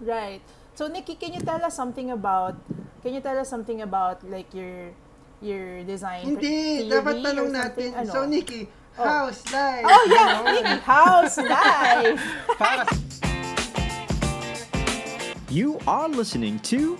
Right. 0.00 0.40
So 0.74 0.88
Nikki, 0.88 1.14
can 1.14 1.32
you 1.34 1.40
tell 1.40 1.60
us 1.62 1.76
something 1.76 2.10
about 2.10 2.56
can 3.02 3.12
you 3.14 3.20
tell 3.20 3.36
us 3.38 3.48
something 3.48 3.82
about 3.82 4.24
like 4.24 4.52
your 4.54 4.92
your 5.40 5.84
design 5.84 6.24
Hindi, 6.36 6.88
dapat 6.88 7.20
or 7.20 7.24
tanong 7.24 7.48
something? 7.52 7.90
natin. 7.92 8.00
Ano? 8.00 8.12
So, 8.12 8.18
Nikki, 8.28 8.68
Oh. 8.96 9.04
how's 9.04 9.40
life? 9.52 9.84
Oh 9.88 10.02
yeah, 10.08 10.28
Ganon. 10.28 10.44
Nikki, 10.56 10.76
how's 10.88 11.34
life? 11.40 12.20
You 15.50 15.78
are 15.88 16.08
listening 16.08 16.60
to 16.70 16.96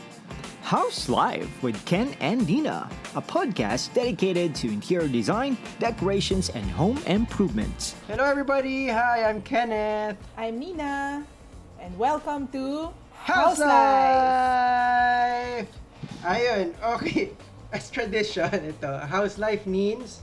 House 0.62 1.08
Live 1.08 1.48
with 1.62 1.76
Ken 1.84 2.14
and 2.20 2.46
Dina, 2.46 2.88
a 3.14 3.22
podcast 3.22 3.92
dedicated 3.94 4.54
to 4.60 4.68
interior 4.68 5.08
design, 5.08 5.56
decorations, 5.78 6.48
and 6.50 6.64
home 6.70 6.98
improvements. 7.06 7.94
Hello 8.08 8.24
everybody! 8.24 8.88
Hi, 8.88 9.24
I'm 9.28 9.40
Kenneth. 9.42 10.16
I'm 10.36 10.58
Nina, 10.58 11.22
and 11.80 11.96
welcome 11.96 12.46
to 12.52 12.92
House, 13.24 13.58
Life! 13.58 13.80
Ayun, 16.20 16.76
okay. 17.00 17.32
As 17.72 17.88
tradition, 17.88 18.52
ito. 18.68 18.98
House 19.08 19.38
Life 19.40 19.64
means 19.64 20.20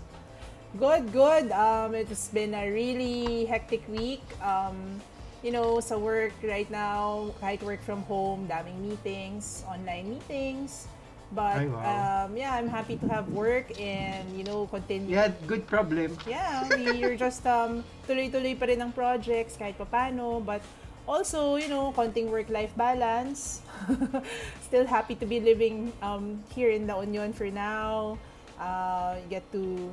Good, 0.78 1.10
good. 1.16 1.50
Um, 1.56 1.96
it's 1.96 2.28
been 2.30 2.54
a 2.54 2.70
really 2.70 3.46
hectic 3.50 3.82
week. 3.90 4.22
Um, 4.44 5.02
you 5.42 5.50
know, 5.50 5.80
sa 5.80 5.98
work 5.98 6.38
right 6.44 6.70
now, 6.70 7.34
kahit 7.42 7.64
work 7.64 7.82
from 7.82 8.04
home, 8.06 8.46
daming 8.46 8.78
meetings, 8.84 9.64
online 9.66 10.20
meetings. 10.20 10.86
But 11.34 11.66
Ay, 11.66 11.72
wow. 11.72 11.82
um, 12.28 12.38
yeah, 12.38 12.54
I'm 12.54 12.70
happy 12.70 13.00
to 13.00 13.08
have 13.10 13.32
work 13.34 13.74
and 13.80 14.28
you 14.38 14.44
know 14.44 14.68
continue. 14.70 15.16
had 15.18 15.40
good 15.48 15.66
problem. 15.66 16.14
Yeah, 16.28 16.68
we're 16.70 17.18
just 17.18 17.48
um, 17.48 17.82
tuloy-tuloy 18.06 18.60
pa 18.60 18.68
rin 18.70 18.84
ang 18.84 18.92
projects 18.94 19.58
kahit 19.58 19.80
papano. 19.82 20.44
But 20.44 20.62
also, 21.08 21.56
you 21.56 21.68
know, 21.68 21.94
konting 21.96 22.28
work-life 22.28 22.76
balance. 22.76 23.62
Still 24.62 24.86
happy 24.86 25.16
to 25.16 25.26
be 25.26 25.40
living 25.40 25.94
um, 26.02 26.44
here 26.54 26.70
in 26.70 26.86
La 26.86 27.02
Union 27.02 27.34
for 27.34 27.48
now. 27.48 28.20
Uh, 28.60 29.16
get 29.30 29.50
to 29.52 29.90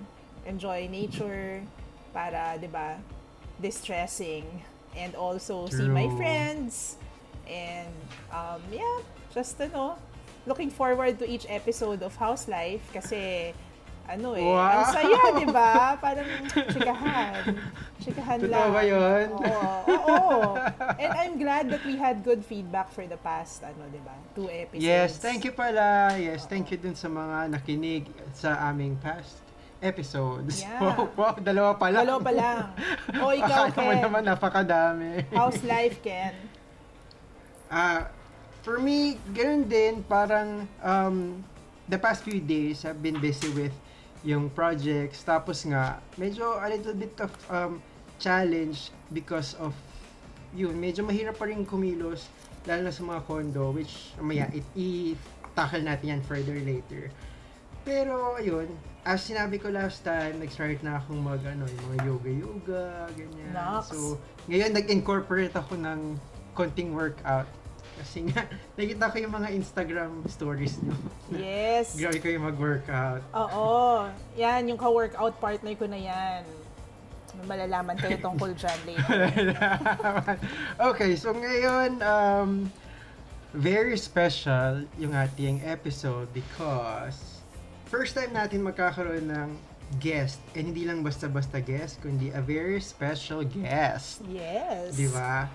enjoy 0.47 0.89
nature 0.91 1.63
para, 2.13 2.59
di 2.61 2.67
ba, 2.67 2.99
distressing. 3.63 4.45
And 4.97 5.15
also 5.15 5.67
see 5.71 5.89
my 5.89 6.07
True. 6.07 6.17
friends. 6.17 6.97
And 7.47 7.95
um, 8.31 8.63
yeah, 8.71 8.99
just 9.33 9.61
ano, 9.61 9.99
looking 10.47 10.71
forward 10.71 11.19
to 11.19 11.27
each 11.29 11.47
episode 11.49 12.03
of 12.03 12.15
House 12.17 12.49
Life 12.49 12.83
kasi 12.93 13.55
ano 14.05 14.37
eh, 14.37 14.45
ang 14.45 14.85
Wow! 14.85 14.93
saya, 14.93 15.21
di 15.35 15.47
ba? 15.49 15.73
Parang 15.97 16.29
chikahan. 16.69 17.43
Chikahan 17.97 18.37
Totoo 18.37 18.53
lang. 18.53 18.69
ba 18.71 18.83
yun? 18.83 19.27
Oo. 19.33 19.73
Oo. 19.89 20.29
And 20.95 21.11
I'm 21.15 21.35
glad 21.35 21.73
that 21.73 21.81
we 21.83 21.97
had 21.97 22.21
good 22.21 22.45
feedback 22.45 22.93
for 22.93 23.05
the 23.05 23.17
past, 23.17 23.65
ano, 23.65 23.89
di 23.89 24.01
ba? 24.01 24.13
Two 24.33 24.47
episodes. 24.47 24.85
Yes, 24.85 25.17
thank 25.17 25.41
you 25.43 25.53
pala. 25.53 26.15
Yes, 26.15 26.45
thank 26.45 26.69
you 26.69 26.77
dun 26.77 26.93
sa 26.93 27.09
mga 27.09 27.49
nakinig 27.51 28.05
sa 28.33 28.61
aming 28.69 29.01
past 29.01 29.41
episodes. 29.81 30.61
Yeah. 30.61 30.81
Wow, 30.85 31.09
wow, 31.15 31.35
dalawa 31.37 31.71
pala. 31.75 31.97
Dalawa 32.01 32.21
pa 32.21 32.33
lang. 32.33 32.61
O, 33.19 33.33
ikaw, 33.37 33.69
Akala 33.69 33.81
mo 33.81 33.91
Ken. 33.91 34.01
naman 34.01 34.23
napakadami. 34.23 35.11
How's 35.31 35.61
life, 35.77 36.01
Ken? 36.01 36.33
Ah, 37.67 38.13
for 38.61 38.77
me, 38.77 39.17
ganun 39.29 39.65
din, 39.65 40.01
parang 40.03 40.69
um, 40.79 41.41
the 41.85 41.97
past 41.97 42.21
few 42.21 42.39
days, 42.39 42.85
I've 42.85 43.01
been 43.01 43.17
busy 43.19 43.49
with 43.51 43.73
yung 44.25 44.49
projects. 44.51 45.23
Tapos 45.23 45.63
nga, 45.69 46.01
medyo 46.17 46.57
a 46.59 46.67
little 46.67 46.97
bit 46.97 47.15
of 47.21 47.31
um, 47.53 47.79
challenge 48.17 48.89
because 49.13 49.53
of 49.61 49.77
yun, 50.55 50.75
medyo 50.79 51.03
mahirap 51.03 51.35
pa 51.37 51.51
rin 51.51 51.67
kumilos, 51.67 52.31
lalo 52.65 52.89
na 52.89 52.93
sa 52.95 53.03
mga 53.03 53.21
condo, 53.27 53.75
which, 53.75 54.15
maya, 54.23 54.47
it, 54.55 54.65
i-tackle 54.79 55.83
natin 55.83 56.17
yan 56.19 56.23
further 56.25 56.57
later. 56.63 57.11
Pero, 57.85 58.39
ayun, 58.39 58.71
as 59.05 59.21
sinabi 59.27 59.61
ko 59.61 59.69
last 59.69 60.07
time, 60.07 60.41
nag-start 60.41 60.81
na 60.81 61.03
akong 61.03 61.21
mag, 61.21 61.43
ano, 61.45 61.67
yung 61.69 61.85
mga 61.91 61.99
yoga-yoga, 62.07 62.87
ganyan. 63.19 63.51
Naks. 63.53 63.93
So, 63.93 64.17
ngayon, 64.49 64.73
nag-incorporate 64.73 65.53
ako 65.53 65.77
ng 65.77 66.17
konting 66.55 66.95
workout. 66.95 67.51
Kasi 68.05 68.29
nga, 68.29 68.45
nakita 68.77 69.09
ko 69.09 69.17
yung 69.17 69.33
mga 69.33 69.49
Instagram 69.57 70.13
stories 70.29 70.77
nyo. 70.85 70.93
Yes. 71.35 71.97
Grabe 71.97 72.21
kayo 72.21 72.37
mag-workout. 72.39 73.25
Oo. 73.33 74.07
Yan, 74.37 74.69
yung 74.69 74.77
ka-workout 74.79 75.41
partner 75.41 75.73
ko 75.75 75.89
na 75.89 75.97
yan. 75.97 76.45
Malalaman 77.49 77.97
kayo 77.99 78.21
tungkol 78.21 78.55
dyan 78.55 78.79
later. 78.87 79.27
okay, 80.95 81.19
so 81.19 81.35
ngayon, 81.35 81.99
um, 82.05 82.71
very 83.57 83.99
special 83.99 84.87
yung 85.01 85.17
ating 85.17 85.59
episode 85.67 86.31
because 86.31 87.43
first 87.91 88.15
time 88.15 88.31
natin 88.31 88.63
magkakaroon 88.63 89.27
ng 89.27 89.51
guest. 89.99 90.39
And 90.55 90.71
hindi 90.71 90.87
lang 90.87 91.03
basta-basta 91.03 91.59
guest, 91.59 91.99
kundi 92.05 92.31
a 92.31 92.39
very 92.45 92.79
special 92.79 93.43
guest. 93.43 94.23
Yes. 94.31 94.95
Di 94.95 95.11
ba? 95.11 95.51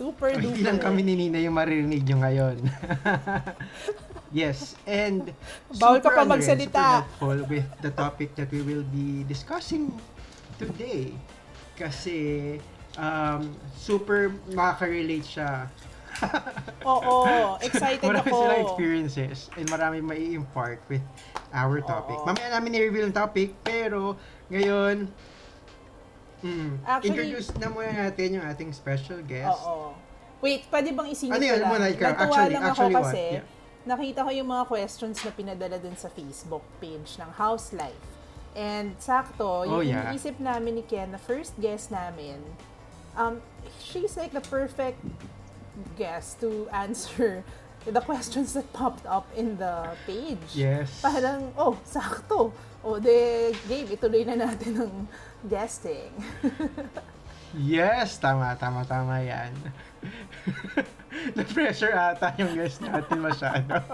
Super 0.00 0.32
duper. 0.32 0.56
Hindi 0.56 0.64
lang 0.64 0.80
kami 0.80 1.04
ni 1.04 1.12
Nina 1.12 1.36
yung 1.44 1.52
maririnig 1.52 2.08
nyo 2.08 2.24
ngayon. 2.24 2.56
yes, 4.40 4.72
and 4.88 5.28
Bawal 5.76 6.00
ka 6.00 6.08
super 6.08 6.16
pa 6.16 6.22
ano 6.24 6.32
magsalita. 6.40 6.80
super 6.80 7.04
helpful 7.04 7.38
with 7.52 7.68
the 7.84 7.92
topic 7.92 8.32
that 8.32 8.48
we 8.48 8.64
will 8.64 8.86
be 8.88 9.28
discussing 9.28 9.92
today. 10.56 11.12
Kasi 11.76 12.56
um, 12.96 13.52
super 13.76 14.32
makaka-relate 14.56 15.28
siya. 15.28 15.68
Oo. 16.88 17.60
Excited 17.60 18.00
marami 18.00 18.32
ako. 18.32 18.36
silang 18.40 18.60
experiences 18.64 19.38
and 19.60 19.68
marami 19.68 20.00
mai 20.00 20.32
impart 20.32 20.80
with 20.88 21.04
our 21.52 21.84
topic. 21.84 22.16
Oo. 22.16 22.24
Mamaya 22.24 22.56
namin 22.56 22.72
i-reveal 22.80 23.12
yung 23.12 23.16
topic, 23.20 23.52
pero 23.60 24.16
ngayon, 24.48 25.12
mm, 26.42 26.72
Actually- 26.82 27.08
introduce 27.08 27.48
na 27.56 27.66
muna 27.68 27.90
natin 27.92 28.28
yung 28.36 28.46
ating 28.46 28.70
special 28.72 29.20
guest. 29.22 29.60
Oo. 29.60 29.92
Wait, 30.40 30.64
pwede 30.68 30.88
bang 30.90 31.08
isingit 31.08 31.36
Ano 31.36 31.44
ko 31.44 31.48
yun? 31.48 31.58
lang? 31.60 31.70
Muna 31.70 31.86
ikaw. 31.86 32.08
Natuwa 32.08 32.24
Actually- 32.24 32.52
lang 32.52 32.62
actually 32.64 32.72
ako 32.86 32.96
what? 32.96 33.04
kasi 33.04 33.22
Yeah. 33.36 33.44
nakita 33.82 34.20
ko 34.24 34.30
yung 34.30 34.48
mga 34.48 34.64
questions 34.66 35.16
na 35.20 35.30
pinadala 35.30 35.76
dun 35.76 35.96
sa 35.96 36.08
Facebook 36.08 36.64
page 36.78 37.10
ng 37.16 37.30
House 37.36 37.72
Life. 37.72 38.04
And 38.50 38.98
sakto, 38.98 39.46
Oh, 39.68 39.78
yung 39.78 39.86
yeah. 39.86 40.08
iniisip 40.08 40.40
namin 40.40 40.80
ni 40.80 40.84
Ken, 40.84 41.12
na 41.12 41.20
first 41.20 41.54
guest 41.56 41.92
namin, 41.92 42.40
um, 43.14 43.38
she's 43.78 44.16
like 44.16 44.32
the 44.32 44.42
perfect 44.42 44.98
guest 45.94 46.40
to 46.40 46.66
answer 46.72 47.44
the 47.86 48.00
questions 48.00 48.52
that 48.52 48.66
popped 48.72 49.06
up 49.06 49.28
in 49.32 49.56
the 49.56 49.94
page. 50.04 50.52
Yes. 50.52 51.00
Parang, 51.00 51.52
oh, 51.56 51.78
sakto. 51.86 52.52
O, 52.80 52.96
de, 52.96 53.52
Gabe, 53.68 53.92
ituloy 53.92 54.24
na 54.24 54.48
natin 54.48 54.72
ang 54.82 54.94
guesting. 55.48 56.12
Yes, 57.58 58.14
tama, 58.22 58.54
tama, 58.54 58.86
tama 58.86 59.26
yan. 59.26 59.50
Na-pressure 61.36 61.90
ata 61.90 62.30
yung 62.38 62.54
guest 62.54 62.78
natin 62.78 63.18
masyado. 63.18 63.74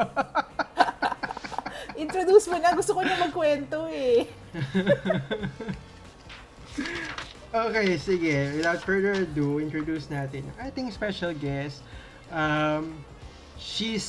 Introduce 1.97 2.53
mo 2.53 2.61
na. 2.61 2.77
Gusto 2.77 2.93
ko 2.93 3.01
na 3.01 3.17
magkwento 3.17 3.89
eh. 3.89 4.29
okay, 7.65 7.97
sige. 7.97 8.61
Without 8.61 8.85
further 8.85 9.25
ado, 9.25 9.57
introduce 9.57 10.13
natin 10.13 10.45
yung 10.45 10.59
ating 10.61 10.93
special 10.93 11.33
guest. 11.33 11.81
Um, 12.29 13.01
she's, 13.57 14.05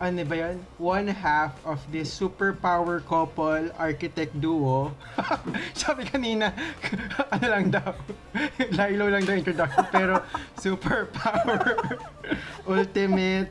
ano 0.00 0.20
ba 0.26 0.36
yan? 0.36 0.56
One 0.76 1.08
half 1.08 1.54
of 1.62 1.78
this 1.88 2.10
superpower 2.10 2.98
couple 3.00 3.70
architect 3.78 4.34
duo. 4.36 4.90
Sabi 5.78 6.04
kanina, 6.04 6.50
ano 7.34 7.46
lang 7.46 7.70
daw, 7.70 7.94
Lilo 8.78 9.06
lang 9.08 9.22
daw 9.24 9.34
introduction, 9.34 9.86
pero 9.94 10.20
superpower 10.58 11.98
ultimate 12.66 13.48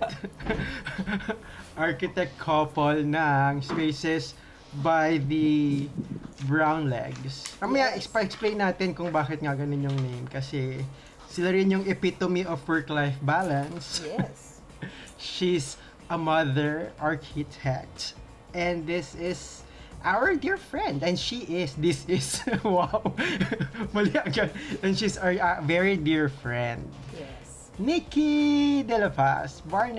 architect 1.73 2.35
couple 2.37 3.01
ng 3.01 3.61
Spaces 3.63 4.35
by 4.83 5.21
the 5.25 5.87
Brown 6.45 6.89
Legs. 6.91 7.55
Mamaya, 7.63 7.95
Yes. 7.95 8.09
explain 8.11 8.59
natin 8.59 8.91
kung 8.91 9.09
bakit 9.09 9.39
nga 9.39 9.55
ganun 9.55 9.85
yung 9.85 9.99
name. 10.01 10.25
Kasi 10.27 10.81
sila 11.29 11.49
rin 11.49 11.71
yung 11.71 11.85
epitome 11.87 12.43
of 12.43 12.59
work-life 12.67 13.17
balance. 13.23 14.03
Yes. 14.03 14.59
She's 15.15 15.79
a 16.09 16.17
mother 16.17 16.91
architect. 16.99 18.13
And 18.53 18.85
this 18.85 19.15
is 19.15 19.63
our 20.03 20.35
dear 20.35 20.57
friend. 20.57 21.01
And 21.03 21.17
she 21.17 21.41
is, 21.47 21.73
this 21.75 22.05
is, 22.07 22.43
wow. 22.63 23.01
Mali 23.93 24.13
agad. 24.17 24.51
And 24.83 24.97
she's 24.97 25.17
our 25.17 25.33
uh, 25.33 25.61
very 25.63 25.97
dear 25.97 26.29
friend. 26.29 26.83
Yes. 27.17 27.71
Nikki 27.79 28.83
De 28.83 28.97
La 28.99 29.09
Paz 29.09 29.61
Barnes. 29.65 29.97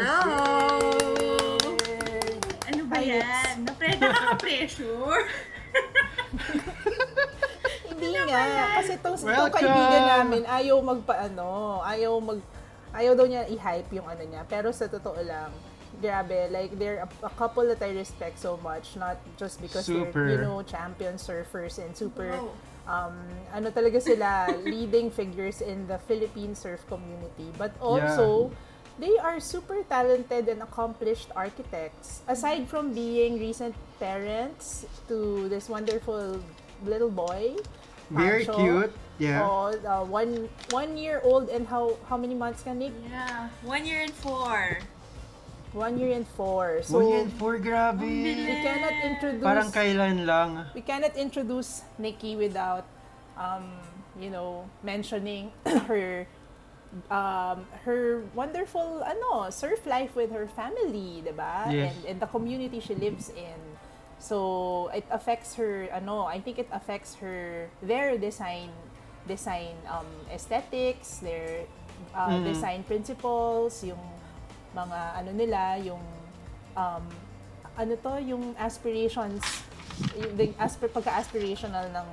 Hello! 0.00 0.80
Ano 2.64 2.82
ba 2.88 2.98
yan? 3.04 3.68
Napre 3.68 3.92
nakaka-pressure? 4.00 5.20
Hindi 7.92 8.08
nga. 8.14 8.40
Kasi 8.80 8.96
itong, 8.96 9.20
itong 9.20 9.28
Welcome! 9.28 9.60
kaibigan 9.60 10.04
namin, 10.06 10.42
ayaw 10.48 10.76
magpaano, 10.80 11.82
ayaw 11.84 12.12
mag, 12.22 12.40
ayaw 12.98 13.14
daw 13.14 13.24
niya 13.24 13.46
i-hype 13.46 13.90
yung 13.94 14.04
ano 14.04 14.26
niya. 14.26 14.42
Pero 14.44 14.74
sa 14.74 14.90
totoo 14.90 15.22
lang, 15.22 15.54
grabe, 16.02 16.50
like, 16.50 16.74
they're 16.78 17.06
a, 17.06 17.08
a 17.24 17.32
couple 17.38 17.62
that 17.66 17.78
I 17.80 17.94
respect 17.94 18.38
so 18.38 18.58
much. 18.60 18.98
Not 18.98 19.16
just 19.38 19.62
because 19.62 19.86
Super. 19.86 20.10
they're, 20.12 20.34
you 20.34 20.38
know, 20.42 20.62
champion 20.62 21.14
surfers 21.16 21.78
and 21.78 21.94
super, 21.96 22.28
Wow. 22.28 22.50
um, 22.86 23.16
ano 23.54 23.70
talaga 23.70 24.02
sila, 24.02 24.50
leading 24.66 25.10
figures 25.10 25.62
in 25.62 25.86
the 25.86 25.98
Philippine 26.10 26.54
surf 26.54 26.82
community. 26.86 27.50
But 27.56 27.72
also, 27.80 28.50
they 28.98 29.14
are 29.18 29.38
super 29.38 29.82
talented 29.86 30.50
and 30.50 30.58
accomplished 30.62 31.30
architects. 31.34 32.22
Aside 32.26 32.66
from 32.66 32.92
being 32.92 33.38
recent 33.38 33.74
parents 34.02 34.86
to 35.06 35.46
this 35.48 35.68
wonderful 35.70 36.42
little 36.82 37.10
boy, 37.10 37.54
Very 38.10 38.44
Pancho. 38.46 38.58
cute. 38.58 38.94
Yeah. 39.18 39.42
Oh, 39.42 39.74
uh, 39.74 40.04
one 40.06 40.48
one 40.70 40.96
year 40.96 41.20
old 41.26 41.50
and 41.50 41.66
how 41.66 41.98
how 42.08 42.16
many 42.16 42.34
months 42.34 42.62
can 42.62 42.78
Nick? 42.78 42.94
Yeah. 43.10 43.50
One 43.66 43.82
year 43.84 44.02
and 44.06 44.14
four. 44.14 44.78
One 45.74 45.98
year 45.98 46.14
and 46.16 46.26
four. 46.38 46.80
So 46.82 47.02
One 47.04 47.26
and 47.28 47.32
four, 47.34 47.58
grabe. 47.58 48.00
we 48.00 48.46
cannot 48.64 48.94
introduce 49.04 49.44
Parang 49.44 49.68
kailan 49.74 50.24
lang. 50.24 50.64
we 50.72 50.80
cannot 50.80 51.12
introduce 51.18 51.82
Nikki 51.98 52.38
without 52.38 52.86
um, 53.36 53.68
you 54.18 54.30
know, 54.30 54.64
mentioning 54.82 55.52
her 55.90 56.26
um, 57.10 57.66
her 57.84 58.24
wonderful 58.34 59.04
ano, 59.04 59.50
surf 59.50 59.84
life 59.84 60.16
with 60.16 60.32
her 60.32 60.48
family, 60.48 61.20
'di 61.26 61.34
ba? 61.36 61.68
Yes. 61.68 61.92
And 61.92 61.96
and 62.06 62.16
the 62.22 62.30
community 62.30 62.80
she 62.80 62.94
lives 62.96 63.28
in. 63.34 63.60
So 64.18 64.90
it 64.90 65.04
affects 65.12 65.54
her 65.60 65.86
ano, 65.92 66.24
I 66.26 66.40
think 66.40 66.58
it 66.58 66.66
affects 66.72 67.20
her 67.22 67.68
their 67.84 68.16
design 68.18 68.72
design 69.28 69.76
um 69.86 70.08
aesthetics, 70.32 71.20
their 71.20 71.68
uh, 72.16 72.32
Mhm. 72.32 72.44
design 72.44 72.80
principles, 72.82 73.84
yung 73.84 74.00
mga 74.72 74.98
ano 75.14 75.30
nila, 75.32 75.60
yung 75.78 76.00
um, 76.74 77.04
ano 77.76 77.92
to, 77.94 78.18
yung 78.18 78.56
aspirations, 78.58 79.44
yung 80.16 80.32
the 80.34 80.50
asp- 80.58 80.88
pagka-aspirational 80.88 81.92
ng 81.92 82.08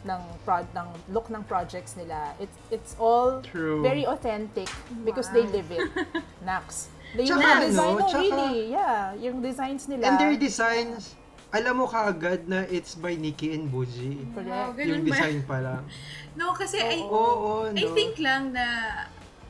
ng 0.00 0.22
prod 0.44 0.64
ng 0.72 0.88
look 1.08 1.28
ng 1.28 1.44
projects 1.44 1.92
nila. 1.92 2.32
It's 2.36 2.56
it's 2.70 2.92
all 2.96 3.44
True. 3.44 3.84
very 3.84 4.04
authentic 4.04 4.68
because 5.04 5.28
they 5.30 5.44
Wow. 5.44 5.56
live 5.56 5.68
it. 5.70 5.88
Nax. 6.48 6.88
They 7.10 7.26
yung 7.26 7.42
design, 7.42 7.74
no, 7.74 8.06
tsaka- 8.06 8.22
really, 8.22 8.70
yeah. 8.70 9.12
Yung 9.18 9.42
designs 9.42 9.90
nila. 9.90 10.06
And 10.06 10.14
their 10.16 10.36
designs, 10.38 11.18
alam 11.50 11.74
mo 11.76 11.86
kaagad 11.86 12.46
na 12.46 12.62
it's 12.70 12.94
by 12.94 13.14
Nikki 13.14 13.52
and 13.52 13.66
Buji. 13.66 14.22
Wow, 14.34 14.70
ganun 14.70 15.02
Yung 15.02 15.02
ba? 15.04 15.18
design 15.18 15.40
pa 15.44 15.58
lang. 15.58 15.82
No, 16.30 16.54
kasi 16.54 16.78
I, 16.78 17.02
Oo, 17.02 17.66
no. 17.68 17.74
I 17.74 17.84
think 17.90 18.22
lang 18.22 18.54
na 18.54 18.66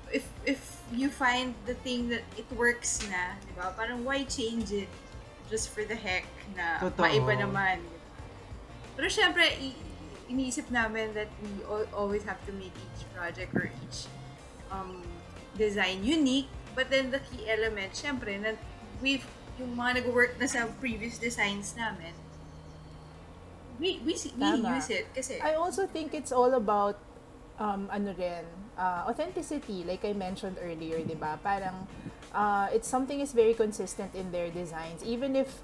if 0.09 0.25
if 0.49 0.81
you 0.91 1.13
find 1.13 1.53
the 1.69 1.77
thing 1.85 2.09
that 2.09 2.25
it 2.35 2.49
works 2.57 3.05
na, 3.07 3.37
di 3.45 3.53
ba? 3.53 3.71
Parang 3.77 4.01
why 4.01 4.25
change 4.25 4.73
it 4.73 4.89
just 5.53 5.69
for 5.71 5.85
the 5.85 5.95
heck 5.95 6.25
na 6.57 6.81
Totoo. 6.81 7.05
maiba 7.05 7.37
naman. 7.37 7.85
Pero 8.97 9.13
syempre, 9.13 9.45
i- 9.61 9.77
iniisip 10.27 10.73
namin 10.73 11.13
that 11.13 11.29
we 11.45 11.53
al- 11.69 11.91
always 11.93 12.25
have 12.25 12.41
to 12.49 12.53
make 12.57 12.73
each 12.73 13.05
project 13.13 13.53
or 13.53 13.69
each 13.85 14.09
um, 14.73 15.05
design 15.55 16.01
unique. 16.01 16.49
But 16.73 16.89
then 16.89 17.13
the 17.13 17.21
key 17.21 17.45
element, 17.45 17.93
syempre, 17.93 18.41
na 18.41 18.57
we've, 19.05 19.27
yung 19.61 19.77
mga 19.77 20.01
nag-work 20.03 20.41
na 20.41 20.49
sa 20.49 20.65
previous 20.81 21.21
designs 21.21 21.77
namin, 21.77 22.17
we, 23.77 24.01
we, 24.05 24.17
we 24.17 24.31
Tama. 24.41 24.77
use 24.81 24.89
it 24.89 25.07
kasi 25.13 25.37
I 25.41 25.55
also 25.61 25.85
think 25.87 26.17
it's 26.17 26.33
all 26.33 26.57
about 26.57 26.97
um, 27.61 27.89
ano 27.93 28.17
rin, 28.17 28.45
uh, 28.81 29.05
authenticity, 29.07 29.85
like 29.85 30.05
I 30.05 30.17
mentioned 30.17 30.57
earlier, 30.61 31.05
di 31.05 31.15
ba? 31.15 31.37
Parang, 31.45 31.87
uh, 32.33 32.73
it's 32.73 32.89
something 32.89 33.21
is 33.21 33.33
very 33.33 33.53
consistent 33.53 34.17
in 34.17 34.33
their 34.33 34.49
designs. 34.49 35.05
Even 35.05 35.37
if 35.37 35.61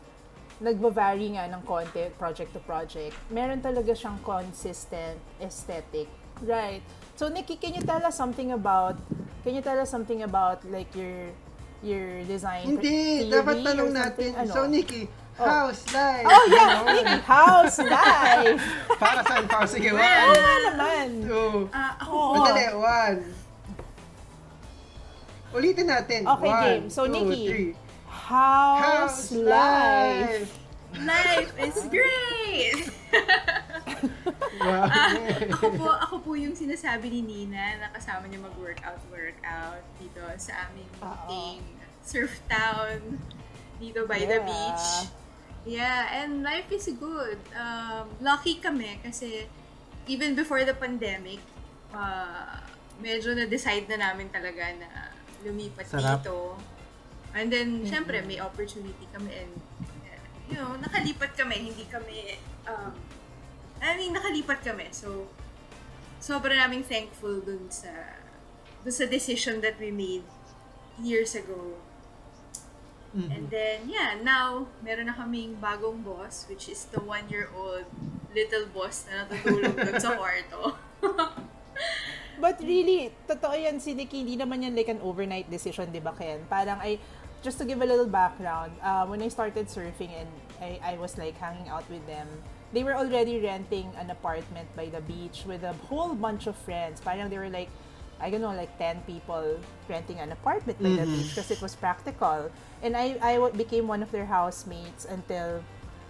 nagva-vary 0.60 1.36
nga 1.36 1.48
ng 1.48 1.64
konti 1.64 2.12
project 2.20 2.52
to 2.52 2.60
project, 2.60 3.16
meron 3.32 3.60
talaga 3.60 3.96
siyang 3.96 4.20
consistent 4.24 5.20
aesthetic. 5.40 6.08
Right. 6.44 6.84
So, 7.16 7.28
Nikki, 7.32 7.56
can 7.56 7.72
you 7.72 7.80
tell 7.80 8.04
us 8.04 8.16
something 8.16 8.52
about, 8.52 9.00
can 9.40 9.56
you 9.56 9.64
tell 9.64 9.80
us 9.80 9.88
something 9.88 10.20
about, 10.20 10.60
like, 10.68 10.92
your, 10.92 11.32
your 11.86 12.26
design 12.26 12.66
Hindi, 12.66 12.98
theory 13.22 13.30
dapat 13.30 13.56
tanong 13.62 13.90
natin. 13.94 14.30
Ano? 14.34 14.50
So, 14.50 14.66
Nikki, 14.66 15.06
Oh. 15.36 15.44
house 15.44 15.84
life. 15.92 16.24
Oh, 16.24 16.44
yeah! 16.48 16.80
Nikki, 16.82 17.18
house 17.22 17.76
life! 17.78 18.64
Para 19.02 19.20
saan 19.22 19.44
pa? 19.44 19.68
Sige, 19.68 19.92
Oo 19.92 20.00
one, 20.00 20.32
nga 20.32 20.54
naman! 20.66 21.08
two, 21.22 21.68
Ah, 21.70 21.92
ako 22.00 22.10
Oo. 22.10 22.34
Madali, 22.40 22.64
one. 22.72 23.20
Ulitin 25.52 25.86
natin. 25.86 26.20
Okay, 26.26 26.48
one, 26.48 26.64
game. 26.64 26.84
So, 26.88 27.04
two, 27.04 27.12
Nikki. 27.12 27.44
three. 27.46 27.70
House, 28.08 29.30
life. 29.30 30.50
Life 30.96 31.52
is 31.60 31.76
great! 31.86 32.80
Wow. 34.56 34.88
ako 35.52 35.66
po, 35.76 35.86
ako 35.92 36.14
po 36.18 36.30
yung 36.32 36.56
sinasabi 36.56 37.12
ni 37.12 37.20
Nina 37.22 37.76
na 37.76 37.86
kasama 37.92 38.24
niya 38.24 38.40
mag-workout, 38.40 38.98
workout 39.06 39.84
dito 40.00 40.24
sa 40.40 40.66
aming 40.66 40.88
meeting 40.96 41.60
Surf 42.06 42.38
Town 42.46 43.18
dito 43.82 44.06
by 44.06 44.22
the 44.22 44.38
Yeah. 44.40 44.46
beach. 44.46 44.88
Yeah, 45.66 46.22
and 46.22 46.46
life 46.46 46.70
is 46.70 46.86
good. 46.94 47.42
Um, 47.50 48.06
lucky 48.22 48.62
kami 48.62 49.02
kasi 49.02 49.50
even 50.06 50.38
before 50.38 50.62
the 50.62 50.78
pandemic, 50.78 51.42
uh, 51.90 52.62
medyo 53.02 53.34
na-decide 53.34 53.90
na 53.90 53.98
namin 53.98 54.30
talaga 54.30 54.70
na 54.78 55.10
lumipat 55.42 55.90
Sarap. 55.90 56.22
dito. 56.22 56.54
And 57.34 57.50
then, 57.52 57.82
syempre, 57.84 58.22
may 58.24 58.38
opportunity 58.40 59.04
kami 59.12 59.28
and, 59.44 59.52
you 60.48 60.56
know, 60.56 60.78
nakalipat 60.78 61.36
kami, 61.36 61.68
hindi 61.68 61.84
kami, 61.90 62.38
um, 62.64 62.94
I 63.82 63.98
mean, 63.98 64.14
nakalipat 64.16 64.64
kami. 64.64 64.88
So, 64.94 65.28
sobrang 66.22 66.56
naming 66.56 66.86
thankful 66.86 67.44
dun 67.44 67.68
sa, 67.68 67.92
dun 68.80 68.94
sa 68.94 69.04
decision 69.04 69.60
that 69.60 69.76
we 69.76 69.92
made 69.92 70.24
years 70.96 71.36
ago. 71.36 71.76
Mhm. 73.16 73.32
And 73.32 73.44
then, 73.48 73.78
yeah, 73.88 74.20
now, 74.20 74.68
meron 74.84 75.08
na 75.08 75.16
kaming 75.16 75.56
bagong 75.56 76.04
boss, 76.04 76.44
which 76.52 76.68
is 76.68 76.84
the 76.92 77.00
one-year-old 77.00 77.88
little 78.36 78.68
boss 78.76 79.08
na 79.08 79.24
natutulog 79.24 79.80
sa 79.96 80.12
kwarto. 80.20 80.76
But 82.36 82.60
really, 82.60 83.16
totoo 83.24 83.56
yan 83.56 83.80
si 83.80 83.96
Nikki, 83.96 84.20
hindi 84.20 84.36
naman 84.36 84.60
yan 84.60 84.76
like 84.76 84.92
an 84.92 85.00
overnight 85.00 85.48
decision, 85.48 85.88
di 85.88 86.04
ba 86.04 86.12
Ken? 86.12 86.44
Parang 86.52 86.76
I, 86.84 87.00
just 87.40 87.56
to 87.56 87.64
give 87.64 87.80
a 87.80 87.88
little 87.88 88.04
background, 88.08 88.76
uh, 88.84 89.08
when 89.08 89.24
I 89.24 89.32
started 89.32 89.72
surfing 89.72 90.12
and 90.12 90.28
I, 90.60 90.76
I 90.84 90.94
was 91.00 91.16
like 91.16 91.40
hanging 91.40 91.72
out 91.72 91.88
with 91.88 92.04
them, 92.04 92.28
they 92.76 92.84
were 92.84 92.92
already 92.92 93.40
renting 93.40 93.88
an 93.96 94.12
apartment 94.12 94.68
by 94.76 94.92
the 94.92 95.00
beach 95.00 95.48
with 95.48 95.64
a 95.64 95.72
whole 95.88 96.12
bunch 96.12 96.44
of 96.44 96.56
friends. 96.60 97.00
Parang 97.00 97.32
they 97.32 97.40
were 97.40 97.48
like, 97.48 97.72
I 98.16 98.30
don't 98.30 98.40
know, 98.40 98.52
like 98.52 98.72
10 98.78 99.04
people 99.04 99.60
renting 99.88 100.18
an 100.18 100.32
apartment 100.32 100.80
by 100.80 100.88
the 100.90 101.04
Mhm. 101.04 101.12
beach 101.12 101.30
because 101.36 101.50
it 101.50 101.60
was 101.60 101.76
practical. 101.76 102.48
And 102.80 102.96
I, 102.96 103.20
I 103.20 103.36
became 103.52 103.84
one 103.86 104.00
of 104.00 104.08
their 104.10 104.24
housemates 104.24 105.04
until 105.04 105.60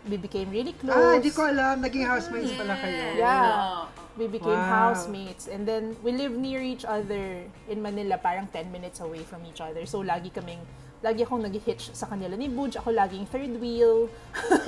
we 0.06 0.14
became 0.16 0.50
really 0.54 0.70
close. 0.78 0.94
Ah, 0.94 1.18
hindi 1.18 1.34
ko 1.34 1.50
alam. 1.50 1.82
Naging 1.82 2.06
housemates 2.06 2.54
pala 2.54 2.78
kayo. 2.78 3.04
Yeah. 3.18 3.90
We 4.16 4.30
became 4.30 4.62
Wow. 4.62 4.94
housemates 4.94 5.50
and 5.50 5.66
then 5.66 5.98
we 6.00 6.14
live 6.14 6.32
near 6.32 6.62
each 6.62 6.86
other 6.86 7.42
in 7.68 7.82
Manila, 7.82 8.16
parang 8.16 8.46
10 8.48 8.70
minutes 8.70 9.02
away 9.02 9.26
from 9.26 9.42
each 9.44 9.58
other. 9.60 9.82
So 9.84 10.00
lagi 10.00 10.30
kaming 10.30 10.62
lagi 11.04 11.28
akong 11.28 11.44
nag-hitch 11.44 11.92
sa 11.92 12.08
kanila 12.08 12.32
ni 12.34 12.48
Budge. 12.48 12.80
Ako 12.80 12.88
laging 12.92 13.28
third 13.28 13.52
wheel. 13.60 14.08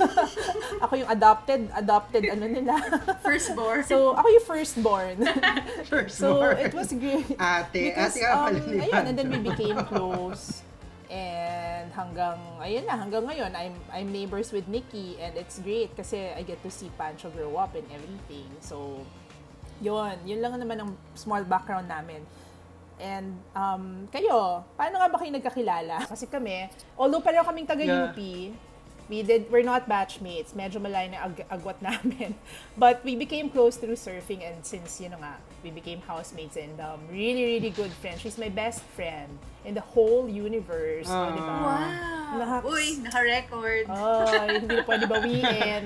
ako 0.85 0.93
yung 1.01 1.09
adopted, 1.09 1.65
adopted 1.73 2.23
ano 2.29 2.45
nila. 2.45 2.77
Firstborn. 3.25 3.81
so 3.85 4.13
ako 4.13 4.27
yung 4.29 4.45
firstborn. 4.45 5.17
First 5.91 6.21
so 6.21 6.37
born. 6.37 6.57
it 6.61 6.73
was 6.73 6.89
great. 6.93 7.33
Ate, 7.37 7.93
Because, 7.93 8.13
ate 8.13 8.21
nga 8.21 8.33
pala 8.45 8.59
um, 8.61 8.65
ni 8.69 8.77
ayun, 8.85 9.03
and 9.09 9.15
then 9.17 9.27
we 9.33 9.39
became 9.41 9.77
close. 9.89 10.61
And 11.09 11.89
hanggang, 11.89 12.37
ayun 12.61 12.85
na, 12.85 12.93
hanggang 12.93 13.25
ngayon, 13.25 13.51
I'm, 13.57 13.73
I'm 13.89 14.13
neighbors 14.13 14.53
with 14.53 14.69
Nikki 14.69 15.17
and 15.17 15.33
it's 15.33 15.57
great 15.57 15.97
kasi 15.97 16.29
I 16.37 16.45
get 16.45 16.61
to 16.61 16.69
see 16.69 16.93
Pancho 16.93 17.33
grow 17.33 17.57
up 17.57 17.73
and 17.73 17.85
everything. 17.89 18.45
So, 18.61 19.01
yun, 19.81 20.21
yun 20.21 20.39
lang 20.45 20.53
naman 20.61 20.77
ang 20.77 20.91
small 21.17 21.41
background 21.41 21.89
namin. 21.89 22.21
And 22.99 23.39
um, 23.55 24.05
kayo, 24.11 24.59
paano 24.75 24.99
nga 24.99 25.07
ba 25.07 25.17
kayo 25.17 25.31
nagkakilala? 25.31 26.03
Kasi 26.11 26.27
kami, 26.27 26.67
although 26.99 27.23
pareho 27.23 27.47
kaming 27.47 27.63
taga-UP, 27.63 28.19
We 29.09 29.25
did, 29.25 29.49
we're 29.49 29.65
not 29.65 29.89
batchmates. 29.89 30.53
Medyo 30.53 30.77
malayo 30.77 31.09
na 31.09 31.25
ag- 31.25 31.49
agwat 31.49 31.81
namin. 31.85 32.37
But 32.77 33.01
we 33.03 33.17
became 33.17 33.49
close 33.49 33.75
through 33.75 33.97
surfing 33.97 34.45
and 34.45 34.61
since, 34.61 35.01
you 35.01 35.09
know 35.09 35.17
nga, 35.17 35.41
we 35.65 35.73
became 35.73 35.99
housemates 36.05 36.55
and 36.55 36.77
um, 36.79 37.01
really, 37.09 37.57
really 37.57 37.73
good 37.73 37.89
friends. 37.89 38.21
She's 38.21 38.37
my 38.37 38.53
best 38.53 38.85
friend 38.93 39.33
in 39.65 39.73
the 39.73 39.81
whole 39.81 40.29
universe. 40.29 41.09
Oh, 41.09 41.33
di 41.33 41.41
ba? 41.41 41.49
Ah. 41.49 41.65
Wow! 41.65 42.09
Lahat. 42.37 42.61
Uy, 42.61 43.01
naka-record. 43.01 43.85
Oh, 43.89 44.29
hindi 44.53 44.69
na 44.69 44.85
pwede 44.85 45.05
bawiin. 45.09 45.83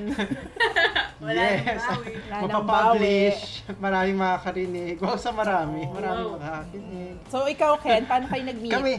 Wala 1.23 1.39
yes. 1.39 1.63
nang 1.63 1.79
bawi. 1.79 2.13
Wala 2.19 2.35
nang 2.35 2.51
Mapapublish. 2.51 3.43
Maraming 3.79 4.17
makakarinig. 4.19 4.95
Wow, 4.99 5.15
sa 5.15 5.31
marami. 5.31 5.87
Oh, 5.87 5.95
Maraming 5.95 6.27
wow. 6.27 6.35
makakarinig. 6.35 7.15
So, 7.31 7.47
ikaw, 7.47 7.79
Ken, 7.79 8.03
paano 8.03 8.27
kayo 8.27 8.43
nag-meet? 8.43 8.75
Kami, 8.75 8.93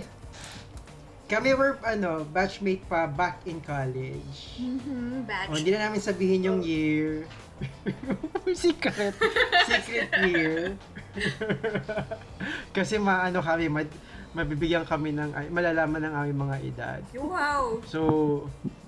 kami 1.24 1.56
were, 1.56 1.80
ano, 1.80 2.24
batchmate 2.28 2.84
pa 2.84 3.08
back 3.08 3.40
in 3.48 3.60
college. 3.64 4.60
Hmm, 4.60 5.24
batch. 5.24 5.48
O, 5.48 5.56
hindi 5.56 5.72
na 5.72 5.88
namin 5.88 6.00
sabihin 6.00 6.44
yung 6.44 6.60
year. 6.60 7.24
Secret. 8.52 9.16
Secret 9.64 10.10
year. 10.28 10.76
Kasi 12.76 13.00
maano 13.00 13.40
kami, 13.40 13.72
mad, 13.72 13.88
mabibigyan 14.34 14.84
kami 14.84 15.14
ng, 15.14 15.30
ay, 15.32 15.46
malalaman 15.48 16.02
ng 16.04 16.12
aming 16.12 16.38
mga 16.44 16.56
edad. 16.60 17.02
Wow! 17.16 17.80
So, 17.88 18.00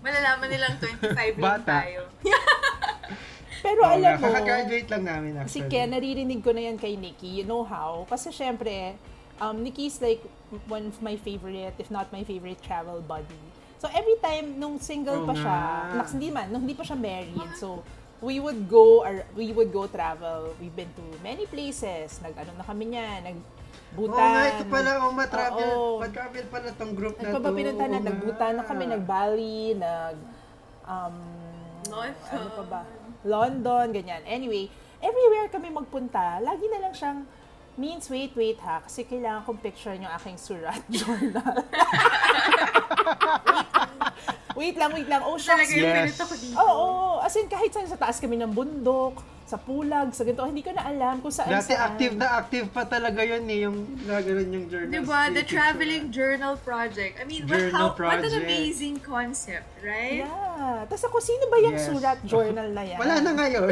Malalaman 0.02 0.46
nilang 0.50 0.76
25 0.76 1.40
lang 1.40 1.62
Bata. 1.62 1.82
tayo. 1.82 2.00
Pero 3.64 3.80
oo 3.82 3.96
alam 3.98 4.20
mo, 4.20 4.30
kakagraduate 4.30 4.88
lang 4.92 5.02
namin 5.02 5.30
si 5.48 5.64
actually. 5.64 5.70
Ken, 5.72 5.88
naririnig 5.90 6.40
ko 6.44 6.54
na 6.54 6.62
yan 6.70 6.76
kay 6.78 6.94
Nikki. 6.94 7.42
You 7.42 7.44
know 7.48 7.66
how? 7.66 8.04
Kasi 8.06 8.30
syempre, 8.30 8.94
um, 9.40 9.62
Nikki's 9.62 10.00
like 10.00 10.22
one 10.68 10.88
of 10.88 10.98
my 11.02 11.16
favorite, 11.16 11.74
if 11.78 11.90
not 11.90 12.12
my 12.12 12.24
favorite 12.24 12.60
travel 12.62 13.02
buddy. 13.02 13.40
So 13.76 13.88
every 13.92 14.16
time 14.24 14.56
nung 14.56 14.80
single 14.80 15.24
Oo 15.24 15.28
pa 15.28 15.34
siya, 15.36 15.58
naks, 16.00 16.16
hindi 16.16 16.32
man, 16.32 16.48
nung 16.48 16.64
hindi 16.64 16.76
pa 16.76 16.84
siya 16.84 16.96
married, 16.96 17.52
so 17.60 17.84
we 18.24 18.40
would 18.40 18.64
go 18.72 19.04
or 19.04 19.28
we 19.36 19.52
would 19.52 19.68
go 19.68 19.84
travel. 19.84 20.56
We've 20.56 20.72
been 20.72 20.88
to 20.96 21.04
many 21.20 21.44
places. 21.44 22.16
Nag-ano 22.24 22.56
na 22.56 22.64
kami 22.64 22.96
niya, 22.96 23.20
nag 23.20 23.36
Oo 23.96 24.12
nga, 24.12 24.44
ito 24.52 24.64
pala, 24.68 24.90
oh, 25.04 25.12
matravel. 25.12 25.68
Oo. 25.72 26.00
Mag-travel 26.04 26.44
pala 26.52 26.68
tong 26.76 26.92
group 26.92 27.16
na 27.16 27.32
Ano 27.32 27.32
to. 27.32 27.36
pa 27.40 27.48
ba 27.48 27.50
pinunta 27.56 27.84
na? 27.88 27.98
Nagbutan 28.00 28.52
na 28.60 28.64
kami, 28.64 28.84
nag-Bali, 28.92 29.60
nag... 29.76 30.16
Um, 30.84 31.16
London. 31.88 32.28
Ano 32.28 32.48
pa 32.52 32.64
ba? 32.68 32.80
London, 33.24 33.86
ganyan. 33.96 34.20
Anyway, 34.28 34.68
everywhere 35.00 35.48
kami 35.48 35.72
magpunta, 35.72 36.44
lagi 36.44 36.66
na 36.68 36.78
lang 36.82 36.92
siyang, 36.92 37.20
means, 37.76 38.08
wait, 38.08 38.32
wait 38.32 38.56
ha, 38.58 38.80
kasi 38.80 39.02
kailangan 39.02 39.42
kong 39.42 39.60
picture 39.60 39.92
yung 39.92 40.08
aking 40.10 40.36
surat 40.36 40.80
journal. 40.90 41.54
wait 44.54 44.74
lang, 44.74 44.90
wait 44.90 45.06
lang. 45.06 45.22
Oh, 45.22 45.36
Talaga 45.36 45.62
shucks. 45.62 45.72
yung 45.72 45.84
Yes. 45.86 46.16
ko 46.16 46.34
dito. 46.34 46.56
Oo, 46.56 46.72
oo. 46.72 47.20
as 47.20 47.34
in 47.34 47.46
kahit 47.46 47.70
saan 47.70 47.84
sa 47.84 47.96
taas 47.96 48.16
kami 48.16 48.36
ng 48.36 48.50
bundok, 48.50 49.18
sa 49.44 49.54
pulag, 49.54 50.10
sa 50.10 50.26
ganito, 50.26 50.42
hindi 50.42 50.58
ko 50.58 50.74
na 50.74 50.82
alam 50.82 51.22
kung 51.22 51.30
saan 51.30 51.46
Dati 51.46 51.70
saan. 51.70 51.94
active 51.94 52.14
na 52.14 52.26
active 52.34 52.66
pa 52.66 52.82
talaga 52.82 53.22
yun 53.22 53.46
eh, 53.46 53.62
yung 53.62 53.76
nagano'n 54.02 54.48
yung 54.50 54.66
journal. 54.66 54.90
Diba? 54.90 55.20
The 55.28 55.34
picture. 55.38 55.54
traveling 55.54 56.04
journal 56.10 56.54
project. 56.58 57.14
I 57.16 57.24
mean, 57.24 57.44
what, 57.44 57.54
Journal 57.54 57.78
how, 57.78 57.86
what 57.94 58.18
an 58.18 58.26
project. 58.26 58.42
amazing 58.42 58.98
concept, 58.98 59.70
right? 59.80 60.26
Yeah. 60.26 60.82
Tapos 60.82 61.04
ako, 61.04 61.16
sino 61.20 61.46
ba 61.46 61.56
yung 61.60 61.78
Yes. 61.78 61.86
surat 61.86 62.18
journal 62.24 62.68
na 62.68 62.82
yan? 62.88 62.98
Wala 62.98 63.14
na 63.20 63.30
ngayon. 63.36 63.70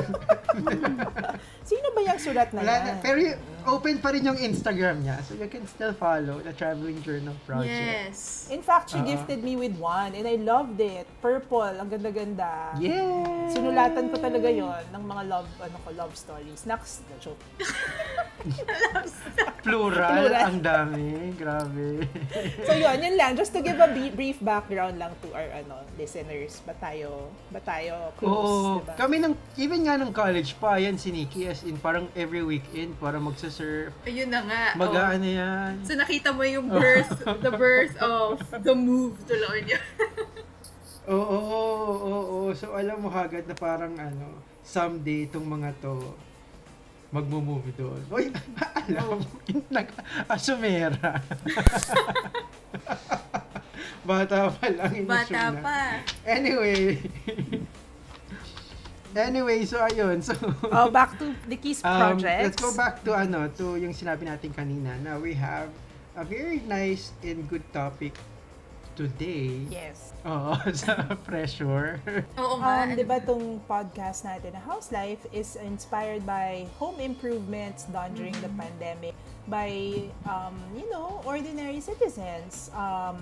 Sino 1.67 1.87
ba 1.91 2.01
yung 2.05 2.21
surat 2.21 2.49
na 2.53 2.61
Wala 2.61 2.71
yan? 2.71 2.85
na. 2.87 2.93
Pero 3.03 3.19
open 3.67 3.99
pa 3.99 4.13
rin 4.13 4.25
yung 4.25 4.37
Instagram 4.37 5.05
niya. 5.05 5.21
So 5.25 5.35
you 5.35 5.49
can 5.49 5.65
still 5.67 5.93
follow 5.97 6.41
the 6.41 6.53
Traveling 6.53 7.01
Journal 7.03 7.35
Project. 7.49 7.73
Yes. 7.73 8.49
In 8.53 8.61
fact, 8.61 8.93
she 8.93 9.01
Oo. 9.01 9.09
gifted 9.09 9.41
me 9.43 9.57
with 9.57 9.75
one 9.81 10.13
and 10.13 10.29
I 10.29 10.37
loved 10.41 10.81
it. 10.81 11.09
Purple, 11.21 11.81
ang 11.81 11.89
ganda-ganda. 11.89 12.77
Yes! 12.77 13.57
Sinulatan 13.57 14.13
ko 14.13 14.17
talaga 14.21 14.49
yon 14.49 14.83
ng 14.93 15.05
mga 15.05 15.23
love 15.29 15.49
ano 15.61 15.77
ko 15.85 15.89
love 15.97 16.13
stories. 16.17 16.69
Next, 16.69 17.05
no, 17.09 17.17
joke. 17.21 17.41
Plural. 19.65 20.29
Plural. 20.29 20.45
Ang 20.53 20.61
dami. 20.61 21.33
Grabe. 21.41 22.05
So 22.69 22.77
yun, 22.77 23.01
yun 23.01 23.15
lang. 23.17 23.33
Just 23.33 23.57
to 23.57 23.65
give 23.65 23.81
a 23.81 23.89
brief 23.89 24.37
background 24.45 25.01
lang 25.01 25.17
to 25.25 25.33
our 25.33 25.49
ano 25.57 25.81
listeners. 25.97 26.61
Ba 26.69 26.77
tayo, 26.77 27.33
ba 27.49 27.61
tayo 27.65 28.13
close, 28.21 28.35
Oo. 28.35 28.85
diba? 28.85 28.95
Kami 28.99 29.17
ng, 29.25 29.33
even 29.57 29.81
nga 29.89 29.97
ng 29.97 30.13
college 30.13 30.53
pa, 30.61 30.77
yan 30.77 31.01
si 31.01 31.09
Nikki 31.15 31.49
as 31.49 31.65
in 31.65 31.81
parang 31.81 32.11
every 32.13 32.45
weekend 32.45 32.93
para 33.01 33.17
magsasurf. 33.55 33.93
Ayun 34.07 34.29
na 34.31 34.41
nga. 34.43 34.65
oh. 34.75 34.79
Mag-ano 34.83 35.27
yan. 35.27 35.73
So 35.87 35.95
nakita 35.95 36.35
mo 36.35 36.43
yung 36.43 36.67
birth, 36.67 37.11
the 37.47 37.53
birth 37.55 37.95
of 38.03 38.43
the 38.51 38.75
move 38.75 39.23
to 39.31 39.35
Union. 39.55 39.79
Oo, 41.05 41.21
oo, 41.21 41.85
oo, 42.01 42.21
oo. 42.49 42.51
So 42.57 42.73
alam 42.73 43.05
mo 43.05 43.13
kagad 43.13 43.45
na 43.45 43.53
parang 43.53 43.93
ano, 43.93 44.41
someday 44.65 45.29
itong 45.29 45.45
mga 45.45 45.77
to 45.85 46.17
magmo-move 47.15 47.71
doon. 47.79 48.03
Uy, 48.11 48.33
alam 48.91 49.05
mo, 49.07 49.15
nag-asumera. 49.71 51.23
Bata 54.03 54.51
pa 54.51 54.67
lang. 54.67 54.93
Bata 55.07 55.43
na. 55.55 55.61
pa. 55.63 55.79
Anyway. 56.27 56.99
Anyway, 59.17 59.65
so 59.65 59.79
ayun. 59.79 60.23
So, 60.23 60.35
Oh, 60.75 60.91
back 60.91 61.19
to 61.19 61.35
the 61.49 61.57
Keys 61.57 61.83
um, 61.85 62.19
projects. 62.19 62.43
let's 62.45 62.61
go 62.63 62.73
back 62.77 63.05
to 63.05 63.15
ano, 63.15 63.49
to 63.59 63.77
yung 63.77 63.95
sinabi 63.95 64.27
natin 64.27 64.51
kanina. 64.51 64.99
Now 65.03 65.19
we 65.19 65.35
have 65.35 65.71
a 66.17 66.25
very 66.25 66.63
nice 66.67 67.13
and 67.23 67.47
good 67.49 67.65
topic 67.73 68.15
today. 68.95 69.67
Yes. 69.71 70.15
Oo, 70.25 70.55
sa 70.73 71.19
pressure. 71.27 72.01
Oo 72.41 72.55
nga. 72.63 72.87
Um, 72.87 72.95
di 72.95 73.05
ba 73.05 73.19
tong 73.21 73.61
podcast 73.67 74.25
natin 74.25 74.55
na 74.55 74.63
House 74.63 74.89
Life 74.95 75.27
is 75.35 75.59
inspired 75.59 76.23
by 76.23 76.65
home 76.79 77.03
improvements 77.03 77.85
done 77.91 78.15
during 78.15 78.35
the 78.41 78.49
pandemic 78.55 79.13
by, 79.45 79.69
um, 80.25 80.57
you 80.73 80.89
know, 80.89 81.21
ordinary 81.29 81.83
citizens. 81.83 82.73
Um, 82.73 83.21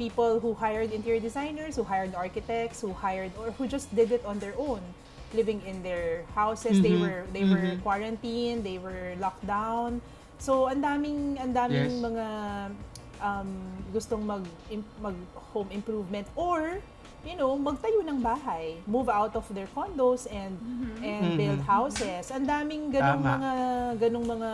people 0.00 0.40
who 0.40 0.56
hired 0.56 0.90
interior 0.90 1.22
designers, 1.22 1.76
who 1.76 1.84
hired 1.86 2.16
architects, 2.16 2.80
who 2.82 2.90
hired, 2.90 3.30
or 3.38 3.54
who 3.54 3.68
just 3.70 3.92
did 3.94 4.10
it 4.10 4.24
on 4.26 4.40
their 4.42 4.56
own. 4.58 4.82
Living 5.30 5.62
in 5.62 5.78
their 5.80 6.26
houses, 6.34 6.82
they 6.82 6.94
Mhm, 6.94 7.00
were 7.00 7.20
they 7.30 7.46
were 7.46 7.78
mhm. 7.78 7.82
quarantined, 7.82 8.66
they 8.66 8.78
were 8.78 9.14
locked 9.16 9.46
down. 9.46 10.02
So 10.42 10.66
ang 10.66 10.82
daming 10.82 11.38
ang 11.38 11.54
daming 11.54 12.00
Yes. 12.00 12.02
mga 12.02 12.26
um, 13.20 13.48
gustong 13.92 14.24
mag 14.24 14.42
mag 14.98 15.14
home 15.52 15.70
improvement 15.70 16.26
or 16.34 16.80
you 17.20 17.36
know, 17.36 17.52
magtayo 17.52 18.00
ng 18.00 18.24
bahay, 18.24 18.80
move 18.88 19.12
out 19.12 19.36
of 19.36 19.44
their 19.52 19.68
condos 19.70 20.24
and 20.26 20.56
and 21.04 21.22
Mhm. 21.22 21.36
build 21.36 21.60
houses. 21.62 22.32
Ang 22.32 22.48
daming 22.48 22.88
ganong 22.88 23.20
Tama. 23.20 23.36
mga 23.36 23.52
ganong 24.00 24.26
mga 24.26 24.50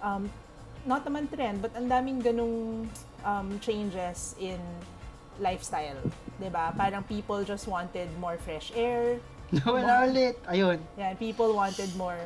um, 0.00 0.22
not 0.82 1.04
naman 1.04 1.28
trend, 1.28 1.60
but 1.60 1.70
ang 1.76 1.86
daming 1.86 2.18
ganong 2.18 2.88
um, 3.22 3.48
changes 3.60 4.34
in 4.40 4.58
lifestyle, 5.36 6.00
'di 6.40 6.48
ba? 6.48 6.72
Parang 6.72 7.04
people 7.04 7.44
just 7.44 7.68
wanted 7.68 8.08
more 8.16 8.40
fresh 8.40 8.72
air. 8.74 9.20
Nawala 9.60 10.08
ulit. 10.08 10.40
Ayun. 10.48 10.80
Yan, 10.96 11.14
people 11.16 11.52
wanted 11.52 11.92
more 11.94 12.16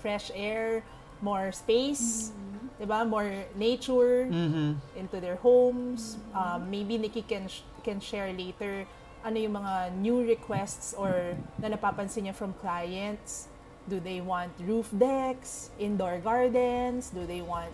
fresh 0.00 0.30
air, 0.32 0.80
more 1.20 1.52
space, 1.52 2.32
'di 2.78 2.86
ba? 2.86 3.04
More 3.04 3.28
nature 3.52 4.24
Mhm. 4.30 4.78
into 4.96 5.18
their 5.20 5.36
homes. 5.42 6.16
Um, 6.32 6.70
maybe 6.70 6.96
Nikki 6.96 7.20
can 7.26 7.50
sh- 7.50 7.66
can 7.84 8.00
share 8.00 8.32
later 8.32 8.86
ano 9.26 9.36
yung 9.36 9.58
mga 9.58 9.74
new 9.98 10.22
requests 10.22 10.94
or 10.94 11.34
na 11.58 11.68
napapansin 11.68 12.30
niya 12.30 12.34
from 12.38 12.54
clients. 12.62 13.50
Do 13.90 13.98
they 13.98 14.20
want 14.22 14.52
roof 14.62 14.88
decks, 14.94 15.72
indoor 15.76 16.20
gardens? 16.22 17.10
Do 17.10 17.26
they 17.26 17.40
want 17.42 17.72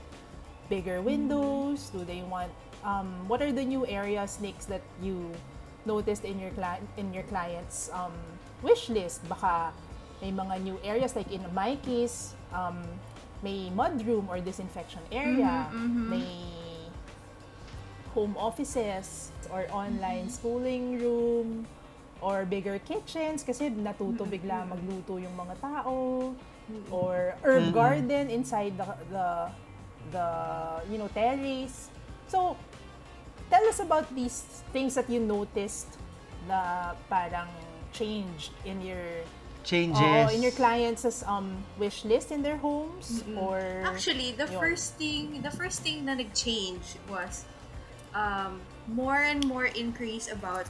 bigger 0.72 1.02
windows? 1.04 1.90
Do 1.92 2.02
they 2.02 2.24
want 2.24 2.48
um, 2.80 3.28
what 3.28 3.44
are 3.44 3.52
the 3.52 3.64
new 3.64 3.84
areas, 3.84 4.40
Nicks, 4.40 4.64
that 4.72 4.82
you 5.04 5.30
noticed 5.84 6.24
in 6.24 6.40
your 6.40 6.50
cli- 6.56 6.80
in 6.96 7.12
your 7.12 7.28
clients 7.28 7.92
um, 7.92 8.16
wish 8.64 8.88
list? 8.88 9.20
Baka 9.28 9.70
may 10.24 10.32
mga 10.32 10.54
new 10.64 10.76
areas 10.80 11.12
like 11.12 11.28
in 11.28 11.44
my 11.52 11.76
case, 11.84 12.32
um, 12.50 12.80
may 13.44 13.68
mudroom 13.68 14.24
or 14.26 14.40
disinfection 14.40 15.04
area, 15.12 15.68
may 16.08 16.24
home 18.16 18.32
offices 18.40 19.30
or 19.52 19.66
online 19.68 20.30
schooling 20.30 20.96
room 20.96 21.66
or 22.22 22.46
bigger 22.46 22.78
kitchens 22.80 23.44
kasi 23.44 23.68
natuto 23.68 24.24
bigla 24.24 24.64
magluto 24.64 25.20
yung 25.20 25.34
mga 25.36 25.54
tao. 25.60 26.32
Or 26.88 27.36
herb 27.44 27.68
Mhm. 27.68 27.76
garden 27.76 28.24
inside 28.32 28.72
the 28.80 28.88
the 29.12 29.26
the 30.08 30.26
you 30.88 30.96
know 30.96 31.12
terrace. 31.12 31.92
So 32.32 32.56
tell 33.52 33.60
us 33.68 33.84
about 33.84 34.08
these 34.16 34.64
things 34.72 34.96
that 34.96 35.04
you 35.12 35.20
noticed 35.20 35.92
na 36.48 36.92
parang 37.12 37.52
changed 37.94 38.50
in 38.66 38.82
your 38.82 39.24
Changes. 39.64 39.96
Oo, 39.96 40.28
in 40.28 40.44
your 40.44 40.52
clients' 40.52 41.24
um 41.24 41.64
wish 41.80 42.04
list 42.04 42.28
in 42.28 42.44
their 42.44 42.60
homes 42.60 43.24
or 43.32 43.80
Actually, 43.80 44.36
the 44.36 44.44
Yun. 44.44 44.60
first 44.60 45.00
thing, 45.00 45.40
the 45.40 45.48
first 45.48 45.80
thing 45.80 46.04
na 46.04 46.12
nag-change 46.12 47.00
was 47.08 47.48
um, 48.12 48.60
more 48.84 49.24
and 49.24 49.40
more 49.48 49.64
increase 49.64 50.28
about 50.28 50.68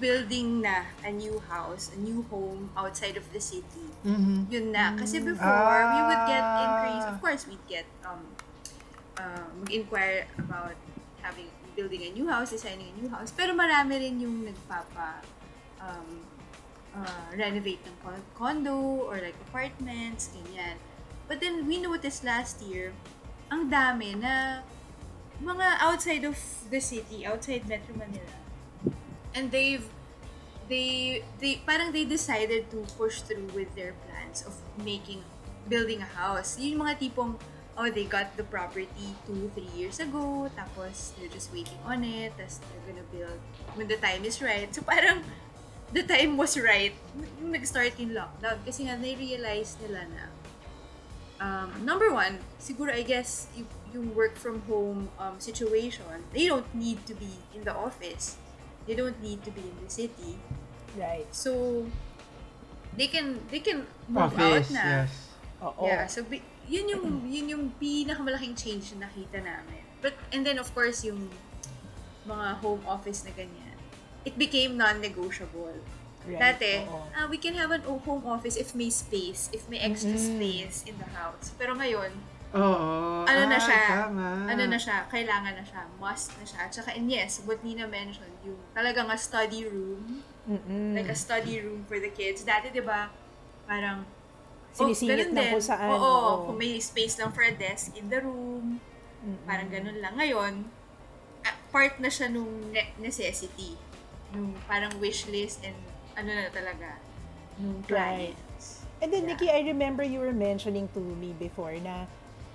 building 0.00 0.64
na 0.64 0.88
a 1.04 1.12
new 1.12 1.44
house, 1.52 1.92
a 1.92 1.98
new 2.00 2.24
home 2.32 2.72
outside 2.72 3.20
of 3.20 3.28
the 3.36 3.38
city. 3.38 3.92
Mhm. 4.02 4.48
Yun 4.48 4.72
na. 4.72 4.96
Kasi 4.96 5.20
before, 5.20 5.92
we 5.92 6.00
would 6.00 6.24
get 6.24 6.40
Ah. 6.42 6.64
increase. 6.64 7.04
Of 7.04 7.20
course, 7.20 7.44
we'd 7.44 7.62
get, 7.68 7.84
um, 8.02 8.32
uh, 9.20 9.44
mag-inquire 9.60 10.24
about 10.40 10.74
having, 11.20 11.52
building 11.76 12.00
a 12.02 12.10
new 12.16 12.26
house, 12.32 12.48
designing 12.50 12.90
a 12.90 12.96
new 12.96 13.12
house. 13.12 13.28
Pero 13.28 13.52
marami 13.52 14.00
rin 14.00 14.18
yung 14.18 14.42
nagpapa, 14.42 15.20
um, 15.78 16.24
uh, 16.96 17.28
renovate 17.36 17.80
ng 17.84 17.96
con- 18.04 18.28
condo 18.36 19.08
or 19.08 19.20
like 19.20 19.36
apartments, 19.48 20.30
ganyan. 20.32 20.76
But 21.28 21.40
then, 21.40 21.64
we 21.64 21.80
noticed 21.80 22.24
last 22.24 22.60
year, 22.60 22.92
ang 23.48 23.72
dami 23.72 24.16
na 24.16 24.64
mga 25.40 25.80
outside 25.80 26.24
of 26.24 26.38
the 26.70 26.80
city, 26.80 27.26
outside 27.26 27.66
Metro 27.66 27.96
Manila. 27.96 28.36
And 29.32 29.50
they've 29.50 29.84
they 30.68 31.20
they 31.40 31.60
parang 31.66 31.90
they 31.90 32.04
decided 32.04 32.70
to 32.70 32.84
push 32.96 33.20
through 33.24 33.50
with 33.52 33.72
their 33.74 33.96
plans 34.06 34.44
of 34.46 34.54
making 34.80 35.24
building 35.66 36.00
a 36.00 36.10
house. 36.16 36.56
Yung 36.60 36.84
mga 36.84 37.00
tipong 37.00 37.36
oh 37.76 37.88
they 37.88 38.04
got 38.04 38.36
the 38.36 38.44
property 38.44 39.16
two 39.24 39.48
three 39.56 39.68
years 39.72 39.96
ago 39.96 40.48
tapos 40.52 41.16
they're 41.16 41.32
just 41.32 41.48
waiting 41.52 41.80
on 41.88 42.04
it 42.04 42.36
tapos 42.36 42.60
they're 42.60 42.84
gonna 42.84 43.08
build 43.08 43.40
when 43.74 43.88
the 43.88 43.98
time 43.98 44.24
is 44.24 44.40
right. 44.40 44.68
So 44.72 44.84
parang 44.84 45.24
the 45.92 46.02
time 46.02 46.36
was 46.40 46.56
right 46.56 46.96
nag-start 47.40 47.92
yung 48.00 48.16
lockdown 48.16 48.56
kasi 48.64 48.88
nga 48.88 48.96
na-realize 48.96 49.76
nila 49.84 50.08
na 50.08 50.24
um, 51.42 51.68
number 51.82 52.14
one, 52.14 52.38
siguro 52.62 52.94
I 52.94 53.02
guess 53.02 53.50
yung 53.92 54.14
work 54.14 54.38
from 54.38 54.62
home 54.70 55.10
um, 55.18 55.42
situation, 55.42 56.06
they 56.32 56.46
don't 56.46 56.68
need 56.74 57.02
to 57.10 57.14
be 57.14 57.42
in 57.52 57.66
the 57.66 57.74
office. 57.74 58.38
They 58.86 58.94
don't 58.94 59.18
need 59.20 59.42
to 59.44 59.50
be 59.50 59.60
in 59.60 59.76
the 59.82 59.90
city. 59.90 60.38
Right. 60.94 61.26
So 61.34 61.84
they 62.96 63.10
can 63.10 63.42
they 63.50 63.60
can 63.60 63.86
move 64.06 64.34
out 64.38 64.62
Office, 64.62 64.70
na. 64.70 64.84
yes. 65.02 65.12
Oo. 65.62 65.86
Yeah, 65.86 66.06
so 66.10 66.26
yun 66.66 66.86
yung 66.90 67.04
yun 67.30 67.46
yung 67.46 67.64
pinakamalaking 67.78 68.58
change 68.58 68.94
na 68.98 69.06
nakita 69.06 69.42
namin. 69.42 69.82
But 70.02 70.18
and 70.34 70.42
then 70.42 70.58
of 70.58 70.66
course 70.74 71.06
yung 71.06 71.30
mga 72.26 72.58
home 72.58 72.82
office 72.86 73.22
na 73.22 73.30
ganyan. 73.34 73.61
It 74.22 74.34
became 74.36 74.76
non-negotiable. 74.76 75.82
Right. 76.22 76.38
Dati, 76.38 76.86
Oo. 76.86 77.02
ah, 77.10 77.26
we 77.26 77.34
can 77.34 77.58
have 77.58 77.74
an 77.74 77.82
home 77.82 78.22
office 78.24 78.54
if 78.54 78.72
may 78.72 78.86
space, 78.88 79.50
if 79.50 79.66
may 79.66 79.82
extra 79.82 80.14
Mm-mm. 80.14 80.38
space 80.38 80.86
in 80.86 80.94
the 80.94 81.10
house. 81.10 81.50
Pero 81.58 81.74
ngayon, 81.74 82.14
Oo. 82.54 83.26
ano 83.26 83.40
na 83.44 83.58
Ah, 83.58 83.60
siya, 83.60 83.80
Tama. 84.06 84.46
ano 84.46 84.62
na 84.62 84.78
siya, 84.78 85.10
kailangan 85.10 85.50
na 85.52 85.64
siya, 85.66 85.82
must 85.98 86.30
na 86.38 86.46
siya. 86.46 86.58
At 86.62 86.70
saka, 86.70 86.94
and 86.94 87.10
yes, 87.10 87.42
what 87.42 87.58
Nina 87.60 87.90
mentioned, 87.90 88.30
yung 88.40 88.54
talagang 88.70 89.10
a 89.10 89.18
study 89.18 89.66
room, 89.66 90.22
Mm-mm. 90.46 90.94
like 90.94 91.10
a 91.10 91.18
study 91.18 91.58
room 91.58 91.82
for 91.82 91.98
the 91.98 92.08
kids. 92.08 92.46
Dati, 92.46 92.70
di 92.70 92.78
ba, 92.80 93.10
parang, 93.66 94.06
Sinisingit 94.72 95.28
ganun 95.28 95.34
lang 95.34 95.42
din. 95.42 95.52
kung 95.52 95.66
saan, 95.66 95.90
Oo, 95.90 95.98
oo. 95.98 96.32
kung 96.46 96.56
may 96.56 96.78
space 96.78 97.18
lang 97.18 97.28
for 97.28 97.42
a 97.42 97.50
desk 97.50 97.92
in 97.92 98.06
the 98.06 98.22
room, 98.22 98.78
parang 99.42 99.66
ganun 99.66 99.98
lang. 99.98 100.14
Ngayon, 100.14 100.70
ah, 101.42 101.56
part 101.68 101.98
na 101.98 102.06
siya 102.06 102.30
nung 102.30 102.70
ne- 102.70 102.94
necessity. 102.96 103.74
Nung 104.32 104.56
parang 104.64 104.92
wish 104.98 105.28
list 105.28 105.60
and 105.64 105.76
ano 106.16 106.32
na 106.32 106.48
talaga, 106.48 106.96
nung 107.60 107.84
Right. 107.88 108.32
clients. 108.32 108.84
And 109.02 109.12
then, 109.12 109.26
Yeah. 109.28 109.34
Nikki, 109.36 109.48
I 109.50 109.60
remember 109.66 110.02
you 110.02 110.20
were 110.20 110.32
mentioning 110.32 110.88
to 110.94 111.00
me 111.20 111.34
before 111.36 111.74
na 111.82 112.06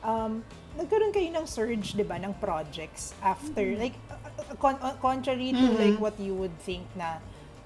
um, 0.01 0.41
nagkaroon 0.77 1.12
kayo 1.12 1.29
ng 1.36 1.46
surge, 1.46 1.93
di 1.93 2.05
ba, 2.05 2.15
ng 2.17 2.34
projects 2.39 3.12
after, 3.22 3.62
Mm-hmm. 3.62 3.81
like, 3.81 3.98
uh, 4.10 4.17
uh, 4.48 4.55
con- 4.57 4.79
uh, 4.81 4.96
contrary 4.98 5.51
to 5.51 5.65
like 5.75 5.98
what 6.00 6.15
you 6.17 6.34
would 6.34 6.53
think 6.63 6.86
na 6.96 7.19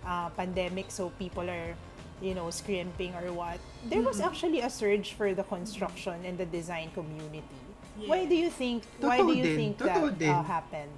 uh, 0.04 0.28
pandemic, 0.34 0.90
so 0.90 1.14
people 1.22 1.46
are, 1.46 1.76
you 2.20 2.34
know, 2.34 2.50
scrimping 2.50 3.14
or 3.16 3.30
what. 3.32 3.60
There 3.86 4.02
was 4.02 4.18
Mm-hmm. 4.18 4.28
actually 4.28 4.60
a 4.66 4.70
surge 4.72 5.14
for 5.14 5.32
the 5.38 5.44
construction 5.46 6.26
and 6.26 6.36
the 6.36 6.48
design 6.50 6.90
community. 6.92 7.46
Why 8.10 8.26
Yeah. 8.26 8.32
do 8.32 8.36
you 8.36 8.50
think, 8.50 8.84
why 8.98 9.20
Totoo 9.22 9.28
do 9.30 9.34
you 9.38 9.46
din, 9.46 9.56
think 9.56 9.72
totoo 9.78 10.10
that 10.10 10.18
din. 10.18 10.32
uh, 10.34 10.42
happened? 10.42 10.96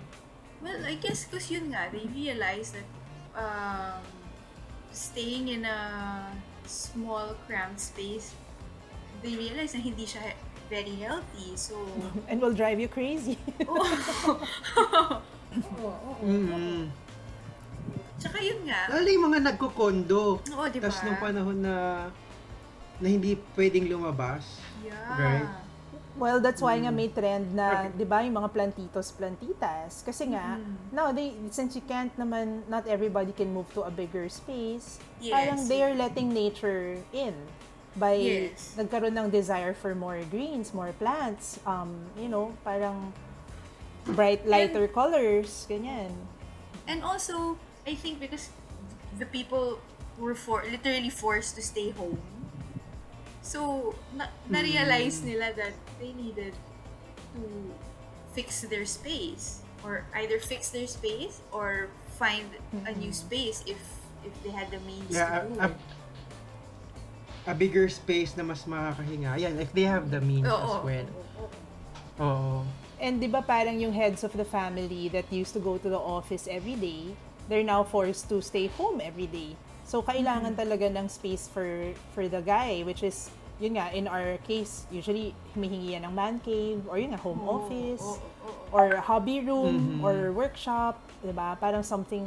Well, 0.64 0.80
I 0.88 0.96
guess 0.96 1.28
because 1.28 1.52
yun 1.52 1.76
nga, 1.76 1.92
they 1.92 2.08
realized 2.08 2.80
that 2.80 2.88
um, 3.36 4.02
staying 4.92 5.50
in 5.50 5.66
a 5.66 5.80
small, 6.66 7.36
cramped 7.46 7.80
space, 7.80 8.34
they 9.22 9.36
realized 9.36 9.76
na 9.76 9.82
hindi 9.82 10.06
siya 10.06 10.34
very 10.70 10.96
healthy. 10.98 11.54
So, 11.56 11.78
And 12.30 12.42
will 12.42 12.56
drive 12.56 12.80
you 12.80 12.88
crazy. 12.90 13.38
Mm. 16.24 16.90
tsaka 18.18 18.42
yun 18.42 18.66
nga. 18.66 18.90
Lalo 18.90 19.06
yung 19.06 19.26
mga 19.30 19.54
nagko-condo. 19.54 20.42
Oo, 20.42 20.66
di 20.72 20.82
ba? 20.82 20.90
Tapos 20.90 21.06
nung 21.06 21.20
panahon 21.22 21.62
na 21.62 21.76
na 22.98 23.08
hindi 23.12 23.38
pwedeng 23.54 23.86
lumabas. 23.86 24.64
Yeah. 24.82 25.14
Right. 25.14 25.50
Well, 26.14 26.38
that's 26.38 26.62
why 26.62 26.78
nga 26.78 26.94
may 26.94 27.10
trend 27.10 27.58
na, 27.58 27.90
'di 27.90 28.06
ba, 28.06 28.22
yung 28.22 28.38
mga 28.38 28.54
plantitos, 28.54 29.10
plantitas. 29.18 30.06
Kasi 30.06 30.30
nga, 30.30 30.62
Mm-hmm. 30.62 30.94
now 30.94 31.10
they 31.10 31.34
since 31.50 31.74
you 31.74 31.82
can't 31.82 32.14
naman 32.22 32.62
not 32.70 32.86
everybody 32.86 33.34
can 33.34 33.50
move 33.50 33.66
to 33.74 33.82
a 33.82 33.90
bigger 33.90 34.30
space. 34.30 35.02
Yes. 35.18 35.34
Parang 35.34 35.60
they 35.66 35.82
are 35.82 35.96
letting 35.98 36.30
nature 36.30 37.02
in 37.10 37.34
by 37.98 38.14
Yes. 38.18 38.78
nagkaroon 38.78 39.14
ng 39.18 39.30
desire 39.34 39.74
for 39.74 39.94
more 39.98 40.22
greens, 40.30 40.70
more 40.74 40.94
plants, 40.98 41.58
um, 41.66 41.94
you 42.14 42.30
know, 42.30 42.54
parang 42.62 43.10
bright 44.14 44.46
lighter 44.46 44.86
colors, 44.86 45.66
ganyan. 45.66 46.14
And 46.86 47.02
also, 47.02 47.58
I 47.90 47.96
think 47.98 48.20
because 48.20 48.50
the 49.18 49.26
people 49.26 49.80
were 50.18 50.36
for 50.36 50.62
literally 50.66 51.10
forced 51.10 51.58
to 51.58 51.62
stay 51.66 51.90
home. 51.90 52.22
So, 53.44 53.92
na- 54.16 54.32
na-realize 54.48 55.20
nila 55.22 55.52
that 55.54 55.76
they 56.00 56.16
needed 56.16 56.56
to 57.36 57.44
fix 58.32 58.64
their 58.66 58.88
space 58.88 59.60
or 59.84 60.08
either 60.16 60.40
fix 60.40 60.72
their 60.72 60.88
space 60.88 61.44
or 61.52 61.92
find 62.16 62.48
a 62.88 62.96
new 62.96 63.12
space 63.12 63.62
if 63.68 63.78
if 64.24 64.32
they 64.42 64.56
had 64.56 64.72
the 64.72 64.80
means 64.88 65.12
Yeah, 65.12 65.44
to 65.44 65.52
do 65.52 65.60
a, 65.60 65.68
it. 65.68 65.76
a 67.52 67.54
bigger 67.54 67.92
space 67.92 68.32
na 68.40 68.48
mas 68.48 68.64
makakahinga. 68.64 69.36
Yan, 69.36 69.60
if 69.60 69.76
they 69.76 69.84
have 69.84 70.08
the 70.08 70.24
means 70.24 70.48
Oo, 70.48 70.56
as 70.56 70.76
well. 70.88 71.08
oo, 71.12 71.44
oo. 71.44 71.50
Oo. 72.24 72.56
And 73.04 73.20
'di 73.20 73.28
ba 73.28 73.44
parang 73.44 73.76
yung 73.76 73.92
heads 73.92 74.24
of 74.24 74.32
the 74.32 74.48
family 74.48 75.12
that 75.12 75.28
used 75.28 75.52
to 75.52 75.60
go 75.60 75.76
to 75.76 75.92
the 75.92 76.00
office 76.00 76.48
every 76.48 76.80
day, 76.80 77.12
they're 77.52 77.68
now 77.68 77.84
forced 77.84 78.32
to 78.32 78.40
stay 78.40 78.72
home 78.80 79.04
every 79.04 79.28
day. 79.28 79.60
So 79.94 80.02
kailangan 80.02 80.58
talaga 80.58 80.90
ng 80.90 81.06
space 81.06 81.46
for 81.54 81.94
for 82.18 82.26
the 82.26 82.42
guy 82.42 82.82
which 82.82 83.06
is 83.06 83.30
yun 83.62 83.78
nga 83.78 83.94
in 83.94 84.10
our 84.10 84.42
case 84.42 84.90
usually 84.90 85.38
humihingi 85.54 85.94
yan 85.94 86.10
ng 86.10 86.14
man 86.18 86.42
cave 86.42 86.82
or 86.90 86.98
yun 86.98 87.14
nga 87.14 87.22
home 87.22 87.38
Oo, 87.46 87.62
office 87.62 88.02
oo, 88.02 88.18
oo. 88.18 88.74
or 88.74 88.98
hobby 88.98 89.46
room 89.46 90.02
Mhm. 90.02 90.02
or 90.02 90.34
workshop, 90.34 90.98
'di 91.22 91.38
ba? 91.38 91.54
Parang 91.62 91.86
something 91.86 92.26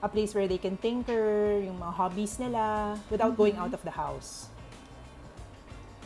a 0.00 0.08
place 0.08 0.32
where 0.32 0.48
they 0.48 0.56
can 0.56 0.80
tinker, 0.80 1.60
yung 1.60 1.76
mga 1.76 1.92
hobbies 1.92 2.40
nila 2.40 2.96
without 3.12 3.36
going 3.36 3.60
out 3.60 3.76
of 3.76 3.84
the 3.84 3.92
house. 3.92 4.48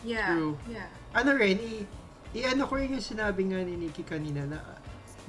Yeah. 0.03 0.35
True. 0.35 0.59
Yeah. 0.67 0.91
Ano 1.15 1.39
rin, 1.39 1.63
i, 1.63 1.87
i-ano 2.43 2.67
ko 2.67 2.75
rin 2.75 2.99
yung 2.99 3.07
sinabi 3.07 3.47
nga 3.55 3.63
ni 3.63 3.79
Nikki 3.79 4.03
kanina 4.03 4.51
na, 4.51 4.59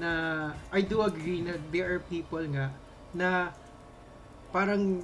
na 0.01 0.09
I 0.73 0.81
do 0.81 1.05
agree 1.05 1.45
na 1.45 1.61
there 1.69 1.93
are 1.93 2.01
people 2.01 2.41
nga 2.57 2.73
na 3.13 3.53
parang 4.49 5.01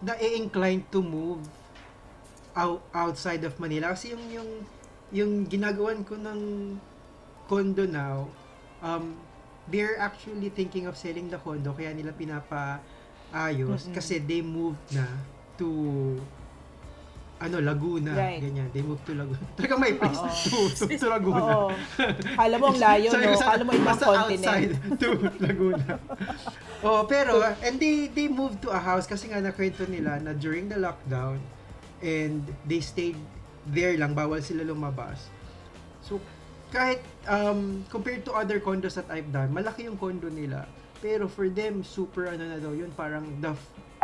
na-inclined 0.00 0.88
to 0.88 1.00
move 1.00 1.44
out, 2.52 2.80
outside 2.90 3.44
of 3.44 3.56
Manila. 3.56 3.92
Kasi 3.92 4.10
yung, 4.10 4.24
yung, 4.30 4.50
yung 5.10 5.30
ginagawan 5.46 6.02
ko 6.02 6.16
ng 6.16 6.40
condo 7.46 7.84
now, 7.84 8.28
um, 8.80 9.14
they're 9.66 9.98
actually 9.98 10.48
thinking 10.48 10.86
of 10.86 10.96
selling 10.96 11.28
the 11.28 11.36
condo 11.36 11.70
kaya 11.70 11.92
nila 11.92 12.10
pinapaayos 12.10 13.86
Mm-mm. 13.86 13.94
kasi 13.94 14.18
they 14.18 14.40
moved 14.40 14.82
na 14.90 15.06
to 15.54 15.68
ano, 17.40 17.56
Laguna, 17.56 18.12
Right. 18.12 18.36
ganyan. 18.36 18.68
They 18.68 18.84
moved 18.84 19.00
to 19.08 19.16
Laguna. 19.16 19.40
Talagang 19.56 19.80
may 19.80 19.96
place 19.96 20.20
to, 20.44 20.58
to, 20.76 20.84
to 20.92 21.06
Laguna. 21.16 21.40
Oo. 21.40 21.72
Kala 22.36 22.54
mo 22.60 22.64
ang 22.68 22.76
layo, 22.76 23.08
no? 23.16 23.32
Kala 23.32 23.62
mo 23.64 23.72
ibang 23.72 23.96
continent. 23.96 24.44
outside 24.44 24.72
to 25.00 25.08
Laguna. 25.40 25.96
Oh, 26.82 27.04
pero, 27.04 27.42
and 27.62 27.80
they, 27.80 28.08
they 28.08 28.28
moved 28.28 28.62
to 28.62 28.70
a 28.70 28.78
house 28.78 29.06
kasi 29.06 29.28
nga 29.28 29.40
nakwento 29.40 29.86
nila 29.88 30.20
na 30.20 30.32
during 30.32 30.68
the 30.68 30.76
lockdown, 30.76 31.38
and 32.00 32.44
they 32.64 32.80
stayed 32.80 33.18
there 33.68 33.96
lang, 33.96 34.14
bawal 34.14 34.40
sila 34.40 34.64
lumabas. 34.64 35.28
So, 36.00 36.20
kahit, 36.72 37.02
um, 37.28 37.84
compared 37.90 38.24
to 38.24 38.32
other 38.32 38.60
condos 38.60 38.94
that 38.96 39.10
I've 39.10 39.28
done, 39.32 39.52
malaki 39.52 39.84
yung 39.84 39.98
condo 39.98 40.30
nila. 40.30 40.64
Pero 41.00 41.28
for 41.28 41.48
them, 41.48 41.84
super 41.84 42.28
ano 42.28 42.44
na 42.44 42.58
daw, 42.60 42.72
yun 42.72 42.92
parang 42.92 43.24
the, 43.40 43.56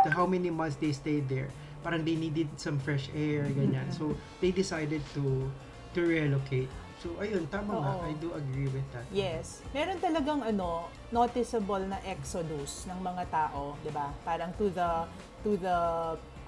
the 0.03 0.09
how 0.09 0.25
many 0.25 0.49
months 0.49 0.77
they 0.77 0.91
stayed 0.91 1.29
there. 1.29 1.49
Parang 1.85 2.03
they 2.03 2.17
needed 2.17 2.49
some 2.57 2.81
fresh 2.81 3.09
air, 3.13 3.45
ganyan. 3.53 3.89
So, 3.93 4.17
they 4.41 4.51
decided 4.51 5.01
to 5.13 5.49
to 5.93 5.99
relocate. 6.01 6.69
So, 6.97 7.13
ayun, 7.21 7.45
tama 7.53 7.77
nga. 7.77 7.93
Oo. 7.93 8.09
I 8.09 8.13
do 8.17 8.33
agree 8.33 8.69
with 8.73 8.87
that. 8.89 9.05
Yes. 9.13 9.61
Meron 9.69 10.01
talagang 10.01 10.41
ano, 10.41 10.89
noticeable 11.13 11.85
na 11.85 12.01
exodus 12.01 12.89
ng 12.89 12.97
mga 12.97 13.23
tao, 13.29 13.77
'di 13.85 13.93
ba? 13.93 14.09
Parang 14.25 14.49
to 14.57 14.73
the 14.73 15.05
to 15.45 15.55
the 15.61 15.79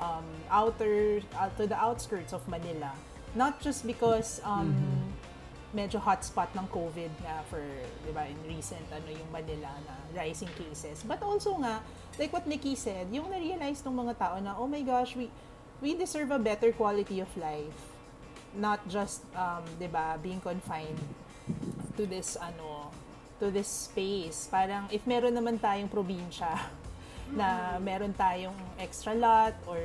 um, 0.02 0.26
outer 0.50 1.22
uh, 1.38 1.50
to 1.54 1.70
the 1.70 1.78
outskirts 1.78 2.34
of 2.34 2.42
Manila. 2.50 2.92
Not 3.38 3.62
just 3.62 3.86
because 3.86 4.42
um 4.42 4.74
medyo 5.70 6.02
hotspot 6.02 6.50
ng 6.58 6.66
COVID 6.74 7.14
nga 7.22 7.46
for, 7.46 7.62
'di 8.02 8.10
ba, 8.10 8.26
in 8.26 8.38
recent 8.50 8.90
ano 8.90 9.06
yung 9.06 9.30
Manila 9.30 9.70
na 9.86 9.94
rising 10.18 10.50
cases. 10.58 11.06
But 11.06 11.22
also 11.22 11.62
nga, 11.62 11.86
like 12.18 12.34
what 12.34 12.50
Nikki 12.50 12.74
said, 12.74 13.14
yung 13.14 13.30
na-realize 13.30 13.86
ng 13.86 13.94
mga 13.94 14.14
tao 14.18 14.36
na, 14.42 14.58
oh 14.58 14.66
my 14.66 14.82
gosh, 14.82 15.14
we 15.14 15.30
we 15.78 15.94
deserve 15.94 16.34
a 16.34 16.42
better 16.42 16.74
quality 16.74 17.22
of 17.22 17.30
life. 17.38 17.89
Not 18.58 18.82
just 18.90 19.26
um, 19.38 19.66
'di 19.78 19.90
ba, 19.90 20.18
being 20.18 20.42
confined 20.42 20.98
to 21.98 22.04
this 22.06 22.38
ano 22.40 22.90
to 23.40 23.50
this 23.50 23.90
space. 23.92 24.50
Parang 24.52 24.90
if 24.90 25.06
meron 25.06 25.34
naman 25.34 25.58
tayong 25.58 25.90
probinsya 25.90 26.60
na 27.40 27.78
meron 27.78 28.12
tayong 28.14 28.56
extra 28.82 29.14
lot 29.14 29.54
or 29.70 29.80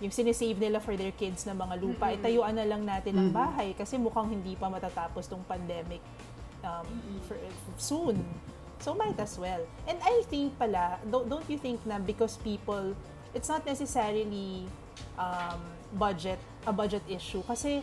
yung 0.00 0.12
sinisave 0.12 0.60
nila 0.60 0.76
for 0.76 0.92
their 0.92 1.12
kids 1.12 1.48
na 1.48 1.56
mga 1.56 1.80
lupa, 1.80 2.12
itayuan 2.12 2.52
na 2.52 2.68
lang 2.68 2.84
natin 2.84 3.16
ang 3.16 3.32
bahay 3.32 3.72
kasi 3.72 3.96
mukhang 3.96 4.28
hindi 4.28 4.52
pa 4.52 4.68
matatapos 4.68 5.24
tong 5.24 5.40
pandemic 5.48 6.04
um, 6.60 6.84
for, 7.24 7.36
soon. 7.80 8.20
So 8.84 8.92
might 8.92 9.16
as 9.16 9.40
well. 9.40 9.64
And 9.88 9.96
I 10.04 10.20
think 10.28 10.60
pala, 10.60 11.00
don't, 11.08 11.32
don't 11.32 11.48
you 11.48 11.56
think 11.56 11.80
na 11.88 11.96
because 11.96 12.36
people, 12.44 12.92
it's 13.32 13.48
not 13.48 13.64
necessarily 13.64 14.68
um, 15.16 15.64
budget, 15.96 16.38
a 16.68 16.72
budget 16.72 17.02
issue. 17.08 17.40
Kasi 17.42 17.80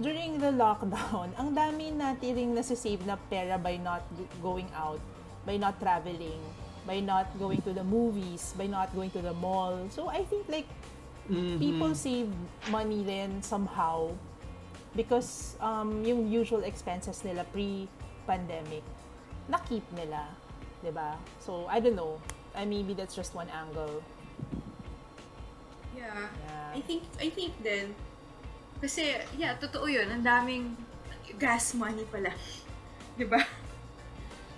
during 0.00 0.40
the 0.40 0.48
lockdown, 0.48 1.30
ang 1.40 1.52
dami 1.52 1.92
natin 1.92 2.32
ring 2.32 2.50
nasisave 2.56 3.04
na 3.04 3.20
pera 3.28 3.60
by 3.60 3.76
not 3.76 4.00
going 4.40 4.68
out, 4.72 4.98
by 5.44 5.60
not 5.60 5.76
traveling, 5.76 6.40
by 6.88 6.98
not 6.98 7.28
going 7.36 7.60
to 7.62 7.76
the 7.76 7.84
movies, 7.84 8.56
by 8.56 8.64
not 8.66 8.88
going 8.96 9.12
to 9.12 9.20
the 9.20 9.36
mall. 9.36 9.76
So 9.92 10.08
I 10.08 10.24
think 10.24 10.48
like 10.48 10.66
Mhm. 11.22 11.62
people 11.62 11.94
save 11.94 12.26
money 12.66 13.06
then 13.06 13.46
somehow 13.46 14.10
because 14.90 15.54
um, 15.62 16.02
yung 16.02 16.26
usual 16.26 16.66
expenses 16.66 17.22
nila 17.22 17.46
pre-pandemic, 17.54 18.82
na-keep 19.46 19.86
nila. 19.94 20.26
'di 20.82 20.90
ba? 20.90 21.14
So, 21.38 21.70
I 21.70 21.78
don't 21.78 21.94
know. 21.94 22.18
I 22.52 22.66
maybe 22.66 22.92
that's 22.92 23.14
just 23.14 23.32
one 23.32 23.48
angle. 23.48 24.02
Yeah. 26.02 26.26
Yeah. 26.26 26.74
I 26.74 26.80
think, 26.82 27.02
I 27.22 27.28
think 27.30 27.54
din, 27.62 27.94
kasi, 28.82 29.14
yeah, 29.38 29.54
totoo 29.62 29.86
yun. 29.86 30.10
Ang 30.10 30.26
daming 30.26 30.64
gas 31.38 31.70
money 31.78 32.02
pala. 32.10 32.34
Di 33.18 33.22
ba? 33.22 33.38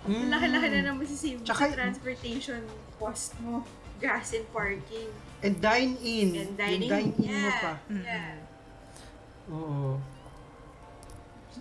Ang 0.09 0.33
laki-laki 0.33 0.67
na 0.73 0.81
naman 0.89 1.05
si 1.05 1.37
Tsaka- 1.45 1.77
transportation 1.77 2.65
cost 2.97 3.37
mo. 3.45 3.61
Gas 4.01 4.33
and 4.35 4.49
parking. 4.49 5.07
And 5.45 5.61
dine-in. 5.61 6.29
And 6.35 6.51
dine-in 6.57 7.13
mo 7.15 7.21
yeah. 7.21 7.61
pa. 7.61 7.73
Yeah. 7.87 8.33
Oo. 9.53 10.01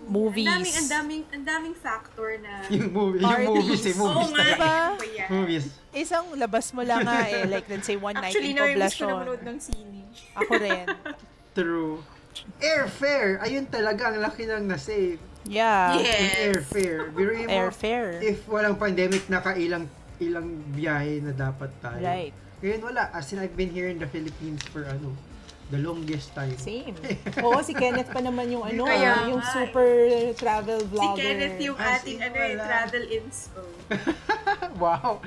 Movies. 0.09 0.49
Ang 0.49 0.59
daming, 0.59 0.75
ang 0.75 0.88
daming, 0.90 1.23
ang 1.31 1.44
daming 1.47 1.77
factor 1.79 2.35
na... 2.42 2.66
Yung 2.75 2.90
movie, 2.90 3.23
yung 3.23 3.55
movies 3.55 3.85
eh, 3.87 3.94
Oo 3.94 4.03
movies 4.03 4.31
nga, 4.35 4.42
talaga. 4.42 4.66
Diba? 4.66 5.05
eh, 5.05 5.11
yan. 5.14 5.29
Movies. 5.31 5.66
Isang 5.94 6.35
labas 6.35 6.74
mo 6.74 6.83
lang 6.83 7.02
nga 7.02 7.22
eh, 7.24 7.46
like 7.46 7.66
let's 7.66 7.87
say 7.87 7.94
one 7.94 8.12
night 8.12 8.30
Actually, 8.30 8.50
in 8.50 8.59
namimiss 8.59 8.94
ko 8.94 9.07
Poblacion. 9.07 9.09
na 9.09 9.20
manood 9.22 9.42
ng 9.42 9.59
sine. 9.59 10.00
Ako 10.35 10.50
rin. 10.59 10.87
True. 11.54 11.94
Airfare. 12.59 13.38
Ayun 13.40 13.64
talaga, 13.64 14.11
ang 14.11 14.18
laki 14.18 14.42
ng 14.44 14.66
na-save. 14.66 15.22
Yeah. 15.46 15.94
Yes. 15.94 16.18
Yung 16.18 16.35
airfare. 16.50 17.00
Biruin 17.11 17.46
mo, 17.46 17.52
Airfare. 17.52 18.18
if 18.18 18.42
walang 18.46 18.74
pandemic, 18.74 19.22
nakailang 19.28 19.87
ilang 20.18 20.46
biyahe 20.72 21.20
na 21.20 21.30
dapat 21.30 21.70
tayo. 21.78 22.00
Right. 22.00 22.35
Ngayon 22.59 22.80
wala. 22.83 23.12
As 23.12 23.30
in, 23.30 23.38
I've 23.38 23.54
been 23.54 23.70
here 23.70 23.87
in 23.87 23.98
the 23.98 24.09
Philippines 24.09 24.64
for 24.64 24.83
ano, 24.83 25.12
the 25.68 25.78
longest 25.78 26.33
time. 26.33 26.57
Same. 26.57 26.96
Oo, 27.44 27.61
si 27.61 27.70
Kenneth 27.70 28.09
pa 28.09 28.18
naman 28.18 28.48
yung 28.48 28.64
ano, 28.64 28.83
Kaya 28.85 29.28
yung 29.28 29.38
nga. 29.38 29.52
super 29.52 29.88
travel 30.35 30.80
Si 30.80 30.90
vlogger. 30.90 31.18
Kenneth 31.20 31.59
yung 31.61 31.76
As 31.76 32.00
ating 32.00 32.18
in, 32.18 32.24
ano, 32.24 32.37
eh, 32.37 32.50
wala. 32.50 32.64
travel 32.64 33.04
inspo. 33.07 33.62
wow. 34.83 35.20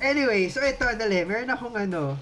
Anyway, 0.00 0.48
so 0.52 0.60
ito, 0.60 0.84
dali, 0.96 1.24
meron 1.24 1.48
akong 1.48 1.76
ano, 1.76 2.20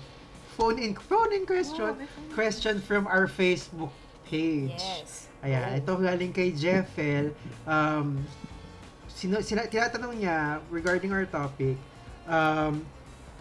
phone 0.55 0.79
in, 0.79 0.95
phone 0.95 1.35
in 1.35 1.43
question. 1.43 1.83
Oh, 1.83 1.99
phone 1.99 2.07
in. 2.07 2.35
question 2.35 2.75
from 2.81 3.07
our 3.11 3.27
Facebook 3.27 3.91
page. 4.27 4.79
Yes. 4.79 5.27
Ayan, 5.45 5.77
ito 5.77 5.93
galing 6.01 6.33
kay 6.33 6.55
Jeffel. 6.55 7.35
Um, 7.69 8.25
sino, 9.11 9.45
sina, 9.45 9.69
tinatanong 9.69 10.17
niya 10.17 10.63
regarding 10.73 11.13
our 11.13 11.27
topic, 11.29 11.77
um, 12.31 12.87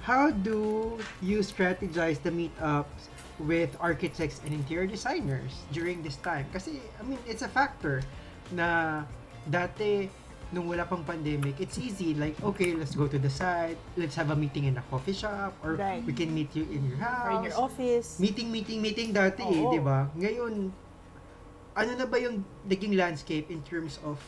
how 0.04 0.28
do 0.30 1.00
you 1.24 1.40
strategize 1.40 2.20
the 2.20 2.34
meetups 2.34 3.08
with 3.40 3.72
architects 3.80 4.44
and 4.44 4.52
interior 4.52 4.86
designers 4.86 5.64
during 5.72 6.04
this 6.04 6.20
time? 6.20 6.44
Kasi, 6.52 6.84
I 7.00 7.04
mean, 7.08 7.20
it's 7.24 7.42
a 7.42 7.48
factor 7.48 8.04
na 8.52 9.04
dati, 9.48 10.12
nung 10.54 10.70
wala 10.70 10.86
pang 10.86 11.02
pandemic, 11.02 11.58
it's 11.58 11.82
easy. 11.82 12.14
Like, 12.14 12.38
okay, 12.46 12.78
let's 12.78 12.94
go 12.94 13.10
to 13.10 13.18
the 13.18 13.30
site. 13.30 13.76
Let's 13.98 14.14
have 14.16 14.30
a 14.30 14.38
meeting 14.38 14.70
in 14.70 14.78
a 14.78 14.86
coffee 14.88 15.18
shop. 15.18 15.58
Or 15.66 15.74
Right. 15.74 16.06
we 16.06 16.14
can 16.14 16.30
meet 16.30 16.54
you 16.54 16.70
in 16.70 16.86
your 16.86 17.02
house 17.02 17.26
Or 17.26 17.32
in 17.34 17.42
your 17.50 17.58
office. 17.58 18.22
meeting, 18.22 18.54
meeting, 18.54 18.78
meeting 18.80 19.10
dati 19.12 19.42
eh, 19.42 19.66
Oo. 19.66 19.74
di 19.74 19.82
ba? 19.82 20.14
Ngayon, 20.14 20.70
ano 21.74 21.92
na 21.98 22.06
ba 22.06 22.22
yung 22.22 22.46
naging 22.70 22.94
landscape 22.94 23.50
in 23.50 23.66
terms 23.66 23.98
of 24.06 24.22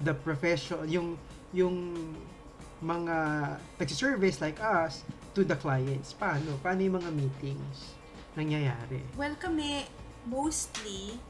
the 0.00 0.16
profession, 0.16 0.80
yung, 0.88 1.20
yung 1.52 1.92
mga 2.80 3.16
nagsiservice 3.76 4.40
like 4.40 4.56
us 4.64 5.04
to 5.36 5.44
the 5.44 5.54
clients? 5.54 6.16
Paano? 6.16 6.56
Paano 6.64 6.80
yung 6.80 6.96
mga 6.96 7.12
meetings 7.12 7.92
nangyayari? 8.32 9.04
Well, 9.20 9.36
kami, 9.36 9.84
mostly, 10.24 11.20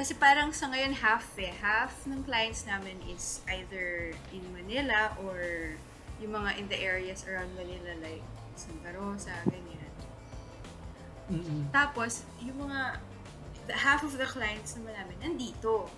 kasi 0.00 0.16
parang 0.16 0.48
sa 0.48 0.72
ngayon 0.72 0.96
half 0.96 1.28
eh. 1.36 1.52
Half 1.60 2.08
ng 2.08 2.24
clients 2.24 2.64
namin 2.64 2.96
is 3.04 3.44
either 3.52 4.16
in 4.32 4.40
Manila 4.56 5.12
or 5.20 5.76
yung 6.24 6.32
mga 6.40 6.56
in 6.56 6.64
the 6.72 6.80
areas 6.80 7.28
around 7.28 7.52
Manila 7.52 7.92
like 8.00 8.24
Santa 8.56 8.96
Rosa, 8.96 9.36
ganyan. 9.44 9.92
Mm-mm. 11.28 11.68
Tapos, 11.68 12.24
yung 12.40 12.64
mga, 12.64 12.96
the, 13.68 13.76
half 13.76 14.00
of 14.00 14.16
the 14.16 14.24
clients 14.24 14.72
naman 14.72 14.96
namin 14.96 15.16
nandito. 15.20 15.92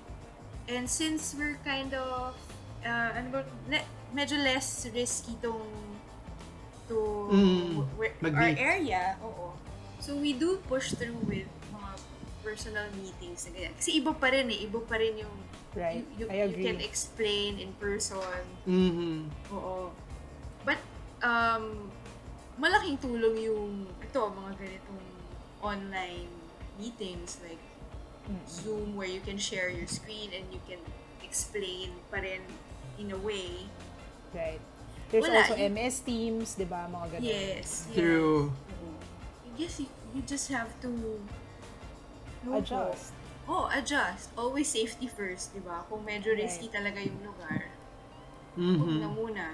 And 0.66 0.90
since 0.90 1.38
we're 1.38 1.62
kind 1.62 1.94
of, 1.94 2.34
uh, 2.82 3.10
ano 3.14 3.30
ba, 3.30 3.40
le- 3.70 3.86
medyo 4.10 4.34
less 4.34 4.82
risky 4.90 5.38
tong 5.38 5.62
to 6.90 6.98
Mm, 7.30 7.86
our 8.34 8.50
area, 8.58 9.14
oo. 9.22 9.54
So 10.02 10.18
we 10.18 10.34
do 10.34 10.58
push 10.66 10.90
through 10.90 11.22
with 11.30 11.46
personal 12.42 12.86
meetings 12.94 13.46
na 13.46 13.54
ganyan. 13.54 13.74
Kasi 13.74 13.96
iba 13.96 14.12
pa 14.12 14.28
rin 14.28 14.50
eh, 14.50 14.66
iba 14.66 14.82
pa 14.82 14.98
rin 14.98 15.14
yung 15.16 15.36
Right. 15.72 16.04
you, 16.20 16.26
you, 16.26 16.26
I 16.28 16.44
you 16.44 16.60
can 16.60 16.76
agree. 16.76 16.84
explain 16.84 17.56
in 17.56 17.72
person. 17.80 18.44
Mhm. 18.68 19.32
Oo. 19.50 19.88
But, 20.62 20.76
um, 21.24 21.88
malaking 22.60 23.00
tulong 23.00 23.40
yung, 23.40 23.88
ito, 23.98 24.20
mga 24.20 24.52
ganitong 24.60 25.00
online 25.64 26.28
meetings 26.76 27.40
like 27.40 27.62
Zoom 28.44 28.94
where 28.94 29.08
you 29.08 29.24
can 29.24 29.40
share 29.40 29.72
your 29.72 29.88
screen 29.88 30.30
and 30.30 30.44
you 30.52 30.60
can 30.68 30.78
explain 31.24 31.96
pa 32.12 32.20
rin 32.20 32.44
in 33.00 33.08
a 33.08 33.18
way. 33.18 33.64
Right. 34.36 34.60
There's 35.08 35.24
Wala, 35.24 35.40
also 35.42 35.56
yun- 35.56 35.72
MS 35.72 35.96
Teams, 36.04 36.48
di 36.54 36.64
ba? 36.64 36.84
Mga 36.86 37.06
ganun. 37.16 37.24
Yes. 37.24 37.88
yes. 37.88 37.96
True. 37.96 38.52
I 39.42 39.48
guess 39.56 39.80
you, 39.80 39.88
you 40.12 40.20
just 40.22 40.48
have 40.48 40.68
to 40.80 40.92
no 42.44 42.50
po. 42.52 42.58
Adjust. 42.58 43.12
Oh, 43.48 43.66
adjust. 43.74 44.30
Always 44.38 44.68
safety 44.68 45.06
first, 45.06 45.50
di 45.52 45.60
ba? 45.60 45.82
Kung 45.90 46.06
medyo 46.06 46.30
risky 46.30 46.70
talaga 46.70 47.02
yung 47.02 47.18
lugar, 47.22 47.68
huwag 48.54 49.00
na 49.02 49.08
muna. 49.10 49.46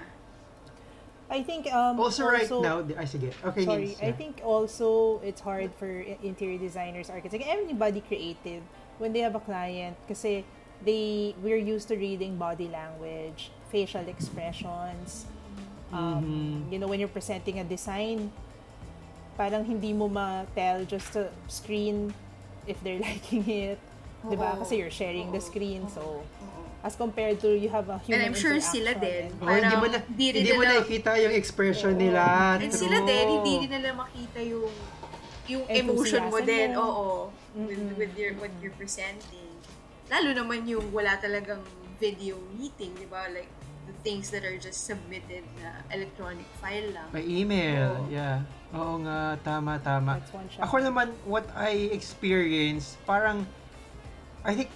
I 1.29 1.41
think 1.45 1.69
um, 1.69 1.99
Also, 2.01 2.25
right 2.25 2.49
now, 2.49 2.81
di- 2.81 2.97
ay 2.97 3.05
sige. 3.05 3.29
Okay, 3.45 3.61
Sorry, 3.65 3.93
I 4.01 4.09
yeah. 4.09 4.17
think 4.17 4.41
also 4.41 5.21
it's 5.21 5.41
hard 5.41 5.69
for 5.77 5.85
i- 5.85 6.17
interior 6.25 6.57
designers, 6.57 7.09
architects, 7.09 7.45
anybody 7.45 8.01
creative 8.01 8.65
when 8.97 9.13
they 9.13 9.21
have 9.21 9.37
a 9.37 9.39
client 9.41 9.93
kasi 10.09 10.41
they 10.81 11.33
we're 11.45 11.61
used 11.61 11.85
to 11.89 11.95
reading 11.97 12.37
body 12.37 12.65
language, 12.65 13.53
facial 13.69 14.05
expressions. 14.09 15.29
Um, 15.93 16.21
Mhm. 16.21 16.73
You 16.73 16.77
know, 16.81 16.89
when 16.89 16.97
you're 16.97 17.09
presenting 17.13 17.57
a 17.57 17.65
design, 17.65 18.33
parang 19.33 19.65
hindi 19.65 19.93
mo 19.93 20.09
ma-tell 20.09 20.81
just 20.85 21.13
to 21.13 21.29
screen 21.45 22.09
if 22.69 22.77
they're 22.79 23.01
liking 23.09 23.43
it. 23.43 23.79
'Di 24.21 24.35
ba? 24.35 24.53
Oo. 24.53 24.61
Kasi 24.61 24.77
you're 24.77 24.93
sharing 24.93 25.31
the 25.31 25.41
Oo. 25.41 25.43
screen, 25.43 25.89
so 25.89 26.21
Oo. 26.21 26.61
as 26.79 26.95
compared 26.95 27.35
to 27.37 27.51
you 27.51 27.67
have 27.67 27.89
a 27.89 27.97
human 27.99 28.13
And 28.15 28.21
I'm 28.25 28.37
sure 28.37 28.55
sila 28.55 28.93
interaction 28.93 29.35
din. 29.35 29.43
Oh, 29.43 29.51
hindi 29.51 29.75
mo 29.75 29.87
na, 29.89 29.97
di 30.05 30.25
rin 30.29 30.39
hindi 30.39 30.53
mo 30.53 30.61
nila- 30.61 30.71
nakikita 30.77 31.11
yung 31.17 31.33
expression 31.33 31.93
Oo. 31.93 31.99
nila. 31.99 32.23
And 32.55 32.69
True. 32.69 32.79
sila 32.79 32.97
din, 33.01 33.25
hindi 33.35 33.53
din 33.59 33.71
nila 33.73 33.89
makita 33.97 34.39
yung 34.39 34.69
yung 35.49 35.63
emotion 35.65 36.29
mo 36.29 36.37
Enthusiasm 36.37 36.45
din, 36.45 36.69
mo. 36.71 36.79
oo, 36.79 37.07
with, 37.57 37.73
Mm-mm. 37.75 37.97
with 37.97 38.13
your 38.13 38.31
what 38.37 38.53
you're 38.59 38.75
presenting. 38.75 39.49
lalo 40.07 40.29
naman 40.31 40.65
yung 40.65 40.89
wala 40.89 41.17
talagang 41.17 41.61
video 41.97 42.33
meeting, 42.51 42.93
di 42.95 43.05
ba? 43.05 43.29
Like, 43.29 43.49
the 43.89 43.97
things 44.05 44.29
that 44.29 44.45
are 44.45 44.57
just 44.61 44.85
submitted 44.85 45.41
na 45.57 45.81
electronic 45.89 46.45
file 46.61 46.93
lang. 46.93 47.09
By 47.09 47.25
email, 47.25 48.05
Oo. 48.05 48.13
yeah. 48.13 48.45
Oo 48.69 49.01
nga, 49.01 49.41
tama, 49.41 49.81
tama. 49.81 50.21
That's 50.21 50.29
one 50.29 50.45
shot. 50.45 50.61
Ako 50.69 50.75
naman, 50.85 51.09
what 51.25 51.49
I 51.57 51.89
experienced, 51.89 53.01
parang, 53.09 53.49
I 54.45 54.53
think, 54.53 54.69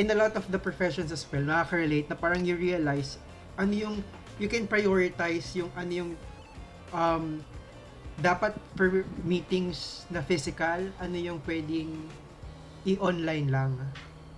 in 0.00 0.08
a 0.08 0.16
lot 0.16 0.32
of 0.40 0.48
the 0.48 0.56
professions 0.56 1.12
as 1.12 1.20
well, 1.28 1.44
nakaka-relate 1.44 2.08
na 2.08 2.16
parang 2.16 2.48
you 2.48 2.56
realize, 2.56 3.20
ano 3.60 3.76
yung, 3.76 3.96
you 4.40 4.48
can 4.48 4.64
prioritize 4.64 5.52
yung, 5.52 5.68
ano 5.76 5.92
yung, 5.92 6.10
um, 6.96 7.44
dapat 8.24 8.56
per 8.72 9.04
meetings 9.20 10.08
na 10.08 10.24
physical, 10.24 10.88
ano 10.96 11.16
yung 11.18 11.44
pwedeng 11.44 11.92
i-online 12.88 13.52
lang. 13.52 13.76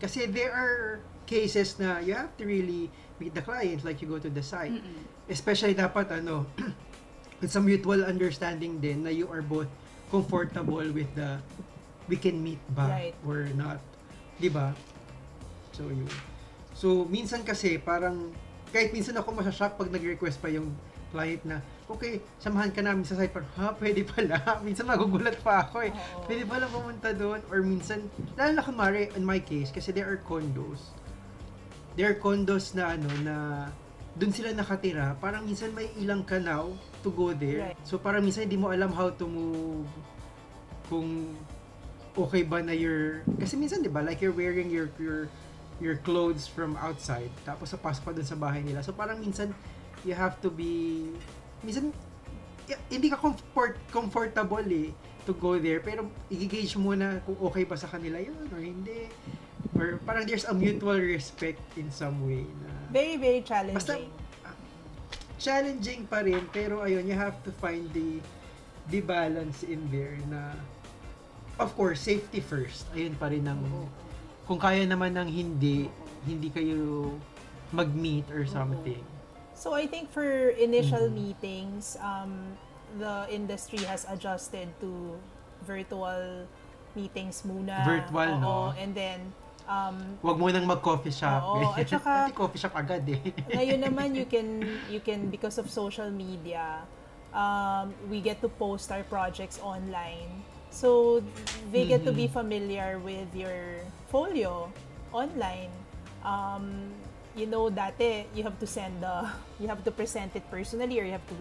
Kasi 0.03 0.27
there 0.27 0.51
are 0.51 0.99
cases 1.27 1.79
na 1.79 2.03
you 2.03 2.15
have 2.15 2.35
to 2.39 2.47
really 2.47 2.91
meet 3.19 3.35
the 3.35 3.43
client, 3.43 3.85
like 3.85 4.01
you 4.01 4.09
go 4.09 4.19
to 4.19 4.29
the 4.29 4.43
site. 4.43 4.73
Mm-mm. 4.73 5.03
Especially 5.29 5.75
dapat 5.75 6.13
ano, 6.13 6.47
it's 7.43 7.57
a 7.57 7.63
mutual 7.63 8.05
understanding 8.05 8.79
din 8.79 9.05
na 9.05 9.11
you 9.11 9.29
are 9.29 9.43
both 9.43 9.69
comfortable 10.09 10.85
with 10.93 11.11
the 11.15 11.41
we 12.07 12.15
can 12.15 12.39
meet 12.39 12.63
ba 12.71 12.87
Right. 12.87 13.15
or 13.27 13.51
not. 13.59 13.83
'Di 14.39 14.49
ba? 14.49 14.71
So 15.75 15.91
yun. 15.91 16.07
So 16.73 17.05
minsan 17.09 17.43
kasi 17.43 17.77
parang 17.77 18.31
kahit 18.71 18.95
minsan 18.95 19.17
ako 19.17 19.35
masashock 19.35 19.75
pag 19.75 19.91
nag-request 19.91 20.39
pa 20.39 20.47
yung 20.47 20.71
client 21.11 21.43
na 21.47 21.59
okay, 21.87 22.19
samahan 22.39 22.71
ka 22.71 22.83
namin 22.83 23.03
sa 23.07 23.15
site 23.15 23.31
parang 23.31 23.51
ha, 23.59 23.75
pwede 23.79 24.03
pala. 24.07 24.39
minsan 24.67 24.87
magugulat 24.87 25.39
pa 25.43 25.67
ako 25.67 25.83
eh. 25.87 25.91
Oo. 25.91 26.23
Pwede 26.27 26.43
pala 26.47 26.67
pumunta 26.71 27.11
doon 27.11 27.43
or 27.51 27.59
minsan 27.61 28.07
lalo 28.39 28.51
na 28.55 28.63
kumari 28.63 29.11
in 29.19 29.27
my 29.27 29.43
case 29.43 29.75
kasi 29.75 29.91
there 29.91 30.07
are 30.07 30.21
condos. 30.23 30.95
There 31.97 32.13
are 32.13 32.19
condos 32.21 32.77
na 32.77 32.93
ano 32.93 33.09
na 33.25 33.37
doon 34.17 34.33
sila 34.33 34.53
nakatira, 34.53 35.17
parang 35.21 35.45
minsan 35.45 35.73
may 35.77 35.93
ilang 36.01 36.25
kanaw 36.25 36.73
to 37.05 37.09
go 37.13 37.33
there. 37.37 37.73
Right. 37.73 37.79
So 37.85 38.01
parang 38.01 38.25
minsan 38.25 38.49
hindi 38.49 38.57
mo 38.57 38.73
alam 38.73 38.93
how 38.93 39.13
to 39.13 39.25
move 39.29 39.89
kung 40.89 41.37
okay 42.17 42.45
ba 42.45 42.65
na 42.65 42.73
your 42.73 43.21
kasi 43.37 43.61
minsan 43.61 43.85
'di 43.85 43.93
ba 43.93 44.01
like 44.01 44.25
you're 44.25 44.33
wearing 44.33 44.73
your 44.73 44.89
your 44.97 45.29
your 45.77 46.01
clothes 46.01 46.49
from 46.49 46.73
outside 46.81 47.29
tapos 47.45 47.77
sa 47.77 47.77
pasok 47.77 48.03
pa 48.09 48.13
dun 48.17 48.25
sa 48.25 48.37
bahay 48.37 48.65
nila. 48.65 48.81
So 48.81 48.97
parang 48.97 49.21
minsan 49.21 49.53
you 50.05 50.17
have 50.17 50.41
to 50.41 50.49
be 50.49 51.13
minsan 51.61 51.93
hindi 52.89 53.09
ka 53.13 53.21
comfort 53.21 53.77
comfortable 53.93 54.65
eh 54.65 54.97
to 55.29 55.33
go 55.37 55.59
there 55.61 55.83
pero 55.83 56.09
i-gauge 56.33 56.79
mo 56.79 56.95
na 56.97 57.21
kung 57.23 57.37
okay 57.41 57.67
ba 57.67 57.77
sa 57.77 57.91
kanila 57.91 58.17
yun 58.17 58.47
or 58.49 58.63
hindi 58.63 59.11
or 59.75 59.99
parang 60.05 60.23
there's 60.25 60.47
a 60.47 60.55
mutual 60.55 60.97
respect 60.97 61.59
in 61.75 61.91
some 61.91 62.23
way 62.23 62.47
na 62.63 62.71
Very, 62.89 63.17
very 63.17 63.43
challenging. 63.43 63.75
Basta- 63.75 64.15
challenging 65.37 66.09
pa 66.09 66.25
rin 66.25 66.41
pero 66.49 66.81
ayun 66.81 67.05
you 67.05 67.13
have 67.13 67.37
to 67.45 67.53
find 67.61 67.85
the 67.93 68.25
the 68.89 69.05
balance 69.05 69.61
in 69.63 69.85
there 69.93 70.17
na 70.33 70.57
of 71.61 71.77
course 71.77 72.01
safety 72.01 72.41
first 72.41 72.89
ayun 72.97 73.13
pa 73.13 73.29
rin 73.29 73.45
ang 73.45 73.61
kung 74.49 74.57
kaya 74.57 74.89
naman 74.89 75.13
ng 75.13 75.29
hindi 75.29 75.93
hindi 76.25 76.49
kayo 76.49 77.13
mag-meet 77.69 78.25
or 78.33 78.47
something 78.47 79.03
So 79.57 79.73
I 79.73 79.89
think 79.89 80.13
for 80.13 80.53
initial 80.53 81.09
Mm. 81.09 81.17
meetings, 81.17 81.97
um, 82.05 82.61
the 83.01 83.25
industry 83.33 83.81
has 83.89 84.05
adjusted 84.05 84.69
to 84.85 85.17
virtual 85.65 86.45
meetings 86.93 87.41
muna. 87.41 87.73
Virtual, 87.81 88.37
Oo, 88.37 88.45
no? 88.45 88.57
And 88.77 88.93
then, 88.93 89.33
um, 89.67 89.97
Wag 90.21 90.37
mo 90.37 90.47
nang 90.49 90.65
mag-coffee 90.65 91.13
shop. 91.13 91.43
Oo, 91.45 91.75
at 91.75 91.87
saka- 91.93 92.27
Dati 92.27 92.33
coffee 92.33 92.59
shop 92.59 92.75
agad 92.75 93.03
eh. 93.05 93.21
ngayon 93.53 93.81
naman 93.81 94.09
you 94.13 94.25
can 94.25 94.63
you 94.89 94.99
can 94.99 95.29
because 95.29 95.59
of 95.59 95.67
social 95.67 96.09
media 96.09 96.83
um, 97.31 97.91
we 98.07 98.19
get 98.19 98.39
to 98.39 98.49
post 98.49 98.89
our 98.89 99.03
projects 99.05 99.59
online 99.61 100.31
so 100.69 101.21
they 101.71 101.85
get 101.85 102.03
to 102.03 102.11
be 102.11 102.27
Mm-hmm. 102.27 102.37
familiar 102.37 102.99
with 102.99 103.29
your 103.33 103.81
folio 104.07 104.69
online 105.11 105.71
um, 106.23 106.91
you 107.33 107.45
know 107.45 107.69
dati 107.69 108.25
you 108.33 108.43
have 108.43 108.57
to 108.57 108.67
send 108.67 108.93
the 108.99 109.25
you 109.61 109.67
have 109.67 109.81
to 109.81 109.91
present 109.91 110.33
it 110.33 110.45
personally 110.49 110.97
or 110.97 111.05
you 111.05 111.13
have 111.13 111.27
to 111.27 111.37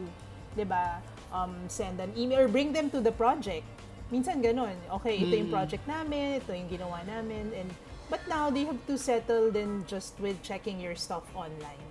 'di 0.53 0.63
ba 0.63 0.99
um, 1.31 1.51
send 1.67 1.99
an 1.99 2.11
email 2.15 2.39
or 2.39 2.47
bring 2.47 2.71
them 2.71 2.87
to 2.87 2.99
the 2.99 3.11
project 3.11 3.65
minsan 4.07 4.39
ganun 4.39 4.71
okay 4.87 5.17
ito 5.17 5.33
yung 5.33 5.49
Mm. 5.49 5.55
project 5.55 5.83
namin 5.85 6.39
ito 6.39 6.51
yung 6.51 6.69
ginawa 6.69 7.01
namin 7.03 7.49
and 7.51 7.69
but 8.09 8.21
now 8.27 8.49
they 8.49 8.65
have 8.65 8.79
to 8.85 8.97
settle 8.97 9.49
then 9.49 9.83
just 9.87 10.13
with 10.19 10.37
checking 10.41 10.79
your 10.79 10.93
stuff 10.95 11.23
online 11.33 11.81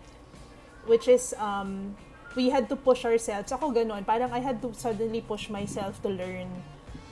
which 0.87 1.09
is 1.09 1.35
um 1.38 1.96
we 2.37 2.50
had 2.50 2.68
to 2.68 2.77
push 2.77 3.05
ourselves 3.05 3.50
ako 3.50 3.70
ganun 3.70 4.03
parang 4.03 4.31
I 4.35 4.42
had 4.42 4.59
to 4.62 4.74
suddenly 4.74 5.22
push 5.22 5.48
myself 5.48 5.98
to 6.03 6.11
learn 6.11 6.50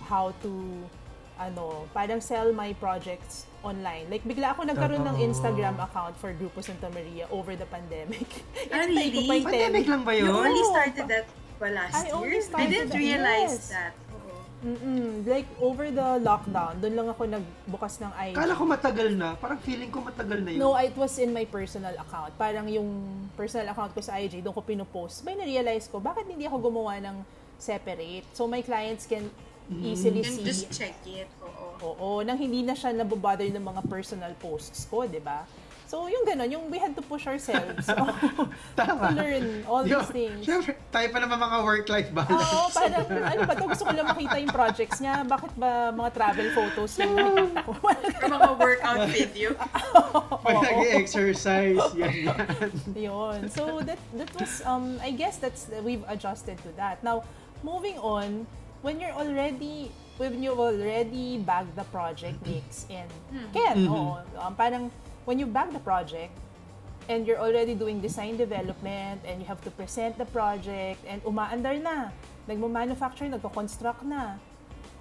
how 0.07 0.35
to 0.43 0.51
ano 1.41 1.89
parang 1.97 2.21
sell 2.21 2.53
my 2.53 2.77
projects 2.77 3.47
online 3.65 4.07
like 4.13 4.23
bigla 4.23 4.53
ako 4.53 4.69
nagkaroon 4.69 5.03
ng. 5.03 5.17
Instagram 5.25 5.79
account 5.81 6.15
for 6.19 6.31
Grupo 6.35 6.61
Santa 6.61 6.91
Maria 6.93 7.25
over 7.33 7.57
the 7.57 7.67
pandemic 7.67 8.27
Ah, 8.75 8.85
really? 8.85 9.27
Pandemic 9.43 9.87
10. 9.89 9.91
lang 9.91 10.03
ba 10.05 10.13
You 10.13 10.29
yun? 10.29 10.35
only 10.37 10.63
Oo. 10.63 10.71
started 10.77 11.07
that 11.09 11.27
pa 11.59 11.67
last 11.71 11.95
I 11.97 12.11
only 12.13 12.37
year? 12.37 12.43
I 12.43 12.49
started 12.51 12.69
didn't 12.71 12.91
that- 12.93 12.99
realize 13.01 13.55
yes. 13.57 13.73
that. 13.73 13.93
Mm-mm. 14.63 15.27
like 15.27 15.51
over 15.59 15.91
the 15.91 16.23
lockdown 16.23 16.79
doon 16.79 16.95
lang 16.95 17.09
ako 17.11 17.27
nagbukas 17.27 17.99
ng 17.99 18.15
IG 18.15 18.35
Kala 18.39 18.55
ko 18.55 18.63
matagal 18.63 19.09
na. 19.11 19.35
Parang 19.35 19.59
feeling 19.59 19.91
ko 19.91 19.99
matagal 19.99 20.39
na 20.39 20.55
yun. 20.55 20.63
No, 20.63 20.79
it 20.79 20.95
was 20.95 21.19
in 21.19 21.35
my 21.35 21.43
personal 21.43 21.91
account. 21.99 22.31
Parang 22.39 22.71
yung 22.71 22.87
personal 23.35 23.67
account 23.75 23.91
ko 23.91 23.99
sa 23.99 24.23
IG, 24.23 24.39
doon 24.39 24.55
ko 24.55 24.63
pinupost. 24.63 25.27
May 25.27 25.35
na-realize 25.35 25.91
ko, 25.91 25.99
bakit 25.99 26.31
hindi 26.31 26.47
ako 26.47 26.71
gumawa 26.71 27.03
ng 27.03 27.27
separate? 27.59 28.23
So 28.31 28.47
my 28.47 28.63
clients 28.63 29.05
can 29.05 29.27
easily 29.83 30.23
And 30.23 30.35
see. 30.39 30.47
just 30.47 30.71
check 30.71 30.95
it. 31.07 31.27
Oo. 31.43 31.67
Oo, 31.83 32.09
nang 32.23 32.39
hindi 32.39 32.63
na 32.63 32.79
siya 32.79 32.95
nabobother 32.95 33.47
ng 33.51 33.63
mga 33.63 33.83
personal 33.91 34.31
posts 34.39 34.87
ko, 34.87 35.07
di 35.07 35.19
ba? 35.19 35.43
So, 35.93 36.09
yung 36.09 36.25
gano'n, 36.25 36.49
yung 36.49 36.65
we 36.73 36.81
had 36.81 36.97
to 36.97 37.05
push 37.05 37.29
ourselves 37.29 37.85
to 37.93 38.17
Tama. 38.81 39.13
learn 39.13 39.61
all 39.69 39.85
Yo, 39.85 40.01
these 40.01 40.09
things. 40.09 40.41
Siyempre, 40.41 40.81
tayo 40.89 41.05
pa 41.13 41.21
naman 41.21 41.37
mga 41.37 41.59
work-life 41.61 42.09
balance. 42.17 42.33
Oo, 42.33 42.73
parang, 42.73 43.05
ano 43.13 43.41
ba 43.45 43.53
to? 43.61 43.65
Gusto 43.69 43.85
ko 43.85 43.93
lang 43.93 44.09
makita 44.09 44.41
yung 44.41 44.57
projects 44.57 45.05
niya. 45.05 45.21
Bakit 45.29 45.53
ba 45.53 45.93
mga 45.93 46.11
travel 46.17 46.49
photos 46.57 46.97
yung 46.97 47.13
nakikita 47.13 47.61
ko? 47.69 47.73
Mga 48.25 48.51
workout 48.57 49.05
video. 49.13 49.49
Pag 50.49 50.57
nag-exercise, 50.65 51.85
yan 51.93 52.15
yan. 52.25 52.73
Yun. 52.97 53.39
So 53.53 53.85
that 53.85 54.01
that 54.17 54.33
was 54.33 54.65
um 54.65 54.97
I 55.05 55.13
guess 55.13 55.37
that's 55.37 55.69
we've 55.85 56.09
adjusted 56.09 56.57
to 56.65 56.73
that. 56.81 57.05
Now, 57.05 57.29
moving 57.61 58.01
on, 58.01 58.49
when 58.81 58.97
you're 58.97 59.13
already 59.13 59.93
when 60.17 60.41
you've 60.41 60.57
already 60.57 61.37
bagged 61.45 61.77
the 61.77 61.85
project 61.93 62.41
mix 62.49 62.89
in 62.89 63.05
Ken, 63.53 63.85
oo, 63.93 64.17
um, 64.41 64.57
parang 64.57 64.89
when 65.25 65.39
you 65.39 65.47
bag 65.47 65.73
the 65.73 65.79
project 65.79 66.33
and 67.09 67.27
you're 67.27 67.39
already 67.39 67.75
doing 67.75 68.01
design 68.01 68.37
development 68.37 69.21
and 69.27 69.41
you 69.41 69.47
have 69.47 69.61
to 69.63 69.71
present 69.71 70.19
the 70.19 70.25
project 70.27 71.03
and 71.07 71.23
umaandar 71.25 71.81
na, 71.83 72.11
nagmo-manufacture, 72.49 73.27
nagko-construct 73.27 74.03
na. 74.03 74.39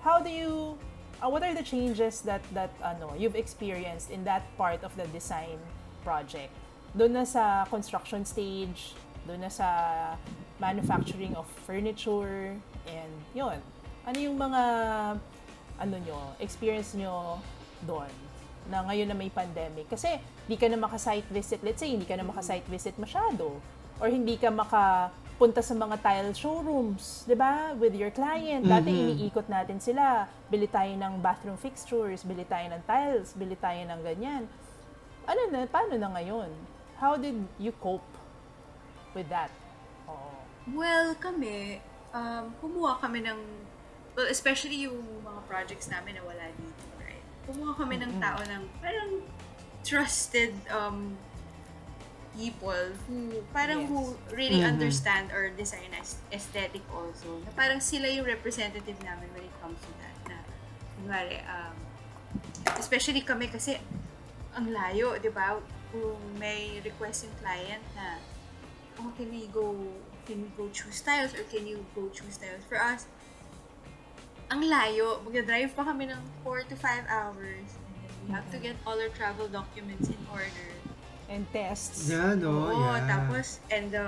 How 0.02 0.20
do 0.20 0.30
you 0.30 0.78
uh, 1.22 1.30
what 1.30 1.44
are 1.44 1.54
the 1.54 1.64
changes 1.64 2.22
that 2.22 2.42
that 2.54 2.74
ano 2.82 3.14
you've 3.18 3.38
experienced 3.38 4.10
in 4.10 4.26
that 4.26 4.46
part 4.58 4.82
of 4.84 4.94
the 4.98 5.06
design 5.14 5.62
project? 6.04 6.50
Doon 6.98 7.14
na 7.14 7.24
sa 7.24 7.66
construction 7.70 8.26
stage, 8.26 8.98
doon 9.30 9.46
na 9.46 9.52
sa 9.54 9.70
manufacturing 10.58 11.38
of 11.38 11.46
furniture 11.66 12.58
and 12.90 13.14
yun. 13.38 13.62
Ano 14.06 14.18
yung 14.18 14.38
mga 14.38 14.64
ano 15.82 15.96
nyo, 16.02 16.34
experience 16.42 16.94
nyo 16.98 17.38
doon 17.86 18.31
na 18.70 18.86
ngayon 18.86 19.08
na 19.10 19.18
may 19.18 19.32
pandemic? 19.34 19.90
Kasi 19.90 20.20
hindi 20.46 20.58
ka 20.60 20.68
na 20.70 20.78
maka-site 20.78 21.28
visit, 21.32 21.62
let's 21.66 21.82
say, 21.82 21.90
hindi 21.90 22.06
ka 22.06 22.20
na 22.20 22.26
maka-site 22.28 22.68
visit 22.70 22.96
masyado. 23.02 23.58
Or 24.02 24.10
hindi 24.10 24.38
ka 24.38 24.50
makapunta 24.50 25.62
sa 25.62 25.78
mga 25.78 26.02
tile 26.02 26.34
showrooms, 26.34 27.26
di 27.30 27.38
ba? 27.38 27.78
With 27.78 27.94
your 27.94 28.10
client. 28.10 28.66
Dati 28.66 28.90
iniikot 28.90 29.46
natin 29.46 29.78
sila. 29.78 30.26
Bili 30.50 30.66
tayo 30.66 30.90
ng 30.90 31.22
bathroom 31.22 31.58
fixtures, 31.58 32.26
bili 32.26 32.46
tayo 32.46 32.66
ng 32.70 32.82
tiles, 32.86 33.38
bili 33.38 33.54
tayo 33.58 33.78
ng 33.78 34.02
ganyan. 34.02 34.44
Ano 35.30 35.42
na, 35.54 35.70
paano 35.70 36.02
na 36.02 36.10
ngayon? 36.18 36.50
How 36.98 37.18
did 37.18 37.38
you 37.62 37.74
cope 37.78 38.06
with 39.14 39.30
that? 39.30 39.54
Oo. 40.10 40.34
Well, 40.78 41.18
kami, 41.18 41.82
um, 42.14 42.54
kumuha 42.62 43.02
kami 43.02 43.26
ng, 43.26 43.40
well, 44.14 44.30
especially 44.30 44.86
yung 44.86 45.02
mga 45.26 45.42
projects 45.50 45.90
namin 45.90 46.18
na 46.18 46.24
wala 46.26 46.46
dito? 46.58 46.71
Kumuha 47.52 47.76
kami 47.76 48.00
ng 48.00 48.16
tao 48.24 48.40
ng 48.40 48.64
parang 48.80 49.12
trusted 49.84 50.56
um, 50.72 51.20
people 52.32 52.96
who 53.12 53.44
parang 53.52 53.84
Yes. 53.84 53.90
who 53.92 54.02
really 54.32 54.64
Mhm. 54.64 54.72
understand 54.72 55.36
our 55.36 55.52
design 55.52 55.92
aesthetic 56.32 56.80
also. 56.88 57.44
Na 57.44 57.52
parang 57.52 57.84
sila 57.84 58.08
yung 58.08 58.24
representative 58.24 58.96
namin 59.04 59.28
when 59.36 59.44
it 59.44 59.56
comes 59.60 59.76
to 59.84 59.92
that. 60.00 60.16
Na, 60.32 60.40
kunwari, 60.96 61.44
um, 61.44 61.76
especially 62.80 63.20
kami 63.20 63.52
kasi 63.52 63.76
ang 64.56 64.72
layo, 64.72 65.20
di 65.20 65.28
ba? 65.28 65.60
Kung 65.92 66.16
may 66.40 66.80
request 66.88 67.28
yung 67.28 67.36
client 67.44 67.84
na, 68.00 68.16
oh, 68.96 69.12
can 69.20 69.28
we 69.28 69.52
go, 69.52 69.76
can 70.24 70.40
we 70.40 70.48
go 70.56 70.72
choose 70.72 71.04
styles 71.04 71.36
or 71.36 71.44
can 71.52 71.68
you 71.68 71.84
go 71.92 72.08
choose 72.16 72.40
styles 72.40 72.64
for 72.64 72.80
us? 72.80 73.12
Ang 74.52 74.68
layo. 74.68 75.24
Mag-drive 75.24 75.72
pa 75.72 75.84
kami 75.88 76.12
ng 76.12 76.20
4 76.44 76.68
to 76.68 76.76
5 76.76 77.08
hours. 77.08 77.68
We 78.28 78.36
have 78.36 78.46
to 78.52 78.60
get 78.60 78.76
all 78.84 79.00
our 79.00 79.10
travel 79.16 79.48
documents 79.48 80.12
in 80.12 80.20
order. 80.28 80.68
And 81.32 81.48
tests. 81.56 82.12
Yeah, 82.12 82.36
no? 82.36 82.68
Oo, 82.68 82.76
yeah. 82.76 83.08
tapos, 83.08 83.64
and 83.72 83.88
the 83.96 84.04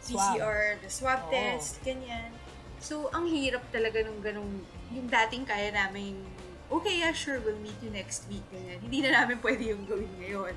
Swab. 0.00 0.40
PCR, 0.40 0.80
the 0.80 0.88
swab 0.88 1.20
Oo. 1.28 1.32
test, 1.34 1.82
ganyan. 1.84 2.32
So, 2.80 3.12
ang 3.12 3.28
hirap 3.28 3.66
talaga 3.68 4.00
nung 4.06 4.22
ganung, 4.24 4.64
yung 4.94 5.10
dating 5.10 5.44
kaya 5.44 5.74
namin, 5.74 6.24
okay, 6.72 7.02
yeah, 7.02 7.12
sure, 7.12 7.42
we'll 7.44 7.58
meet 7.60 7.76
you 7.84 7.92
next 7.92 8.24
week, 8.32 8.46
ganyan. 8.48 8.80
Hindi 8.80 9.04
na 9.04 9.22
namin 9.22 9.42
pwede 9.44 9.76
yung 9.76 9.84
gawin 9.84 10.08
ngayon. 10.22 10.54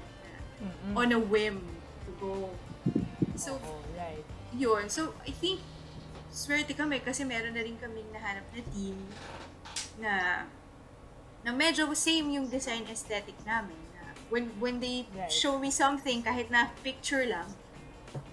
Mm-mm. 0.63 0.93
On 0.95 1.09
a 1.11 1.19
whim 1.19 1.59
to 2.07 2.11
go. 2.21 2.53
So, 3.35 3.59
Oo, 3.59 3.83
right. 3.97 4.23
yun. 4.55 4.87
So, 4.87 5.17
I 5.25 5.33
think, 5.33 5.59
swerte 6.29 6.73
kami 6.73 6.99
kasi 6.99 7.21
meron 7.23 7.51
na 7.51 7.61
rin 7.61 7.75
kaming 7.75 8.07
nahanap 8.09 8.45
na 8.49 8.61
team 8.69 8.97
na 9.97 10.13
na 11.41 11.51
medyo 11.51 11.87
same 11.93 12.35
yung 12.35 12.47
design 12.47 12.85
aesthetic 12.85 13.35
namin. 13.43 13.77
Na 13.93 14.11
when, 14.29 14.51
when 14.59 14.77
they 14.77 15.07
Right. 15.09 15.31
show 15.31 15.55
me 15.55 15.71
something, 15.71 16.21
kahit 16.21 16.47
na 16.47 16.69
picture 16.81 17.23
lang, 17.23 17.47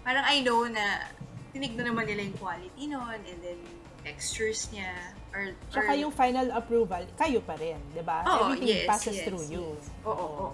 parang 0.03 0.27
I 0.27 0.43
know 0.43 0.67
na 0.67 1.09
tinignan 1.51 1.89
naman 1.89 2.05
nila 2.05 2.27
yung 2.27 2.37
quality 2.37 2.85
nun 2.87 3.17
and 3.17 3.39
then 3.41 3.61
textures 4.03 4.69
niya 4.71 4.93
or, 5.33 5.55
Tsaka 5.71 5.95
or- 5.95 5.99
yung 5.99 6.13
final 6.13 6.51
approval, 6.53 7.03
kayo 7.17 7.41
pa 7.41 7.57
rin, 7.57 7.79
di 7.91 8.03
ba? 8.03 8.23
Oo, 8.23 8.53
Everything 8.53 8.85
yes, 8.85 8.87
passes 8.87 9.17
yes, 9.17 9.25
through 9.25 9.45
you. 9.49 9.65
yes. 9.75 9.87
Oo, 10.03 10.13
oo, 10.13 10.27
oo. 10.27 10.49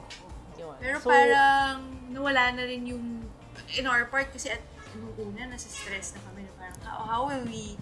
Yun. 0.56 0.76
Pero 0.78 0.96
So, 1.00 1.08
parang 1.10 1.76
nawala 2.08 2.52
na 2.52 2.62
rin 2.62 2.86
yung 2.86 3.04
in 3.76 3.84
our 3.84 4.06
part 4.06 4.28
kasi 4.30 4.48
at 4.48 4.62
nung 4.96 5.32
una 5.32 5.54
nasa 5.54 5.68
stress 5.68 6.12
na 6.12 6.20
kami 6.26 6.44
na 6.44 6.52
parang 6.58 6.78
how, 6.84 6.98
how 7.04 7.20
will 7.28 7.44
we 7.48 7.76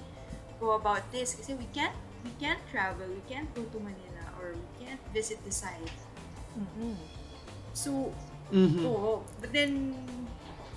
go 0.58 0.76
about 0.76 1.02
this 1.10 1.34
kasi 1.34 1.56
we 1.56 1.66
can't 1.72 1.94
we 2.22 2.32
can't 2.36 2.60
travel 2.68 3.06
we 3.08 3.22
can't 3.26 3.48
go 3.56 3.64
to 3.68 3.78
Manila 3.80 4.24
or 4.38 4.54
we 4.54 4.66
can't 4.78 5.00
visit 5.10 5.40
the 5.42 5.52
site 5.52 5.96
mm-mm. 6.54 6.94
so 7.72 8.12
Mhm. 8.50 8.82
oo 8.82 9.22
but 9.38 9.54
then 9.54 9.94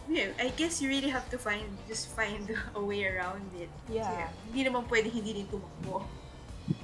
yeah, 0.06 0.30
I 0.38 0.54
guess 0.54 0.78
you 0.78 0.94
really 0.94 1.10
have 1.10 1.26
to 1.34 1.42
find 1.42 1.66
just 1.90 2.14
find 2.14 2.46
a 2.78 2.82
way 2.82 3.02
around 3.10 3.50
it 3.58 3.72
Yeah. 3.90 4.06
Kasi 4.06 4.14
hindi 4.54 4.62
naman 4.70 4.86
pwede 4.86 5.10
hindi 5.10 5.42
din 5.42 5.48
tumakbo 5.50 6.06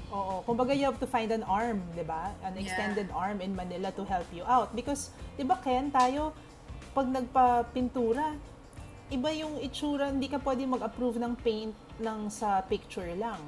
Oo. 0.10 0.42
Kumbaga, 0.42 0.74
you 0.74 0.90
have 0.90 0.98
to 0.98 1.06
find 1.06 1.30
an 1.30 1.46
arm, 1.46 1.86
di 1.94 2.02
ba? 2.02 2.34
An 2.42 2.58
Yeah. 2.58 2.66
extended 2.66 3.08
arm 3.14 3.40
in 3.46 3.54
Manila 3.54 3.94
to 3.94 4.04
help 4.10 4.26
you 4.34 4.42
out. 4.44 4.74
Because, 4.74 5.14
di 5.38 5.46
ba, 5.46 5.62
Ken, 5.62 5.94
tayo, 5.94 6.34
pag 6.98 7.06
nagpa-pintura, 7.08 8.34
iba 9.10 9.30
yung 9.32 9.58
itsura, 9.58 10.08
hindi 10.08 10.26
ka 10.26 10.38
pwede 10.40 10.64
mag-approve 10.64 11.18
ng 11.18 11.34
paint 11.36 11.74
lang 11.98 12.30
sa 12.30 12.62
picture 12.62 13.10
lang. 13.16 13.42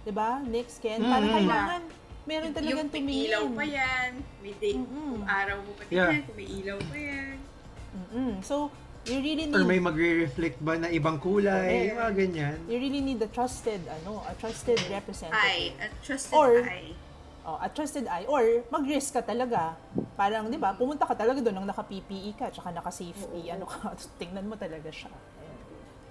Di 0.00 0.10
ba? 0.10 0.40
Next, 0.40 0.78
Ken, 0.78 1.00
parang 1.00 1.24
Mm-mm. 1.26 1.38
kailangan, 1.40 1.82
meron 2.24 2.44
yung, 2.44 2.54
talagang 2.54 2.72
yung 2.74 2.82
may 2.86 2.94
tumingin. 2.94 3.24
ilaw 3.26 3.44
pa 3.50 3.64
yan 3.66 4.10
may 4.40 4.54
day, 4.54 4.74
Mm-mm. 4.74 5.08
kung 5.14 5.26
araw 5.26 5.56
mo 5.58 5.70
pa 5.74 5.82
Yeah. 5.86 6.08
tingnan 6.10 6.22
kung 6.22 6.36
may 6.36 6.48
ilaw 6.50 6.78
pa 6.82 6.96
yan 6.98 7.36
Mm-mm. 7.94 8.30
So, 8.40 8.54
you 9.04 9.16
really 9.18 9.44
need 9.44 9.52
Or 9.54 9.62
may 9.62 9.78
magre-reflect 9.78 10.56
ba 10.58 10.74
na 10.74 10.88
ibang 10.88 11.20
kulay, 11.20 11.92
yung 11.92 12.00
mga 12.00 12.12
ganyan. 12.16 12.56
you 12.64 12.76
really 12.76 13.00
need 13.00 13.20
a 13.20 13.28
trusted 13.28 13.84
ano 13.86 14.24
a 14.24 14.32
trusted 14.34 14.80
representative 14.88 15.36
I, 15.36 15.76
a 15.78 15.88
trusted 16.00 16.32
Or- 16.32 16.64
eye. 16.64 16.96
Oh, 17.44 17.60
a 17.60 17.68
trusted 17.68 18.08
eye 18.08 18.26
or 18.26 18.64
mag-risk 18.72 19.14
ka 19.14 19.22
talaga. 19.22 19.76
Parang 20.16 20.48
'di 20.48 20.58
ba 20.58 20.72
pumunta 20.74 21.04
ka 21.04 21.14
talaga 21.14 21.44
doon 21.44 21.62
nang 21.62 21.68
naka-PPE 21.68 22.32
ka 22.36 22.48
tsaka 22.50 22.72
naka-safety 22.72 23.52
ano 23.52 23.68
ka 23.68 23.92
tingnan 24.20 24.48
mo 24.48 24.56
talaga 24.56 24.88
siya. 24.88 25.12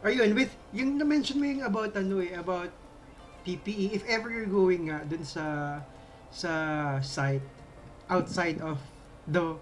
Ayun, 0.03 0.35
with, 0.35 0.51
yung 0.75 0.99
na-mention 0.99 1.39
mo 1.39 1.47
yung 1.47 1.63
about 1.63 1.95
ano 1.95 2.19
eh, 2.19 2.35
about 2.35 2.67
PPE, 3.47 3.95
if 3.95 4.03
ever 4.07 4.27
you're 4.27 4.51
going 4.51 4.91
nga 4.91 4.99
dun 5.07 5.23
sa 5.23 5.79
sa 6.27 6.51
site 6.99 7.43
outside 8.11 8.59
of 8.59 8.79
the 9.27 9.55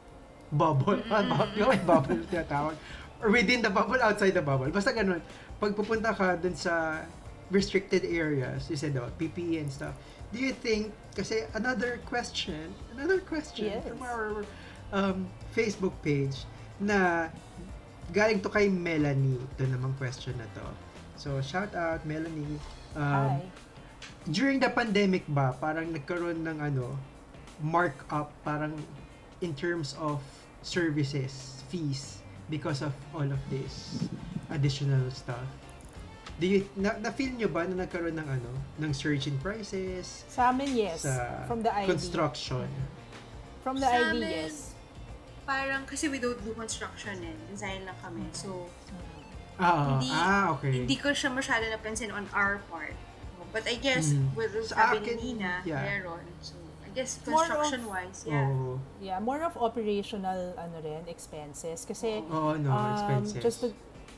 bubble, 0.50 0.98
mm 0.98 1.46
yung 1.62 1.78
bubble 1.86 2.18
tinatawag, 2.30 2.74
or 3.22 3.30
within 3.30 3.62
the 3.62 3.70
bubble, 3.70 4.02
outside 4.02 4.34
the 4.34 4.42
bubble, 4.42 4.70
basta 4.74 4.90
ganun, 4.90 5.22
pag 5.62 5.78
pupunta 5.78 6.10
ka 6.10 6.34
dun 6.42 6.58
sa 6.58 7.06
restricted 7.52 8.08
areas, 8.08 8.70
you 8.72 8.76
said 8.80 8.96
about 8.96 9.14
PPE 9.20 9.60
and 9.62 9.70
stuff, 9.72 9.94
do 10.32 10.40
you 10.40 10.56
think, 10.56 10.96
kasi 11.14 11.44
another 11.54 12.00
question, 12.08 12.72
another 12.96 13.20
question 13.20 13.68
Yes. 13.68 13.84
from 13.84 14.00
our 14.02 14.48
um, 14.96 15.28
Facebook 15.52 15.94
page, 16.02 16.48
na 16.80 17.28
galing 18.16 18.40
to 18.40 18.50
kay 18.50 18.72
Melanie, 18.72 19.38
ito 19.38 19.68
namang 19.68 19.94
question 20.00 20.34
na 20.40 20.48
to. 20.56 20.66
So, 21.20 21.38
shout 21.44 21.76
out, 21.76 22.02
Melanie. 22.08 22.58
Um, 22.96 23.38
Hi. 23.38 23.44
during 24.32 24.58
the 24.64 24.72
pandemic 24.72 25.28
ba, 25.28 25.54
parang 25.54 25.92
nagkaroon 25.94 26.48
ng 26.48 26.58
ano, 26.64 26.96
markup, 27.62 28.34
parang 28.42 28.74
in 29.44 29.54
terms 29.54 29.94
of 30.00 30.24
services, 30.64 31.62
fees, 31.70 32.24
because 32.50 32.82
of 32.82 32.96
all 33.14 33.28
of 33.28 33.40
this 33.50 34.08
additional 34.50 35.08
stuff? 35.12 35.46
Do 36.42 36.50
you, 36.50 36.66
na, 36.74 36.98
na-feel 36.98 37.38
nyo 37.38 37.46
ba 37.48 37.70
na 37.70 37.86
nagkaroon 37.86 38.18
ng 38.18 38.26
ano, 38.26 38.50
ng 38.82 38.92
surge 38.92 39.30
in 39.30 39.38
prices 39.38 40.26
sa 40.26 40.50
amin 40.50 40.74
yes 40.74 41.06
sa 41.06 41.46
from 41.46 41.62
the 41.62 41.70
ID 41.70 41.86
construction? 41.86 42.66
from 43.62 43.78
the 43.78 43.86
Sa 43.86 43.94
ID 43.94 44.18
amin, 44.18 44.26
yes 44.26 44.74
Parang, 45.42 45.86
kasi 45.86 46.10
we 46.10 46.18
don't 46.18 46.38
do 46.42 46.54
construction 46.54 47.18
eh. 47.22 47.34
Design 47.50 47.82
lang 47.84 47.98
kami. 47.98 48.26
So, 48.32 48.70
Ah, 49.60 49.98
Hindi- 50.00 50.10
ah, 50.10 50.54
okay. 50.58 50.74
hindi 50.86 50.98
ko 50.98 51.14
siya 51.14 51.30
masyado 51.30 51.66
napansin 51.68 52.10
on 52.10 52.26
our 52.32 52.58
part. 52.70 52.98
But 53.52 53.70
I 53.70 53.78
guess, 53.78 54.10
Mm. 54.16 54.34
with 54.34 54.54
Sa 54.66 54.74
sabi 54.90 55.02
akin, 55.02 55.18
ni 55.18 55.38
Nina, 55.38 55.62
yeah. 55.62 55.82
meron. 55.84 56.24
So, 56.42 56.58
I 56.82 56.90
guess 56.94 57.20
More 57.26 57.42
of- 57.42 57.52
construction-wise, 57.62 58.20
yeah. 58.26 58.48
Oo. 58.48 58.80
yeah 58.98 59.18
more 59.20 59.42
of 59.42 59.54
operational 59.56 60.56
ano 60.58 60.76
rin 60.82 61.06
expenses 61.06 61.86
kasi 61.86 62.26
Oo, 62.26 62.58
no, 62.58 62.70
Um, 62.72 62.90
expenses. 62.96 63.38
just 63.38 63.58
to 63.62 63.70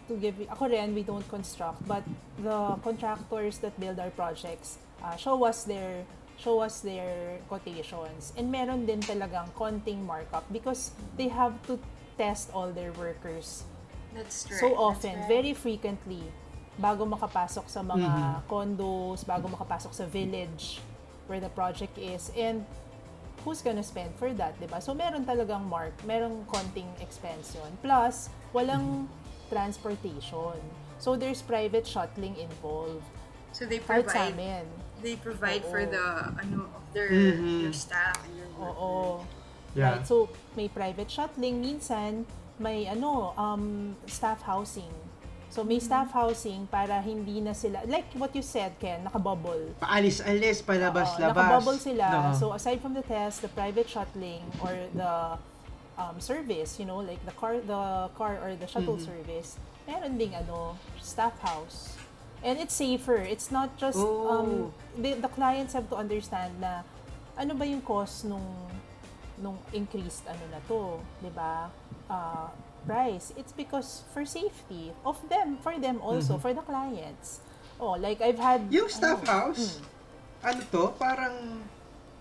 to 0.07 0.15
give 0.17 0.39
you, 0.39 0.47
ako 0.49 0.67
rin, 0.67 0.93
we 0.93 1.03
don't 1.03 1.25
construct, 1.27 1.85
but 1.87 2.03
the 2.39 2.75
contractors 2.83 3.57
that 3.59 3.77
build 3.79 3.99
our 3.99 4.11
projects 4.11 4.77
uh, 5.03 5.15
show 5.15 5.43
us 5.45 5.63
their 5.63 6.03
show 6.35 6.59
us 6.59 6.81
their 6.81 7.37
quotations. 7.47 8.33
And 8.35 8.49
meron 8.51 8.85
din 8.85 8.99
talagang 8.99 9.53
konting 9.53 10.03
markup 10.03 10.43
because 10.51 10.91
they 11.15 11.29
have 11.29 11.53
to 11.69 11.77
test 12.17 12.49
all 12.51 12.73
their 12.73 12.91
workers 12.93 13.63
That's 14.13 14.49
right. 14.49 14.59
so 14.59 14.67
that's 14.69 14.81
often, 14.81 15.15
right. 15.23 15.29
very 15.29 15.53
frequently, 15.53 16.25
bago 16.75 17.05
makapasok 17.05 17.69
sa 17.69 17.85
mga 17.85 18.11
Mhm. 18.11 18.49
condos, 18.49 19.21
bago 19.23 19.45
makapasok 19.47 19.93
sa 19.93 20.05
village 20.09 20.81
where 21.29 21.39
the 21.39 21.49
project 21.53 21.95
is. 22.01 22.33
And 22.33 22.65
who's 23.45 23.61
gonna 23.61 23.85
spend 23.85 24.13
for 24.17 24.33
that, 24.33 24.57
di 24.57 24.65
ba? 24.65 24.81
So, 24.81 24.93
meron 24.93 25.23
talagang 25.23 25.69
mark, 25.69 25.93
merong 26.03 26.43
konting 26.49 26.89
expense 26.99 27.53
yun. 27.55 27.71
Plus, 27.79 28.27
walang 28.51 29.05
transportation. 29.53 30.57
So, 30.97 31.13
there's 31.15 31.45
private 31.45 31.85
shuttling 31.85 32.35
involved. 32.37 33.05
So, 33.53 33.69
they 33.69 33.77
Kahit 33.77 34.09
sa 34.09 34.25
provide, 34.25 34.33
amin. 34.33 34.65
they 35.05 35.15
provide 35.15 35.61
for 35.63 35.85
Oo. 35.85 35.93
the, 35.93 36.05
ano, 36.41 36.57
of 36.73 36.83
their, 36.91 37.09
Mhm. 37.13 37.69
their 37.69 37.75
staff 37.77 38.17
and 38.25 38.33
their 38.33 38.49
Oo. 38.57 39.21
workers. 39.21 39.29
Yeah. 39.73 39.97
Right? 39.97 40.05
So, 40.05 40.29
may 40.53 40.69
private 40.69 41.09
shuttling. 41.09 41.61
Minsan, 41.61 42.25
may 42.57 42.85
ano, 42.85 43.33
um, 43.35 43.93
staff 44.05 44.41
housing. 44.45 44.93
So, 45.49 45.61
may 45.61 45.77
staff 45.77 46.09
housing 46.09 46.65
para 46.65 46.97
hindi 46.97 47.37
na 47.37 47.53
sila, 47.53 47.85
like 47.85 48.09
what 48.17 48.33
you 48.33 48.41
said, 48.41 48.73
Ken, 48.81 49.05
nakabubble. 49.05 49.77
Paalis-alis, 49.77 50.61
Oo, 50.61 50.65
palabas-labas. 50.65 51.29
nakabubble 51.37 51.77
sila. 51.77 52.05
No. 52.09 52.33
So, 52.33 52.45
aside 52.53 52.81
from 52.81 52.97
the 52.97 53.05
test, 53.05 53.45
the 53.45 53.49
private 53.53 53.85
shuttling 53.85 54.41
or 54.61 54.73
the 54.93 55.37
um, 55.97 56.19
service, 56.19 56.79
you 56.79 56.85
know, 56.85 56.97
like 56.97 57.23
the 57.25 57.31
car, 57.33 57.59
the 57.59 58.09
car 58.17 58.39
or 58.41 58.55
the 58.55 58.67
shuttle 58.67 58.97
Mhm. 58.97 59.05
service, 59.05 59.57
meron 59.87 60.17
ding 60.17 60.33
ano, 60.35 60.77
staff 61.01 61.37
house. 61.41 61.97
And 62.43 62.59
it's 62.59 62.75
safer. 62.75 63.23
It's 63.23 63.51
not 63.51 63.77
just, 63.79 63.99
Oh. 63.99 64.27
um, 64.27 64.49
the, 64.99 65.13
the 65.15 65.31
clients 65.31 65.71
have 65.73 65.87
to 65.89 65.95
understand 65.95 66.59
na 66.59 66.83
ano 67.39 67.55
ba 67.55 67.65
yung 67.65 67.81
cost 67.81 68.25
nung 68.25 68.43
nung 69.41 69.57
increased 69.73 70.21
ano 70.29 70.45
na 70.53 70.59
to, 70.69 71.01
'di 71.23 71.31
ba? 71.33 71.71
Uh, 72.05 72.47
price. 72.85 73.31
It's 73.39 73.49
because 73.55 74.03
for 74.13 74.27
safety 74.27 74.91
of 75.07 75.17
them, 75.31 75.57
for 75.63 75.73
them 75.79 75.97
also, 76.03 76.35
Mhm. 76.37 76.41
for 76.43 76.51
the 76.53 76.61
clients. 76.61 77.39
Oh, 77.79 77.95
like 77.97 78.21
I've 78.21 78.37
had 78.37 78.67
Yung 78.69 78.91
staff 78.91 79.23
ano, 79.23 79.31
house, 79.49 79.79
ano 80.43 80.61
to, 80.69 80.83
parang 80.99 81.63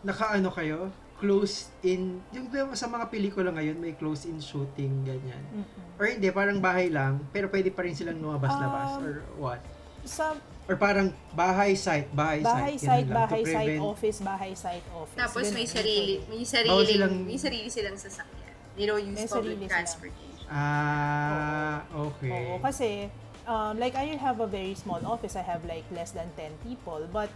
nakaano 0.06 0.48
kayo, 0.54 0.88
close 1.22 1.54
in, 1.81 2.18
yung 2.29 2.50
di 2.50 2.58
ba 2.58 2.75
sa 2.75 2.90
mga 2.90 3.06
pelikula 3.06 3.48
ngayon, 3.48 3.79
may 3.79 3.94
close 3.94 4.27
in 4.27 4.42
shooting, 4.42 5.06
ganyan. 5.06 5.38
mm, 5.46 5.62
mm. 5.62 5.96
Or 5.96 6.10
hindi, 6.10 6.27
parang 6.29 6.58
bahay 6.58 6.90
lang, 6.90 7.23
pero 7.31 7.46
pwede 7.46 7.70
pa 7.70 7.87
rin 7.87 7.94
silang 7.94 8.18
lumabas-labas, 8.18 8.88
Um, 8.92 9.06
or 9.06 9.14
what? 9.38 9.60
Sa 10.02 10.35
Or 10.62 10.75
parang 10.77 11.10
bahay 11.33 11.75
site, 11.75 12.06
bahay, 12.12 12.38
bahay 12.38 12.75
site, 12.75 13.06
bahay 13.06 13.42
site 13.42 13.66
prevent- 13.66 13.83
office, 13.83 14.18
bahay 14.20 14.52
site 14.54 14.87
office. 14.92 15.18
Tapos 15.18 15.46
may 15.50 15.62
Ganun. 15.62 15.75
sarili, 15.75 16.14
may 16.25 16.42
sarili, 16.42 16.83
silang- 16.87 17.23
may 17.25 17.35
sarili 17.37 17.68
silang 17.68 17.98
sasakyan. 17.98 18.54
They 18.73 18.87
don't 18.87 19.02
use 19.04 19.14
May 19.16 19.27
public 19.29 19.58
transportation. 19.64 20.46
Ah, 20.48 21.83
okay. 21.90 22.31
Oo, 22.31 22.62
kasi, 22.62 23.10
um, 23.44 23.75
like, 23.77 23.94
I 23.94 24.14
have 24.16 24.38
a 24.38 24.46
very 24.46 24.73
small 24.73 25.02
office. 25.04 25.35
I 25.35 25.42
have, 25.42 25.62
like, 25.64 25.85
less 25.90 26.10
than 26.10 26.31
10 26.35 26.54
people. 26.62 27.04
But, 27.06 27.29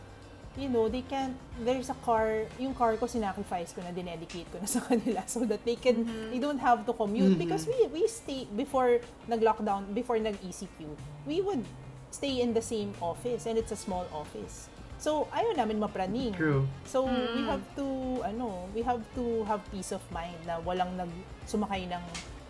you 0.57 0.69
know, 0.69 0.89
they 0.89 1.03
can't, 1.03 1.37
there's 1.61 1.91
a 1.91 1.99
car, 2.05 2.49
yung 2.59 2.75
car 2.75 2.97
ko, 2.97 3.07
sinacrifice 3.07 3.75
ko 3.77 3.85
na, 3.85 3.93
dinedicate 3.93 4.49
ko 4.51 4.59
na 4.59 4.67
sa 4.67 4.81
kanila 4.89 5.21
so 5.29 5.45
that 5.45 5.61
they 5.65 5.77
can, 5.77 6.09
they 6.33 6.41
don't 6.41 6.59
have 6.59 6.85
to 6.85 6.93
commute. 6.93 7.37
Mhm. 7.37 7.39
Because 7.39 7.69
we, 7.69 7.77
we 7.93 8.09
stay, 8.09 8.49
before 8.57 9.01
nag-lockdown, 9.29 9.93
before 9.93 10.19
nag-ECQ, 10.19 10.89
we 11.27 11.41
would 11.41 11.63
stay 12.11 12.41
in 12.41 12.55
the 12.55 12.63
same 12.65 12.97
office 13.01 13.45
and 13.45 13.59
it's 13.59 13.73
a 13.73 13.77
small 13.77 14.09
office. 14.13 14.69
So, 14.97 15.29
ayaw 15.29 15.61
namin 15.61 15.77
mapraning. 15.77 16.33
True. 16.33 16.65
So, 16.89 17.05
we 17.05 17.45
have 17.45 17.61
to, 17.77 17.85
ano, 18.25 18.65
we 18.73 18.81
have 18.81 19.05
to 19.13 19.45
have 19.45 19.61
peace 19.69 19.93
of 19.93 20.01
mind 20.09 20.41
na 20.49 20.57
walang 20.65 20.97
nag 20.97 21.13
sumakay 21.45 21.85
ng, 21.85 22.01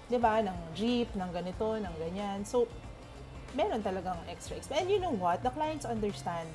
di 0.07 0.15
ba, 0.15 0.39
ng 0.39 0.55
jeep, 0.71 1.11
ng 1.19 1.27
ganito, 1.35 1.75
ng 1.75 1.95
ganyan. 1.99 2.47
So, 2.47 2.71
meron 3.59 3.83
talagang 3.83 4.23
extra 4.31 4.55
expense. 4.55 4.79
And 4.79 4.87
you 4.87 5.03
know 5.03 5.11
what? 5.11 5.43
The 5.43 5.51
clients 5.51 5.83
understand 5.83 6.47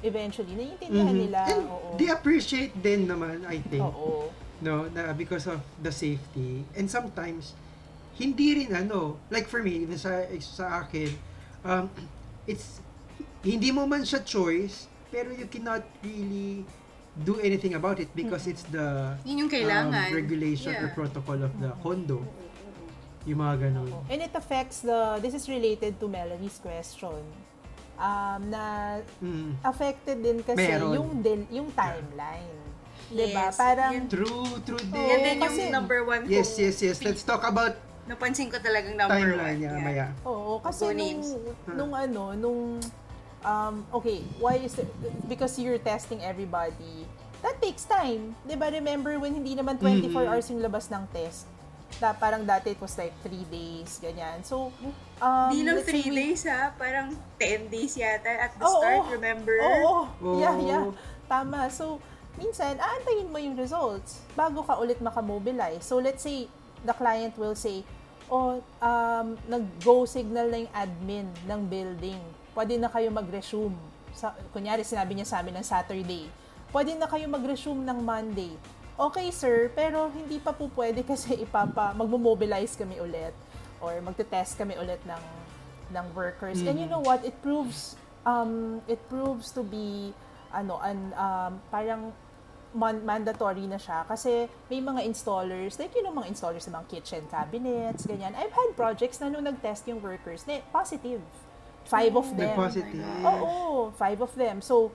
eventually. 0.00 0.52
Naiintindihan 0.52 1.12
Mhm. 1.12 1.22
nila. 1.22 1.40
And 1.46 1.62
Oo. 1.66 1.88
they 1.96 2.08
appreciate 2.08 2.72
din 2.74 3.06
naman, 3.06 3.44
I 3.44 3.60
think. 3.62 3.84
Oo. 3.84 4.28
no 4.56 4.88
na 4.88 5.12
because 5.12 5.44
of 5.44 5.60
the 5.76 5.92
safety 5.92 6.64
and 6.72 6.88
sometimes 6.88 7.52
hindi 8.16 8.56
rin 8.56 8.72
ano 8.72 9.20
like 9.28 9.44
for 9.44 9.60
me 9.60 9.84
even 9.84 10.00
sa 10.00 10.24
sa 10.40 10.80
akin 10.80 11.12
um 11.60 11.92
it's 12.48 12.80
hindi 13.44 13.68
mo 13.68 13.84
man 13.84 14.00
siya 14.00 14.24
choice 14.24 14.88
pero 15.12 15.28
you 15.28 15.44
cannot 15.44 15.84
really 16.00 16.64
do 17.14 17.36
anything 17.40 17.76
about 17.76 18.00
it 18.00 18.08
because 18.16 18.48
it's 18.48 18.64
the 18.72 19.12
Yun 19.28 19.44
yung 19.44 19.52
kailangan. 19.52 20.08
um, 20.08 20.16
regulation 20.16 20.72
or 20.72 20.88
Yeah. 20.88 20.96
protocol 20.96 21.36
of 21.36 21.52
the 21.60 21.76
condo 21.84 22.24
yung 23.22 23.36
mga 23.38 23.68
ganun. 23.68 23.92
And 24.08 24.22
it 24.22 24.32
affects 24.32 24.80
the, 24.80 25.20
this 25.20 25.34
is 25.34 25.50
related 25.50 26.00
to 26.00 26.08
Melanie's 26.08 26.56
question, 26.56 27.20
um, 27.96 28.40
na 28.48 28.64
mm. 29.18 29.50
affected 29.62 30.20
din 30.20 30.38
kasi 30.40 30.62
Meron. 30.62 30.92
yung, 30.94 31.08
del- 31.20 31.50
yung 31.50 31.68
timeline. 31.72 32.54
Diba? 33.06 33.48
Yes, 33.48 33.54
Parang, 33.54 33.92
yun. 33.94 34.06
true 34.10 34.46
true 34.66 34.82
din 34.82 35.06
Yan 35.06 35.20
din 35.22 35.36
yung 35.38 35.46
kasi- 35.46 35.70
number 35.70 36.02
one 36.02 36.26
yes 36.26 36.58
yes 36.58 36.82
yes 36.82 36.98
let's 37.06 37.22
talk 37.22 37.46
about 37.46 37.78
napansin 38.06 38.50
ko 38.50 38.58
talagang 38.58 38.98
number 38.98 39.14
timeline 39.14 39.54
one. 39.54 39.62
niya 39.62 39.70
Yeah. 39.72 39.82
maya 39.82 40.06
Oo, 40.22 40.58
kasi 40.58 40.86
Go 40.86 40.90
nung, 40.90 40.98
names. 40.98 41.26
nung 41.70 41.92
ano, 41.92 42.22
nung, 42.34 42.60
um, 43.42 43.74
okay, 43.92 44.22
why 44.38 44.58
is 44.58 44.74
it, 44.74 44.86
because 45.26 45.54
you're 45.54 45.78
testing 45.78 46.18
everybody, 46.22 47.06
that 47.42 47.58
takes 47.58 47.82
time. 47.82 48.34
'Di 48.42 48.54
ba 48.54 48.70
Remember 48.70 49.18
when 49.18 49.34
hindi 49.34 49.54
naman 49.54 49.78
24 49.78 50.22
Mhm. 50.22 50.26
hours 50.26 50.46
yung 50.50 50.62
labas 50.62 50.86
ng 50.86 51.02
test? 51.10 51.46
Da, 51.96 52.12
parang 52.12 52.44
dati 52.44 52.70
it 52.70 52.80
was 52.80 52.92
like 52.94 53.14
3 53.22 53.32
days, 53.48 53.96
ganyan. 53.98 54.42
So, 54.42 54.68
um, 55.16 55.48
Di 55.48 55.64
lang 55.64 55.80
let's 55.80 55.88
say 55.88 55.96
3 55.96 56.12
we- 56.12 56.16
days 56.18 56.44
ha, 56.44 56.76
parang 56.76 57.08
10 57.36 57.66
days 57.66 57.96
yata 57.96 58.28
at 58.28 58.52
the 58.52 58.62
Oo, 58.62 58.76
start, 58.76 59.00
oo. 59.00 59.10
remember? 59.10 59.56
Oo, 59.56 59.94
Oo. 60.20 60.36
yeah, 60.36 60.56
yeah. 60.58 60.84
Tama. 61.24 61.72
So, 61.72 61.96
minsan, 62.36 62.76
aantayin 62.76 63.26
mo 63.26 63.38
yung 63.38 63.56
results 63.56 64.20
bago 64.32 64.60
ka 64.60 64.76
ulit 64.76 65.00
makamobilize. 65.00 65.80
So, 65.80 65.96
let's 65.96 66.20
say, 66.20 66.52
the 66.82 66.92
client 66.92 67.32
will 67.34 67.56
say, 67.56 67.80
oh, 68.28 68.60
um, 68.78 69.38
nag-go 69.46 70.04
signal 70.04 70.52
na 70.52 70.58
yung 70.60 70.72
admin 70.72 71.26
ng 71.46 71.60
building. 71.64 72.20
Pwede 72.52 72.76
na 72.76 72.86
kayo 72.86 73.08
mag-resume. 73.08 73.74
Sa, 74.12 74.36
kunyari, 74.50 74.84
sinabi 74.84 75.14
niya 75.14 75.24
sa 75.24 75.40
amin 75.40 75.56
ng 75.56 75.64
Saturday. 75.64 76.28
Pwede 76.68 76.92
na 76.92 77.06
kayo 77.06 77.24
mag-resume 77.24 77.80
ng 77.80 77.98
Monday. 77.98 78.52
Okay, 78.96 79.28
sir, 79.28 79.68
pero 79.76 80.08
hindi 80.08 80.40
pa 80.40 80.56
po 80.56 80.72
pwede 80.72 81.04
kasi 81.04 81.36
ipapa, 81.44 81.92
magmo-mobilize 81.92 82.80
kami 82.80 82.96
ulit 82.96 83.36
or 83.84 84.00
magte-test 84.00 84.56
kami 84.56 84.72
ulit 84.80 85.00
ng 85.04 85.22
ng 85.92 86.06
workers. 86.16 86.64
And 86.64 86.80
you 86.80 86.88
know 86.88 87.04
what? 87.04 87.20
It 87.22 87.36
proves 87.44 87.94
um 88.26 88.80
it 88.88 88.98
proves 89.06 89.52
to 89.54 89.62
be 89.62 90.10
ano 90.50 90.80
an 90.82 91.12
um 91.14 91.60
parang 91.68 92.10
man- 92.72 93.04
mandatory 93.04 93.68
na 93.68 93.76
siya. 93.76 94.08
Kasi 94.08 94.48
may 94.72 94.80
mga 94.80 95.04
installers 95.04 95.76
like 95.76 95.92
you 95.92 96.00
know 96.00 96.10
mga 96.10 96.32
installers 96.32 96.64
sa 96.64 96.72
mga 96.72 96.88
kitchen 96.88 97.22
cabinets 97.28 98.08
ganyan. 98.08 98.32
I've 98.32 98.50
had 98.50 98.72
projects 98.74 99.20
na 99.20 99.28
nung 99.28 99.44
nag-test 99.44 99.84
yung 99.86 100.00
workers 100.00 100.48
na 100.48 100.64
positive. 100.72 101.20
Five 101.86 102.18
of 102.18 102.26
May 102.34 102.50
them. 102.50 102.56
positive. 102.58 103.06
Oo 103.22 103.92
five 103.94 104.18
of 104.18 104.32
them. 104.34 104.58
So 104.64 104.90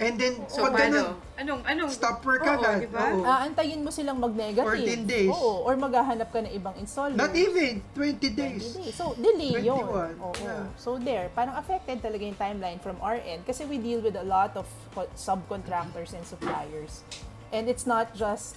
and 0.00 0.16
then 0.16 0.34
So, 0.48 0.64
pag 0.64 0.88
ganun, 0.88 1.12
paano? 1.12 1.36
Anong, 1.36 1.60
anong? 1.62 1.90
stop 1.90 2.20
work 2.20 2.40
Oo, 2.40 2.50
agad 2.50 2.82
diba? 2.82 3.00
Oo. 3.12 3.20
aantayin 3.22 3.80
mo 3.80 3.88
silang 3.88 4.16
mag-negative 4.16 4.64
14 4.64 5.04
days. 5.04 5.28
oo 5.28 5.62
or 5.62 5.76
maghahanap 5.76 6.28
ka 6.28 6.40
ng 6.40 6.52
ibang 6.52 6.72
installer 6.74 7.12
not 7.14 7.32
even 7.32 7.84
20 7.92 8.16
20 8.18 8.32
days 8.32 8.64
days. 8.74 8.92
So, 8.92 9.12
delay 9.14 9.60
yun. 9.60 9.84
21, 9.84 10.16
Oo. 10.18 10.32
yeah. 10.40 10.64
So, 10.74 10.96
there, 10.96 11.28
parang 11.30 11.52
affected 11.54 12.00
talaga 12.00 12.22
yung 12.22 12.36
timeline 12.36 12.76
from 12.76 12.96
our 12.98 13.20
end 13.20 13.44
kasi 13.44 13.64
we 13.64 13.76
deal 13.76 14.00
with 14.00 14.16
a 14.16 14.24
lot 14.24 14.52
of 14.52 14.64
co- 14.90 15.08
subcontractors 15.14 16.12
and 16.12 16.24
suppliers. 16.24 17.04
And 17.50 17.66
it's 17.66 17.84
not 17.84 18.12
just, 18.12 18.56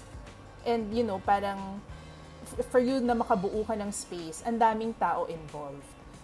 and 0.63 0.89
you 0.89 1.03
know, 1.03 1.19
parang 1.19 1.81
f- 2.45 2.67
for 2.67 2.79
you 2.79 2.99
na 2.99 3.13
makabuo 3.13 3.63
ka 3.63 3.73
ng 3.73 3.89
space, 3.89 4.39
ang 4.41 4.55
daming 4.55 4.95
tao 4.95 5.25
involved. 5.25 5.83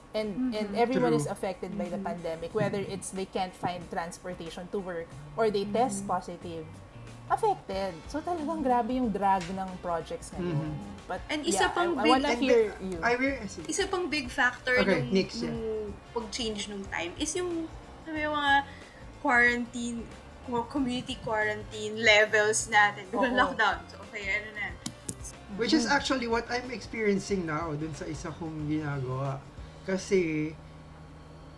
And 0.09 0.57
and 0.57 0.73
everyone 0.73 1.13
True. 1.13 1.21
is 1.21 1.29
affected 1.29 1.77
by 1.77 1.85
the 1.85 2.01
pandemic, 2.01 2.49
whether 2.51 2.81
it's 2.81 3.13
they 3.13 3.29
can't 3.29 3.53
find 3.53 3.85
transportation 3.93 4.65
to 4.73 4.81
work 4.81 5.05
or 5.37 5.53
they 5.53 5.69
test 5.69 6.09
positive. 6.09 6.65
Affected. 7.29 7.93
So 8.09 8.17
talagang 8.17 8.65
grabe 8.65 8.97
yung 8.97 9.13
drag 9.13 9.45
ng 9.45 9.69
projects 9.85 10.33
ngayon. 10.33 10.73
But 11.05 11.21
And 11.29 11.45
isa 11.45 11.69
yeah, 11.69 11.77
pang 11.77 11.93
I, 11.93 12.01
I 12.01 12.03
big- 12.03 12.13
wanna 12.17 12.29
And 12.33 12.41
hear 12.41 12.61
the- 12.73 12.85
you. 12.89 12.97
I 13.05 13.13
will, 13.13 13.37
Isa 13.69 13.85
pang 13.85 14.09
big 14.09 14.33
factor 14.33 14.81
Okay, 14.81 15.05
nung, 15.05 15.13
next, 15.13 15.45
yeah. 15.45 15.53
nung 15.53 15.93
pag-change 16.09 16.73
nung 16.73 16.81
time 16.89 17.13
is 17.21 17.29
yung, 17.37 17.69
sabi 18.01 18.25
yung 18.25 18.33
mga 18.33 18.53
quarantine, 19.21 20.01
or 20.49 20.65
community 20.65 21.21
quarantine 21.21 22.01
levels 22.01 22.65
natin. 22.65 23.05
Oo. 23.13 23.21
lockdown. 23.29 23.77
So, 23.85 24.01
okay, 24.09 24.25
ano 24.25 24.49
na. 24.57 24.65
Which 25.57 25.73
is 25.73 25.85
actually 25.85 26.25
what 26.25 26.49
I'm 26.49 26.73
experiencing 26.73 27.45
now 27.45 27.73
dun 27.77 27.93
sa 27.93 28.09
isa 28.09 28.33
kong 28.33 28.65
ginagawa. 28.65 29.37
Kasi, 29.89 30.53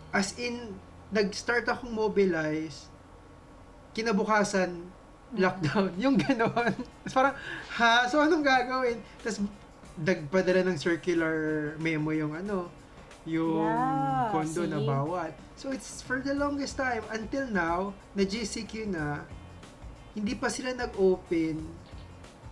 as 0.08 0.32
in, 0.40 0.72
nag-start 1.12 1.68
akong 1.68 1.92
mobilize, 1.92 2.88
kinabukasan, 3.92 4.88
lockdown. 5.36 5.92
Yung 6.02 6.16
ganon. 6.16 6.72
Tapos 7.04 7.12
parang, 7.12 7.36
ha? 7.76 8.08
So, 8.08 8.24
anong 8.24 8.40
gagawin? 8.40 8.96
Tapos, 9.20 9.44
nagpadala 10.00 10.64
ng 10.64 10.80
circular 10.80 11.36
memo 11.76 12.16
yung 12.16 12.32
ano, 12.32 12.72
yung 13.28 13.60
Yeah, 13.60 14.32
condo 14.32 14.64
na 14.64 14.80
see? 14.80 14.88
bawat. 14.88 15.32
So, 15.60 15.68
it's 15.68 16.00
for 16.00 16.24
the 16.24 16.32
longest 16.32 16.80
time, 16.80 17.04
until 17.12 17.44
now, 17.44 17.92
na 18.16 18.24
GCQ 18.24 18.88
na, 18.88 19.28
hindi 20.16 20.32
pa 20.32 20.48
sila 20.48 20.72
nag-open, 20.72 21.60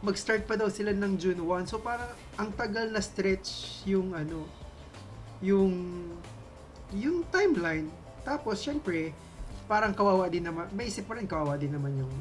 mag-start 0.01 0.49
pa 0.49 0.57
daw 0.57 0.69
sila 0.73 0.97
ng 0.97 1.13
June 1.21 1.41
1. 1.45 1.69
So 1.69 1.77
parang 1.77 2.09
ang 2.41 2.49
tagal 2.57 2.89
na 2.89 3.05
stretch 3.05 3.81
yung 3.85 4.17
ano, 4.17 4.49
yung 5.41 5.73
yung 6.93 7.25
timeline. 7.33 7.89
Tapos 8.25 8.61
syempre, 8.61 9.17
parang 9.71 9.95
kawawa 9.95 10.29
din 10.29 10.45
naman, 10.45 10.69
may 10.75 10.91
isip 10.91 11.07
pa 11.09 11.17
rin 11.17 11.25
kawawa 11.25 11.57
din 11.57 11.73
naman 11.73 11.97
yung 11.97 12.15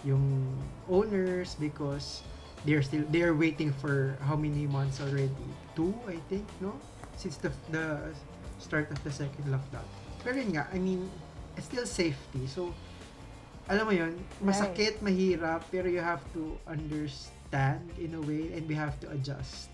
yung 0.00 0.24
owners 0.88 1.56
because 1.60 2.24
they're 2.64 2.84
still 2.84 3.04
they're 3.12 3.36
waiting 3.36 3.72
for 3.72 4.16
how 4.24 4.36
many 4.36 4.68
months 4.68 5.00
already? 5.00 5.48
Two, 5.76 5.92
I 6.08 6.20
think, 6.28 6.44
no? 6.60 6.76
Since 7.16 7.40
the 7.40 7.52
the 7.72 8.12
start 8.60 8.92
of 8.92 9.00
the 9.04 9.12
second 9.12 9.48
lockdown. 9.48 9.86
Pero 10.20 10.36
yun 10.36 10.52
nga, 10.52 10.68
I 10.68 10.76
mean, 10.76 11.08
it's 11.56 11.68
still 11.68 11.88
safety. 11.88 12.44
So, 12.44 12.76
alam 13.70 13.88
mo 13.88 13.94
yun, 13.96 14.12
masakit, 14.44 15.00
mahirap, 15.00 15.64
pero 15.72 15.88
you 15.88 16.04
have 16.04 16.20
to 16.36 16.58
understand 16.68 17.80
in 17.96 18.12
a 18.18 18.20
way 18.20 18.52
and 18.52 18.68
we 18.68 18.76
have 18.76 19.00
to 19.00 19.08
adjust. 19.14 19.69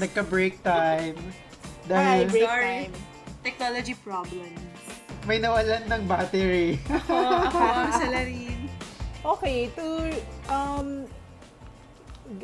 Nagka-break 0.00 0.64
time. 0.64 1.20
Hi, 1.20 1.84
Dahil 1.84 2.24
break 2.32 2.48
Sorry. 2.48 2.78
time. 2.88 2.92
Technology 3.44 3.94
problems. 4.00 4.56
may 5.28 5.36
nawalan 5.36 5.84
ng 5.84 6.02
battery. 6.08 6.80
Ako, 6.88 7.12
ako 7.12 7.60
salarin. 8.00 8.56
Okay, 9.20 9.68
to 9.76 10.16
um 10.48 11.04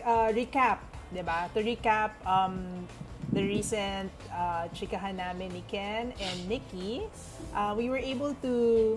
uh, 0.05 0.29
recap, 0.29 0.85
'di 1.09 1.25
ba? 1.25 1.49
To 1.57 1.65
recap 1.65 2.13
um 2.29 2.85
the 3.33 3.41
recent 3.41 4.13
uh, 4.29 4.69
chikahan 4.77 5.17
namin 5.17 5.57
ni 5.57 5.65
Ken 5.65 6.13
and 6.21 6.39
Nikki, 6.45 7.09
uh, 7.57 7.73
we 7.73 7.89
were 7.89 8.01
able 8.01 8.37
to 8.45 8.97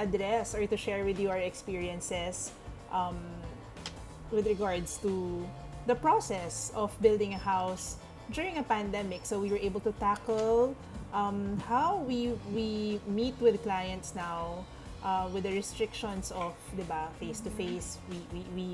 address 0.00 0.56
or 0.56 0.64
to 0.64 0.76
share 0.80 1.04
with 1.04 1.20
you 1.20 1.28
our 1.28 1.40
experiences 1.40 2.56
um, 2.88 3.20
with 4.32 4.48
regards 4.48 4.96
to 5.04 5.44
the 5.90 5.98
process 5.98 6.70
of 6.78 6.94
building 7.02 7.34
a 7.34 7.42
house 7.42 7.98
during 8.30 8.62
a 8.62 8.62
pandemic. 8.62 9.26
So 9.26 9.42
we 9.42 9.50
were 9.50 9.58
able 9.58 9.82
to 9.82 9.90
tackle 9.98 10.78
um, 11.10 11.58
how 11.66 12.06
we 12.06 12.38
we 12.54 13.02
meet 13.10 13.34
with 13.42 13.58
clients 13.66 14.14
now, 14.14 14.62
uh, 15.02 15.26
with 15.34 15.42
the 15.42 15.50
restrictions 15.50 16.30
of, 16.30 16.54
di 16.78 16.86
ba, 16.86 17.10
face-to-face, 17.18 17.98
we, 18.06 18.22
we, 18.30 18.40
we 18.54 18.68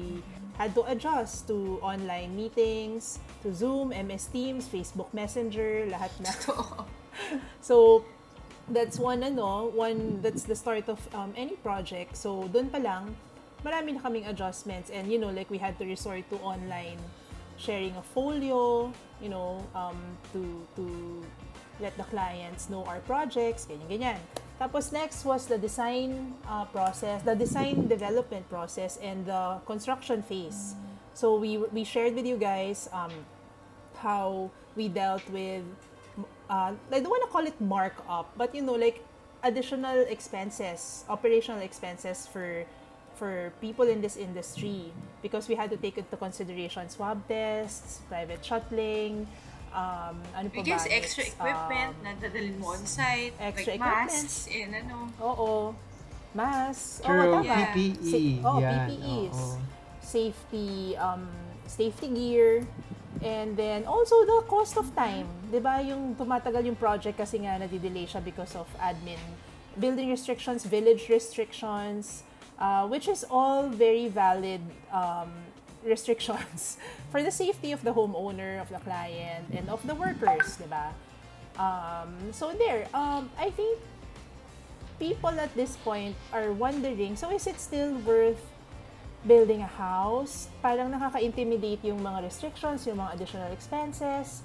had 0.60 0.76
to 0.76 0.84
adjust 0.84 1.48
to 1.48 1.80
online 1.80 2.36
meetings, 2.36 3.18
to 3.42 3.48
Zoom, 3.54 3.96
MS 3.96 4.28
Teams, 4.28 4.68
Facebook 4.68 5.08
Messenger, 5.16 5.88
lahat 5.88 6.12
na. 6.20 6.32
so, 7.64 8.04
that's 8.68 8.98
one 8.98 9.22
ano, 9.22 9.72
one 9.72 10.20
that's 10.20 10.44
the 10.44 10.56
start 10.56 10.90
of 10.92 11.00
um, 11.14 11.32
any 11.36 11.56
project. 11.64 12.12
So, 12.18 12.44
doon 12.52 12.68
pa 12.68 12.78
lang, 12.82 13.16
marami 13.66 13.98
na 13.98 14.00
kaming 14.00 14.30
adjustments 14.30 14.94
and 14.94 15.10
you 15.10 15.18
know, 15.18 15.34
like 15.34 15.50
we 15.50 15.58
had 15.58 15.74
to 15.82 15.84
resort 15.84 16.22
to 16.30 16.38
online 16.38 17.02
sharing 17.58 17.90
a 17.98 18.04
folio, 18.14 18.94
you 19.18 19.28
know, 19.28 19.58
um, 19.74 19.98
to 20.30 20.62
to 20.78 20.86
let 21.82 21.90
the 21.98 22.06
clients 22.06 22.70
know 22.70 22.86
our 22.86 23.02
projects, 23.10 23.66
ganyan 23.66 23.90
ganyan. 23.90 24.20
Tapos 24.62 24.94
next 24.94 25.26
was 25.26 25.50
the 25.50 25.58
design 25.58 26.32
uh, 26.46 26.64
process, 26.70 27.20
the 27.26 27.34
design 27.34 27.90
development 27.90 28.46
process 28.46 29.02
and 29.02 29.26
the 29.26 29.58
construction 29.66 30.22
phase. 30.22 30.78
So 31.18 31.34
we 31.34 31.58
we 31.74 31.82
shared 31.82 32.14
with 32.14 32.24
you 32.24 32.38
guys 32.38 32.86
um, 32.94 33.12
how 33.98 34.54
we 34.78 34.86
dealt 34.86 35.26
with 35.34 35.66
uh, 36.48 36.72
I 36.72 36.98
don't 37.02 37.10
want 37.10 37.26
to 37.26 37.32
call 37.34 37.44
it 37.44 37.58
markup, 37.58 38.30
but 38.38 38.54
you 38.54 38.62
know 38.62 38.78
like 38.78 39.02
additional 39.42 40.06
expenses, 40.08 41.04
operational 41.08 41.60
expenses 41.60 42.24
for 42.30 42.64
for 43.16 43.52
people 43.60 43.88
in 43.88 44.00
this 44.00 44.16
industry 44.16 44.92
because 45.22 45.48
we 45.48 45.54
had 45.54 45.70
to 45.70 45.76
take 45.76 45.96
into 45.96 46.16
consideration 46.16 46.88
swab 46.88 47.26
tests, 47.26 48.00
private 48.08 48.44
shuttling, 48.44 49.26
um, 49.72 50.20
ano 50.36 50.48
pa 50.48 50.60
I 50.60 50.62
guess 50.62 50.84
ba 50.84 50.92
extra 50.92 51.24
equipment 51.24 51.96
Um, 51.96 52.04
na 52.04 52.10
dadalhin 52.16 52.56
mo 52.60 52.76
on 52.76 52.84
site, 52.84 53.32
extra 53.40 53.72
like 53.72 53.80
equipment. 53.80 54.12
masks 54.12 54.48
and 54.48 54.70
ano. 54.76 54.96
Oo. 55.18 55.50
Mask. 56.32 57.00
Oo, 57.00 57.08
True, 57.08 57.32
tama. 57.32 57.44
Yeah. 57.44 57.72
PPE. 57.72 58.04
Sa- 58.04 58.44
oh, 58.44 58.58
yan, 58.60 58.78
PPEs. 58.86 59.32
oo. 59.34 59.56
Safety, 60.02 60.70
um, 60.96 61.24
safety 61.66 62.08
gear. 62.08 62.62
And 63.24 63.56
then, 63.56 63.88
also 63.88 64.12
the 64.22 64.44
cost 64.44 64.76
of 64.76 64.92
time. 64.92 65.24
'Di 65.48 65.56
ba 65.58 65.80
Yung 65.80 66.12
tumatagal 66.14 66.60
yung 66.62 66.76
project 66.76 67.16
kasi 67.16 67.40
nga 67.40 67.56
nadidelay 67.56 68.04
siya 68.04 68.20
because 68.20 68.52
of 68.52 68.68
admin, 68.76 69.16
building 69.72 70.12
restrictions, 70.12 70.68
village 70.68 71.08
restrictions, 71.08 72.25
uh, 72.58 72.86
which 72.86 73.08
is 73.08 73.24
all 73.30 73.68
very 73.68 74.08
valid 74.08 74.60
um, 74.92 75.30
restrictions 75.84 76.78
for 77.10 77.22
the 77.22 77.30
safety 77.30 77.72
of 77.72 77.82
the 77.82 77.92
homeowner, 77.92 78.60
of 78.60 78.68
the 78.68 78.78
client, 78.80 79.46
and 79.54 79.68
of 79.68 79.80
the 79.86 79.94
workers, 79.94 80.56
'di 80.56 80.68
ba 80.68 80.92
Um, 81.56 82.32
so 82.32 82.52
there, 82.52 82.84
um, 82.92 83.32
I 83.40 83.48
think 83.50 83.80
people 85.00 85.32
at 85.40 85.52
this 85.56 85.76
point 85.80 86.14
are 86.32 86.52
wondering, 86.52 87.16
so 87.16 87.32
is 87.32 87.46
it 87.46 87.60
still 87.60 87.96
worth 88.04 88.40
building 89.26 89.62
a 89.64 89.72
house? 89.80 90.48
Parang 90.60 90.92
nakaka-intimidate 90.92 91.80
yung 91.84 92.04
mga 92.04 92.28
restrictions, 92.28 92.84
yung 92.86 93.00
mga 93.00 93.16
additional 93.16 93.50
expenses. 93.52 94.44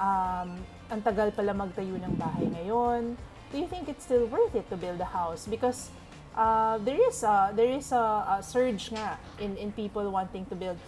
Um, 0.00 0.64
ang 0.88 1.00
tagal 1.04 1.32
pala 1.36 1.52
magtayo 1.52 2.00
ng 2.00 2.16
bahay 2.16 2.48
ngayon. 2.48 3.16
Do 3.52 3.56
you 3.60 3.68
think 3.68 3.88
it's 3.88 4.04
still 4.04 4.24
worth 4.26 4.56
it 4.56 4.68
to 4.72 4.76
build 4.80 5.00
a 5.00 5.08
house? 5.08 5.44
Because 5.44 5.92
uh, 6.36 6.78
there 6.84 7.00
is 7.00 7.24
a 7.24 7.50
there 7.56 7.72
is 7.72 7.90
a, 7.90 8.38
a 8.38 8.42
surge 8.44 8.92
nga 8.92 9.18
in 9.40 9.56
in 9.56 9.72
people 9.72 10.04
wanting 10.12 10.44
to 10.46 10.54
build 10.54 10.78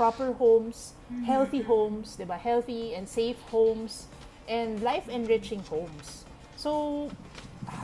proper 0.00 0.32
homes, 0.32 0.96
healthy 1.28 1.60
homes, 1.60 2.16
'di 2.16 2.24
ba? 2.24 2.40
Healthy 2.40 2.96
and 2.96 3.04
safe 3.04 3.38
homes 3.52 4.08
and 4.48 4.82
life-enriching 4.82 5.62
homes. 5.70 6.24
So, 6.56 7.06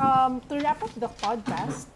um, 0.01 0.43
to 0.51 0.59
wrap 0.59 0.83
up 0.83 0.91
the 0.99 1.09
podcast, 1.23 1.87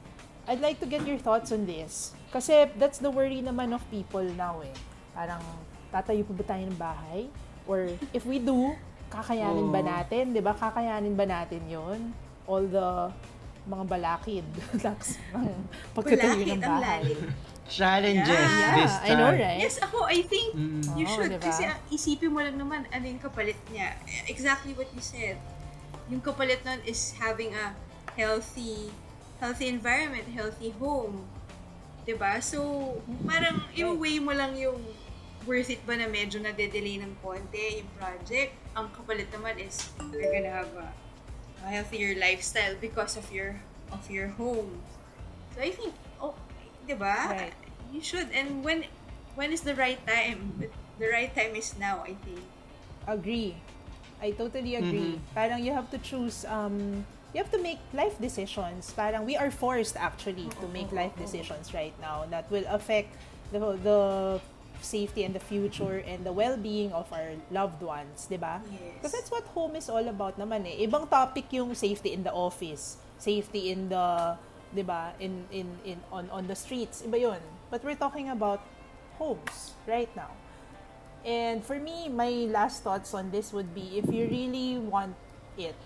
I'd 0.47 0.63
like 0.63 0.79
to 0.81 0.87
get 0.87 1.03
your 1.09 1.19
thoughts 1.19 1.51
on 1.51 1.67
this. 1.67 2.15
Kasi 2.31 2.71
that's 2.79 3.03
the 3.03 3.11
worry 3.11 3.43
naman 3.43 3.75
of 3.75 3.83
people 3.91 4.23
now 4.39 4.63
eh. 4.63 4.71
Parang, 5.11 5.43
tatayo 5.91 6.23
pa 6.23 6.35
ba 6.39 6.45
tayo 6.47 6.65
ng 6.71 6.79
bahay? 6.79 7.21
Or 7.67 7.91
if 8.15 8.23
we 8.23 8.39
do, 8.39 8.79
kakayanin 9.11 9.75
ba 9.75 9.83
Oo. 9.83 9.91
natin? 9.91 10.25
'Di 10.31 10.41
ba 10.41 10.55
Kakayanin 10.55 11.19
ba 11.19 11.27
natin 11.27 11.63
yon 11.67 12.15
All 12.47 12.63
the 12.65 13.11
mga 13.65 13.85
balakid. 13.87 14.47
Tapos, 14.85 15.17
ang 15.31 15.49
pagkatayo 15.93 16.33
Balakid, 16.37 16.49
ng 16.51 16.63
ang 16.63 16.77
bahay. 16.79 17.03
lalim. 17.05 17.21
Challenges 17.71 18.27
Yeah, 18.51 18.75
this 18.75 18.95
I 18.99 19.11
know, 19.15 19.31
time. 19.31 19.39
right? 19.39 19.61
Yes, 19.63 19.79
ako, 19.79 20.03
I 20.03 20.21
think 20.23 20.49
Mm. 20.53 20.83
you 20.97 21.07
Oo, 21.07 21.13
should. 21.15 21.31
diba? 21.31 21.45
Kasi 21.45 21.63
ang 21.65 21.79
isipin 21.87 22.31
mo 22.31 22.43
lang 22.43 22.59
naman, 22.59 22.83
ano 22.91 23.05
yung 23.05 23.23
kapalit 23.23 23.55
niya. 23.71 23.95
Exactly 24.27 24.75
what 24.75 24.91
you 24.91 24.99
said. 24.99 25.39
Yung 26.07 26.19
kapalit 26.19 26.61
nun 26.61 26.83
is 26.83 27.15
having 27.15 27.55
a 27.55 27.79
healthy, 28.15 28.91
healthy 29.39 29.71
environment, 29.71 30.27
healthy 30.29 30.75
home. 30.77 31.23
'Di 32.03 32.19
ba 32.19 32.43
So, 32.43 32.59
parang 33.23 33.63
i-weigh 33.71 34.19
mo 34.19 34.35
lang 34.35 34.59
yung 34.59 34.83
worth 35.47 35.71
it 35.71 35.81
ba 35.87 35.95
na 35.95 36.05
medyo 36.05 36.43
na-delay 36.43 36.99
ng 36.99 37.15
konti 37.23 37.81
yung 37.81 37.91
project. 37.95 38.51
Ang 38.75 38.91
kapalit 38.91 39.31
naman 39.31 39.55
is 39.57 39.89
you're 40.11 40.27
gonna 40.27 40.51
have 40.51 40.69
a, 40.75 40.91
a 41.65 41.69
healthier 41.69 42.17
lifestyle 42.19 42.75
because 42.81 43.17
of 43.17 43.31
your 43.33 43.61
of 43.93 44.09
your 44.11 44.29
home. 44.39 44.81
So, 45.55 45.63
I 45.63 45.71
think, 45.71 45.93
oh, 46.21 46.35
'di 46.87 46.95
ba 46.95 47.15
Right. 47.31 47.57
You 47.91 48.01
should. 48.01 48.31
And 48.31 48.63
when 48.63 48.87
when 49.35 49.51
is 49.53 49.63
the 49.67 49.75
right 49.75 49.99
time? 50.07 50.55
But 50.59 50.71
the 50.99 51.11
right 51.11 51.31
time 51.35 51.59
is 51.59 51.75
now, 51.79 52.07
I 52.07 52.15
think. 52.23 52.43
Agree. 53.07 53.59
I 54.23 54.31
totally 54.37 54.77
agree. 54.77 55.19
Parang 55.35 55.65
you 55.65 55.73
have 55.73 55.89
to 55.91 55.99
choose, 55.99 56.45
um, 56.45 57.07
you 57.33 57.41
have 57.41 57.51
to 57.51 57.59
make 57.59 57.81
life 57.97 58.21
decisions. 58.21 58.93
Parang 58.93 59.25
we 59.25 59.35
are 59.35 59.51
forced 59.51 59.97
actually 59.97 60.53
to 60.61 60.69
make 60.69 60.93
life 60.93 61.17
decisions 61.17 61.73
right 61.73 61.97
now 62.05 62.29
that 62.29 62.45
will 62.53 62.69
affect 62.69 63.17
the, 63.51 63.59
the 63.81 64.01
safety 64.81 65.25
and 65.25 65.35
the 65.35 65.41
future 65.41 66.03
and 66.07 66.25
the 66.25 66.33
well-being 66.33 66.93
of 66.93 67.13
our 67.13 67.37
loved 67.51 67.83
ones, 67.83 68.27
di 68.27 68.37
ba? 68.37 68.61
Yes. 68.67 68.81
Because 68.99 69.13
that's 69.13 69.31
what 69.31 69.45
home 69.55 69.77
is 69.77 69.89
all 69.89 70.07
about 70.09 70.39
naman 70.39 70.67
eh. 70.67 70.87
Ibang 70.87 71.09
topic 71.09 71.53
yung 71.53 71.75
safety 71.75 72.13
in 72.13 72.23
the 72.23 72.33
office, 72.33 72.97
safety 73.19 73.71
in 73.71 73.89
the, 73.89 74.37
di 74.75 74.83
ba, 74.83 75.13
in, 75.21 75.45
in, 75.53 75.69
in, 75.85 75.99
on, 76.13 76.29
on 76.31 76.47
the 76.47 76.57
streets. 76.57 77.03
Iba 77.03 77.21
yun. 77.21 77.43
But 77.71 77.85
we're 77.85 77.99
talking 77.99 78.31
about 78.31 78.61
homes 79.19 79.73
right 79.87 80.11
now. 80.17 80.31
And 81.25 81.63
for 81.65 81.79
me, 81.79 82.09
my 82.09 82.49
last 82.49 82.83
thoughts 82.83 83.13
on 83.13 83.31
this 83.31 83.53
would 83.53 83.75
be 83.75 84.01
if 84.01 84.09
you 84.09 84.25
really 84.27 84.79
want 84.79 85.15
it, 85.59 85.77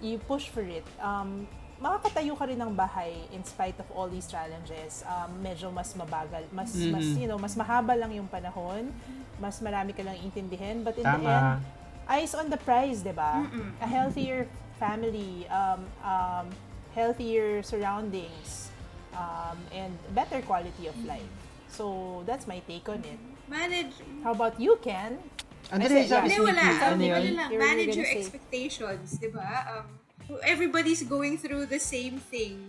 you 0.00 0.18
push 0.18 0.48
for 0.48 0.62
it. 0.62 0.84
Um, 1.00 1.48
makakatayo 1.78 2.34
ka 2.34 2.44
rin 2.50 2.58
ng 2.58 2.74
bahay 2.74 3.14
in 3.30 3.42
spite 3.46 3.78
of 3.78 3.86
all 3.94 4.10
these 4.10 4.26
challenges. 4.26 5.06
Um, 5.06 5.38
medyo 5.38 5.70
mas 5.70 5.94
mabagal, 5.94 6.46
mas, 6.50 6.74
mas, 6.74 7.06
you 7.14 7.30
know, 7.30 7.38
mas 7.38 7.54
mahaba 7.54 7.94
lang 7.94 8.10
yung 8.10 8.26
panahon, 8.26 8.90
mas 9.38 9.62
marami 9.62 9.94
ka 9.94 10.02
lang 10.02 10.18
intindihin. 10.18 10.82
But 10.82 10.98
in 10.98 11.06
the 11.06 11.18
Tama. 11.22 11.30
end, 11.30 11.62
eyes 12.10 12.34
on 12.34 12.50
the 12.50 12.58
prize, 12.58 13.06
di 13.06 13.14
ba? 13.14 13.46
A 13.78 13.86
healthier 13.86 14.50
family, 14.80 15.46
um, 15.50 15.86
um, 16.02 16.46
healthier 16.94 17.62
surroundings, 17.62 18.74
um, 19.14 19.58
and 19.70 19.94
better 20.14 20.42
quality 20.42 20.90
of 20.90 20.96
life. 21.06 21.30
So, 21.68 22.24
that's 22.26 22.48
my 22.48 22.58
take 22.66 22.88
on 22.88 23.04
it. 23.04 23.20
Manage. 23.46 23.92
How 24.24 24.32
about 24.32 24.58
you, 24.58 24.80
Ken? 24.82 25.20
Ano 25.68 25.84
rin 25.84 26.08
sabi 26.08 26.32
Hindi, 26.32 26.36
si 26.36 26.40
wala. 26.40 26.64
Vicky? 26.96 27.10
Ano 27.12 27.30
lang. 27.36 27.50
Manage 27.54 27.92
your 27.92 28.08
expectations, 28.08 29.20
di 29.20 29.28
ba? 29.28 29.68
Um, 29.68 29.97
everybody's 30.44 31.02
going 31.02 31.40
through 31.40 31.66
the 31.66 31.80
same 31.80 32.20
thing. 32.20 32.60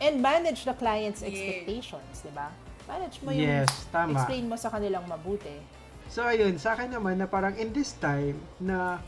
And 0.00 0.20
manage 0.20 0.64
the 0.64 0.72
client's 0.72 1.20
Yes. 1.20 1.32
expectations, 1.32 2.14
di 2.24 2.32
ba? 2.32 2.48
Manage 2.88 3.20
mo 3.20 3.30
yung 3.32 3.44
Yes, 3.44 3.68
tama. 3.92 4.16
explain 4.16 4.48
mo 4.48 4.56
sa 4.56 4.72
kanilang 4.72 5.04
mabuti. 5.04 5.60
So 6.08 6.24
ayun, 6.24 6.56
sa 6.58 6.74
akin 6.74 6.90
naman 6.90 7.20
na 7.20 7.28
parang 7.28 7.54
in 7.54 7.70
this 7.70 7.94
time 7.96 8.34
na 8.58 8.98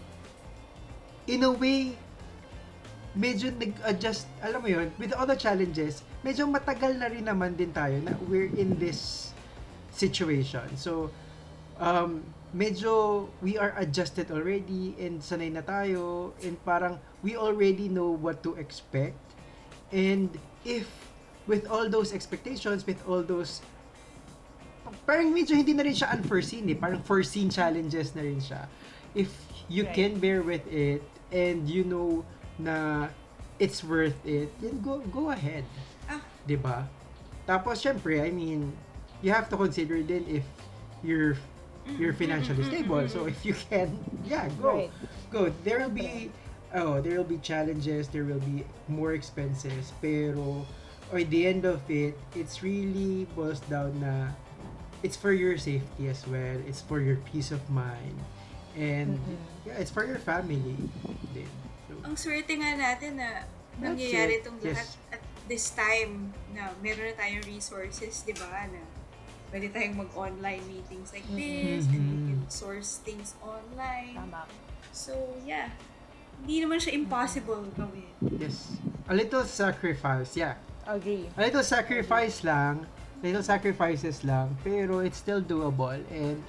in 1.27 1.43
a 1.43 1.51
way 1.51 1.97
medyo 3.13 3.53
nag-adjust, 3.53 4.25
alam 4.41 4.65
mo 4.65 4.69
yun, 4.73 4.89
with 4.97 5.13
all 5.13 5.29
the 5.29 5.37
challenges, 5.37 6.01
medyo 6.25 6.49
matagal 6.49 6.97
na 6.97 7.13
rin 7.13 7.25
naman 7.29 7.53
din 7.53 7.69
tayo 7.69 8.01
na 8.01 8.17
we're 8.25 8.49
in 8.57 8.81
this 8.81 9.33
situation. 9.93 10.65
So, 10.81 11.13
um, 11.77 12.25
medyo 12.53 13.27
we 13.41 13.57
are 13.57 13.73
adjusted 13.81 14.29
already 14.31 14.93
and 15.01 15.21
sanay 15.25 15.49
na 15.49 15.65
tayo 15.65 16.37
and 16.45 16.61
parang 16.65 17.01
we 17.25 17.37
already 17.37 17.89
know 17.89 18.13
what 18.13 18.45
to 18.45 18.55
expect. 18.61 19.17
And 19.93 20.33
if 20.65 20.89
with 21.49 21.67
all 21.69 21.89
those 21.89 22.13
expectations, 22.13 22.85
with 22.87 23.01
all 23.09 23.25
those 23.25 23.65
parang 25.09 25.33
medyo 25.33 25.57
hindi 25.57 25.73
na 25.73 25.83
rin 25.83 25.97
siya 25.97 26.13
unforeseen 26.13 26.69
eh. 26.69 26.77
Parang 26.77 27.01
foreseen 27.03 27.49
challenges 27.49 28.13
na 28.13 28.23
rin 28.23 28.39
siya. 28.39 28.69
If 29.17 29.33
you 29.73 29.89
Right. 29.89 29.97
can 29.97 30.13
bear 30.21 30.45
with 30.45 30.65
it 30.69 31.01
and 31.33 31.65
you 31.65 31.85
know 31.89 32.25
na 32.61 33.09
it's 33.57 33.81
worth 33.81 34.19
it, 34.29 34.53
then 34.61 34.85
go 34.85 35.01
go 35.09 35.33
ahead. 35.33 35.65
Ah. 36.09 36.21
'Di 36.45 36.61
ba? 36.61 36.85
Tapos 37.49 37.81
syempre, 37.81 38.21
I 38.23 38.31
mean, 38.31 38.71
you 39.25 39.33
have 39.33 39.49
to 39.51 39.57
consider 39.57 39.99
din 40.05 40.23
if 40.29 40.45
you're 41.03 41.35
you're 41.99 42.13
financially 42.13 42.63
stable. 42.65 43.09
So 43.09 43.27
if 43.27 43.45
you 43.45 43.55
can, 43.55 43.99
yeah, 44.25 44.49
go. 44.61 44.87
Right. 44.87 44.91
Go. 45.31 45.53
There 45.65 45.81
will 45.81 45.95
be 45.95 46.31
oh, 46.75 47.01
there 47.01 47.17
will 47.17 47.29
be 47.29 47.39
challenges, 47.39 48.09
there 48.09 48.25
will 48.25 48.41
be 48.41 48.65
more 48.89 49.13
expenses, 49.13 49.93
pero 50.01 50.67
or 51.13 51.21
the 51.25 51.47
end 51.47 51.65
of 51.69 51.85
it, 51.91 52.17
it's 52.35 52.63
really 52.63 53.29
boils 53.37 53.61
down 53.69 54.01
na 54.01 54.33
it's 55.03 55.17
for 55.17 55.33
your 55.33 55.59
safety 55.59 56.09
as 56.09 56.25
well. 56.27 56.57
It's 56.67 56.81
for 56.81 57.01
your 57.01 57.17
peace 57.29 57.51
of 57.51 57.61
mind. 57.69 58.17
And 58.73 59.21
yeah, 59.67 59.77
it's 59.77 59.91
for 59.91 60.07
your 60.07 60.19
family 60.19 60.77
din. 61.37 61.51
So, 61.91 61.93
Ang 62.09 62.17
swerte 62.17 62.57
nga 62.57 62.73
natin 62.73 63.21
na 63.21 63.45
nangyayari 63.77 64.41
it. 64.41 64.47
itong 64.47 64.57
Yes. 64.65 64.81
lahat 64.81 65.21
at 65.21 65.23
this 65.51 65.75
time 65.77 66.33
na 66.57 66.73
meron 66.81 67.13
na 67.13 67.15
tayong 67.21 67.45
resources, 67.45 68.25
di 68.25 68.33
ba, 68.33 68.49
na 68.73 68.81
pwede 69.53 69.69
tayong 69.69 70.01
mag-online 70.01 70.65
meetings 70.65 71.13
like 71.13 71.29
this 71.29 71.85
and 71.87 72.01
we 72.01 72.17
can 72.33 72.41
Mhm. 72.41 72.49
source 72.49 73.05
things 73.05 73.37
online. 73.45 74.17
Tama. 74.17 74.49
So, 74.91 75.13
yeah. 75.45 75.69
Hindi 76.41 76.65
naman 76.65 76.81
siya 76.81 76.97
impossible 76.97 77.69
gawin. 77.77 78.09
yes. 78.41 78.81
A 79.07 79.15
little 79.15 79.45
sacrifice, 79.45 80.35
yeah. 80.35 80.57
Agree. 80.89 81.29
A 81.37 81.41
little 81.47 81.63
sacrifice 81.63 82.43
lang, 82.43 82.89
little 83.23 83.45
sacrifices 83.45 84.25
lang, 84.25 84.57
pero 84.65 84.99
it's 84.99 85.21
still 85.21 85.39
doable. 85.39 86.01
And, 86.11 86.43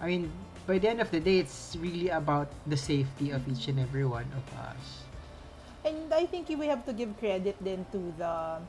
I 0.00 0.06
mean, 0.08 0.30
by 0.64 0.78
the 0.78 0.88
end 0.88 1.02
of 1.02 1.10
the 1.10 1.20
day, 1.20 1.42
it's 1.42 1.76
really 1.76 2.08
about 2.08 2.48
the 2.64 2.78
safety 2.78 3.34
of 3.34 3.44
each 3.44 3.68
and 3.68 3.76
every 3.76 4.06
one 4.06 4.30
of 4.32 4.46
us. 4.56 5.04
And 5.84 6.08
I 6.08 6.24
think 6.24 6.48
we 6.48 6.64
have 6.72 6.86
to 6.88 6.94
give 6.96 7.12
credit 7.20 7.60
then 7.60 7.84
to 7.92 8.00
the 8.16 8.64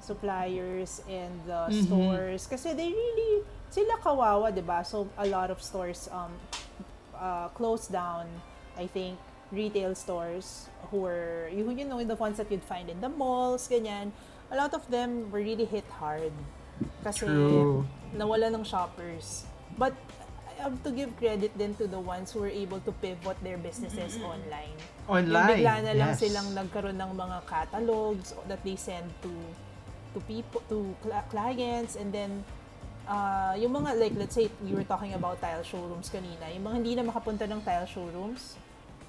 suppliers 0.00 1.02
and 1.06 1.32
the 1.44 1.68
Mhm. 1.68 1.82
stores 1.84 2.42
kasi 2.46 2.72
they 2.72 2.90
really 2.90 3.42
sila 3.68 4.00
kawawa, 4.00 4.48
'di 4.48 4.64
ba? 4.64 4.80
So 4.82 5.06
a 5.16 5.26
lot 5.28 5.52
of 5.52 5.60
stores 5.60 6.08
um 6.08 6.32
uh, 7.12 7.48
closed 7.52 7.90
down. 7.92 8.26
I 8.78 8.86
think 8.86 9.18
retail 9.50 9.94
stores 9.94 10.68
who 10.90 11.08
were 11.08 11.48
you, 11.50 11.66
you 11.72 11.84
know 11.84 11.98
the 12.04 12.16
ones 12.16 12.36
that 12.38 12.48
you'd 12.48 12.64
find 12.64 12.88
in 12.88 13.00
the 13.00 13.10
malls, 13.10 13.66
ganyan. 13.68 14.12
A 14.48 14.56
lot 14.56 14.72
of 14.72 14.86
them 14.88 15.28
were 15.28 15.44
really 15.44 15.68
hit 15.68 15.84
hard 16.00 16.32
kasi 17.04 17.26
True. 17.26 17.84
nawala 18.16 18.48
ng 18.48 18.64
shoppers. 18.64 19.44
But 19.76 19.92
I 20.58 20.66
have 20.66 20.80
to 20.82 20.90
give 20.90 21.14
credit 21.20 21.54
then 21.54 21.76
to 21.78 21.86
the 21.86 22.00
ones 22.00 22.32
who 22.32 22.42
were 22.42 22.50
able 22.50 22.80
to 22.82 22.90
pivot 22.98 23.38
their 23.44 23.58
businesses 23.60 24.18
online. 24.18 24.74
Yung 25.06 25.30
Online. 25.30 25.50
bigla 25.54 25.74
na 25.84 25.92
lang 25.94 26.10
yes. 26.14 26.18
silang 26.18 26.50
nagkaroon 26.50 26.98
ng 26.98 27.12
mga 27.14 27.38
catalogs 27.46 28.34
that 28.50 28.58
they 28.66 28.74
send 28.74 29.06
to 29.22 29.30
to 30.12 30.20
people 30.24 30.60
to 30.68 30.94
cl- 31.00 31.24
clients 31.28 31.94
and 31.94 32.10
then 32.10 32.44
uh, 33.04 33.52
yung 33.54 33.72
mga 33.72 33.96
like 33.96 34.14
let's 34.16 34.34
say 34.34 34.48
we 34.60 34.72
were 34.72 34.84
talking 34.84 35.12
about 35.12 35.40
tile 35.40 35.62
showrooms 35.62 36.08
kanina 36.08 36.48
yung 36.52 36.64
mga 36.64 36.76
hindi 36.78 36.92
na 36.94 37.04
makapunta 37.04 37.44
ng 37.44 37.60
tile 37.62 37.86
showrooms 37.86 38.56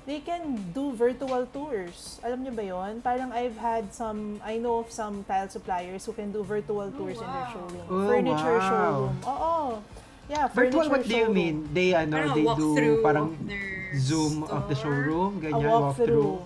they 0.07 0.19
can 0.19 0.57
do 0.73 0.89
virtual 0.91 1.45
tours 1.53 2.17
alam 2.23 2.41
niyo 2.41 2.51
ba 2.51 2.63
yon 2.63 2.97
parang 2.99 3.29
I've 3.29 3.55
had 3.55 3.93
some 3.93 4.41
I 4.41 4.57
know 4.57 4.81
of 4.81 4.89
some 4.89 5.21
tile 5.23 5.47
suppliers 5.47 6.01
who 6.03 6.13
can 6.13 6.31
do 6.31 6.41
virtual 6.41 6.89
tours 6.89 7.19
in 7.19 7.27
their 7.27 7.45
wow. 7.45 7.53
showroom 7.53 7.85
Oh, 7.87 8.07
furniture 8.07 8.57
wow. 8.57 8.69
showroom 8.69 9.13
oo 9.23 9.57
yeah 10.25 10.45
Virtual, 10.49 10.85
furniture 10.85 10.89
what 10.89 11.01
do 11.03 11.09
you 11.09 11.25
showroom. 11.25 11.33
mean? 11.33 11.55
They, 11.73 11.93
ano, 11.93 12.33
they 12.33 12.45
do 12.45 13.01
parang 13.01 13.33
Zoom 13.97 14.45
of 14.45 14.69
the 14.69 14.77
store. 14.77 14.93
showroom, 14.93 15.41
a 15.41 15.49
ganyan, 15.49 15.65
walkthrough. 15.65 16.45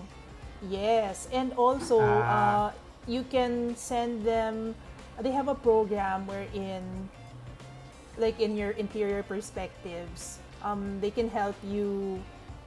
Yes, 0.64 1.28
and 1.28 1.52
also 1.60 2.00
uh, 2.00 2.24
Ah. 2.24 2.72
You 3.06 3.22
can 3.24 3.76
send 3.76 4.24
them. 4.24 4.74
They 5.20 5.30
have 5.30 5.48
a 5.48 5.54
program 5.54 6.26
wherein, 6.26 6.82
like 8.18 8.40
in 8.40 8.56
your 8.56 8.70
interior 8.70 9.22
perspectives, 9.22 10.38
um, 10.62 10.98
they 11.00 11.10
can 11.10 11.28
help 11.30 11.54
you 11.62 12.22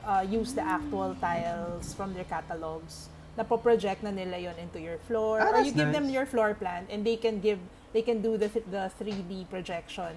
uh, 0.05 0.25
use 0.27 0.53
the 0.53 0.61
actual 0.61 1.15
tiles 1.19 1.93
from 1.93 2.13
their 2.13 2.23
catalogs. 2.23 3.09
Napo-project 3.37 4.01
na 4.01 4.09
nila 4.09 4.37
yon 4.37 4.55
into 4.57 4.79
your 4.81 4.97
floor, 5.05 5.41
Ah, 5.41 5.53
or 5.53 5.61
you 5.61 5.71
give 5.71 5.91
them 5.93 6.09
nice. 6.09 6.13
your 6.13 6.25
floor 6.25 6.53
plan, 6.57 6.87
and 6.89 7.05
they 7.05 7.15
can 7.17 7.39
give 7.39 7.59
they 7.93 8.01
can 8.01 8.21
do 8.21 8.33
the 8.37 8.49
the 8.71 8.89
3D 8.97 9.45
projection 9.49 10.15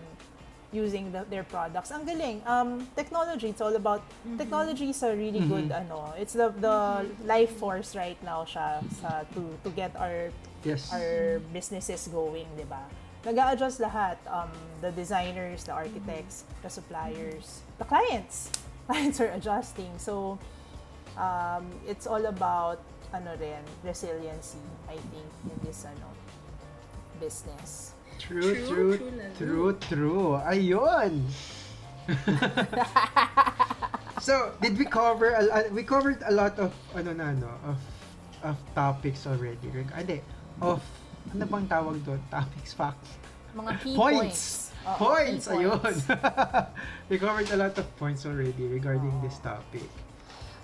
using 0.73 1.11
the, 1.12 1.25
their 1.29 1.43
products. 1.43 1.91
Ang 1.91 2.07
galing. 2.07 2.43
Um, 2.47 2.87
technology, 2.95 3.49
it's 3.49 3.61
all 3.61 3.75
about, 3.75 4.03
technology 4.39 4.91
is 4.91 5.03
a 5.03 5.14
really 5.14 5.41
good, 5.41 5.73
ano, 5.73 6.14
it's 6.16 6.33
the, 6.33 6.49
the 6.61 7.07
life 7.25 7.51
force 7.59 7.97
right 7.97 8.16
now 8.23 8.45
siya 8.45 8.79
sa, 9.03 9.23
to, 9.35 9.43
to 9.64 9.71
get 9.71 9.95
our, 9.97 10.31
Yes. 10.62 10.93
our 10.93 11.41
businesses 11.53 12.07
going, 12.09 12.47
di 12.57 12.64
ba? 12.68 12.85
Nag-a-adjust 13.25 13.81
lahat. 13.81 14.16
Um, 14.29 14.49
the 14.81 14.93
designers, 14.93 15.64
the 15.64 15.73
architects, 15.73 16.45
the 16.62 16.71
suppliers, 16.71 17.61
the 17.79 17.85
clients. 17.85 18.51
Clients 18.91 19.21
are 19.21 19.31
adjusting. 19.39 19.93
So, 19.99 20.39
um, 21.16 21.71
it's 21.87 22.07
all 22.07 22.27
about, 22.27 22.81
ano 23.14 23.37
rin, 23.39 23.62
resiliency, 23.85 24.59
I 24.89 24.99
think, 25.14 25.31
in 25.47 25.57
this, 25.62 25.85
ano, 25.85 26.11
business. 27.21 27.93
True, 28.21 28.53
True, 28.68 29.01
true, 29.41 29.73
true. 29.81 30.37
Ayun. 30.45 31.25
so, 34.21 34.53
did 34.61 34.77
we 34.79 34.85
cover 34.85 35.33
a, 35.33 35.68
we 35.73 35.83
covered 35.83 36.21
a 36.27 36.33
lot 36.33 36.59
of 36.59 36.73
ano 36.93 37.12
na 37.12 37.33
ano 37.33 37.51
of 37.64 37.79
of 38.45 38.57
topics 38.75 39.27
already. 39.27 39.68
Ah, 39.93 40.01
Hindi, 40.05 40.18
of 40.61 40.81
ano 41.33 41.45
bang 41.47 41.66
tawag 41.66 41.97
doon? 42.05 42.21
Topics, 42.29 42.73
facts. 42.77 43.09
Mga 43.57 43.73
key 43.83 43.97
points. 43.97 44.21
points. 44.21 44.43
Oo, 44.81 44.97
Points, 44.97 45.45
key 45.45 45.61
ayun. 45.61 45.93
we 47.12 47.21
covered 47.21 47.51
a 47.53 47.59
lot 47.59 47.77
of 47.77 47.85
points 48.01 48.25
already 48.25 48.64
regarding 48.64 49.12
this 49.21 49.37
topic. 49.45 49.85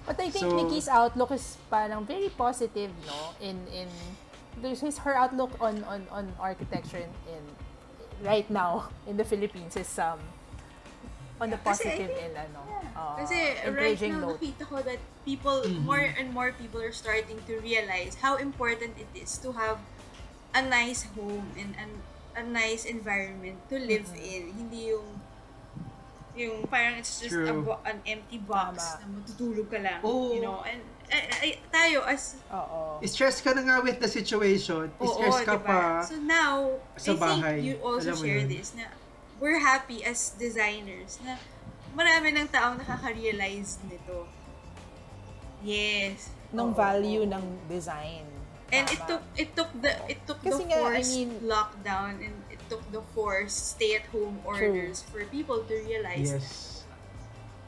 But 0.07 0.17
I 0.23 0.31
think 0.31 0.47
So- 0.47 0.57
Nikki's 0.57 0.89
outlook 0.89 1.35
is 1.35 1.59
parang 1.69 2.07
very 2.07 2.31
positive, 2.31 2.95
no? 3.05 3.35
In 3.43 3.59
in 3.69 3.91
there's 4.57 4.81
his 4.81 4.99
her 5.05 5.15
outlook 5.15 5.53
on 5.61 5.85
on 5.85 6.07
on 6.11 6.33
architecture 6.41 6.99
in, 6.99 7.13
in 7.29 7.43
right 8.25 8.49
now 8.49 8.89
in 9.07 9.17
the 9.17 9.25
Philippines 9.25 9.77
is 9.77 9.91
um 9.99 10.19
on 11.41 11.51
the 11.53 11.61
positive 11.61 12.09
think- 12.09 12.25
and 12.25 12.35
ano 12.49 12.61
Yeah. 12.65 12.97
uh, 12.97 13.17
Kasi 13.21 13.37
right 13.37 13.69
encouraging 13.69 14.13
now, 14.17 14.33
note. 14.33 14.41
nakita 14.41 14.65
ko 14.65 14.77
that 14.81 15.01
people, 15.29 15.61
Mm-hmm. 15.61 15.85
more 15.85 16.01
and 16.01 16.33
more 16.33 16.49
people 16.57 16.81
are 16.81 16.97
starting 16.97 17.37
to 17.45 17.61
realize 17.61 18.17
how 18.25 18.41
important 18.41 18.97
it 18.97 19.09
is 19.13 19.37
to 19.45 19.53
have 19.53 19.77
a 20.57 20.65
nice 20.65 21.05
home 21.13 21.53
and 21.61 21.77
an, 21.77 22.01
a 22.33 22.41
nice 22.41 22.89
environment 22.89 23.61
to 23.69 23.77
live 23.77 24.09
Mm-hmm. 24.09 24.33
in. 24.33 24.43
Hindi 24.57 24.97
yung 24.97 25.07
yung 26.37 26.65
parang 26.69 27.01
it's 27.01 27.21
just 27.21 27.33
a, 27.37 27.53
True. 27.53 27.77
an 27.85 28.01
empty 28.05 28.37
box 28.41 28.81
Tama. 28.81 29.01
na 29.01 29.07
matutulog 29.21 29.69
ka 29.69 29.79
lang. 29.81 30.01
Oo. 30.05 30.37
You 30.37 30.41
know, 30.41 30.65
and 30.65 30.81
eh, 31.09 31.25
eh, 31.43 31.55
tayo 31.69 32.03
as 32.03 32.35
Oo. 32.51 32.99
Stress 33.03 33.39
ka 33.41 33.53
na 33.53 33.63
nga 33.63 33.77
with 33.81 33.99
the 33.99 34.09
situation. 34.09 34.91
Oo, 34.97 35.07
Stress 35.13 35.39
ka 35.45 35.55
diba? 35.57 35.67
pa. 35.67 35.81
So 36.03 36.17
now, 36.19 36.81
sa 36.97 37.13
I 37.13 37.17
bahay. 37.17 37.57
think 37.59 37.65
you 37.65 37.75
also 37.81 38.11
Alam 38.13 38.23
share 38.23 38.43
yun. 38.43 38.49
this 38.51 38.75
na 38.75 38.87
we're 39.37 39.61
happy 39.61 40.01
as 40.03 40.33
designers 40.35 41.21
na 41.21 41.37
marami 41.93 42.33
ng 42.33 42.49
taong 42.49 42.77
nakaka-realize 42.77 43.79
nito. 43.85 44.27
Yes. 45.63 46.31
ng 46.53 46.71
Oo, 46.71 46.79
value 46.79 47.27
ng 47.27 47.43
design. 47.67 48.23
And 48.67 48.83
it 48.91 48.99
took 49.07 49.23
it 49.39 49.51
took 49.55 49.71
the 49.79 49.95
it 50.11 50.19
took 50.27 50.43
Kasi 50.43 50.67
the 50.67 50.75
nga, 50.75 50.91
I 50.91 51.03
mean- 51.03 51.39
lockdown 51.47 52.19
and 52.19 52.35
it 52.51 52.59
took 52.67 52.83
the 52.91 52.99
forced 53.15 53.79
stay-at-home 53.79 54.43
orders 54.43 55.07
for 55.07 55.23
people 55.31 55.63
to 55.63 55.75
realize 55.87 56.35
that. 56.35 56.43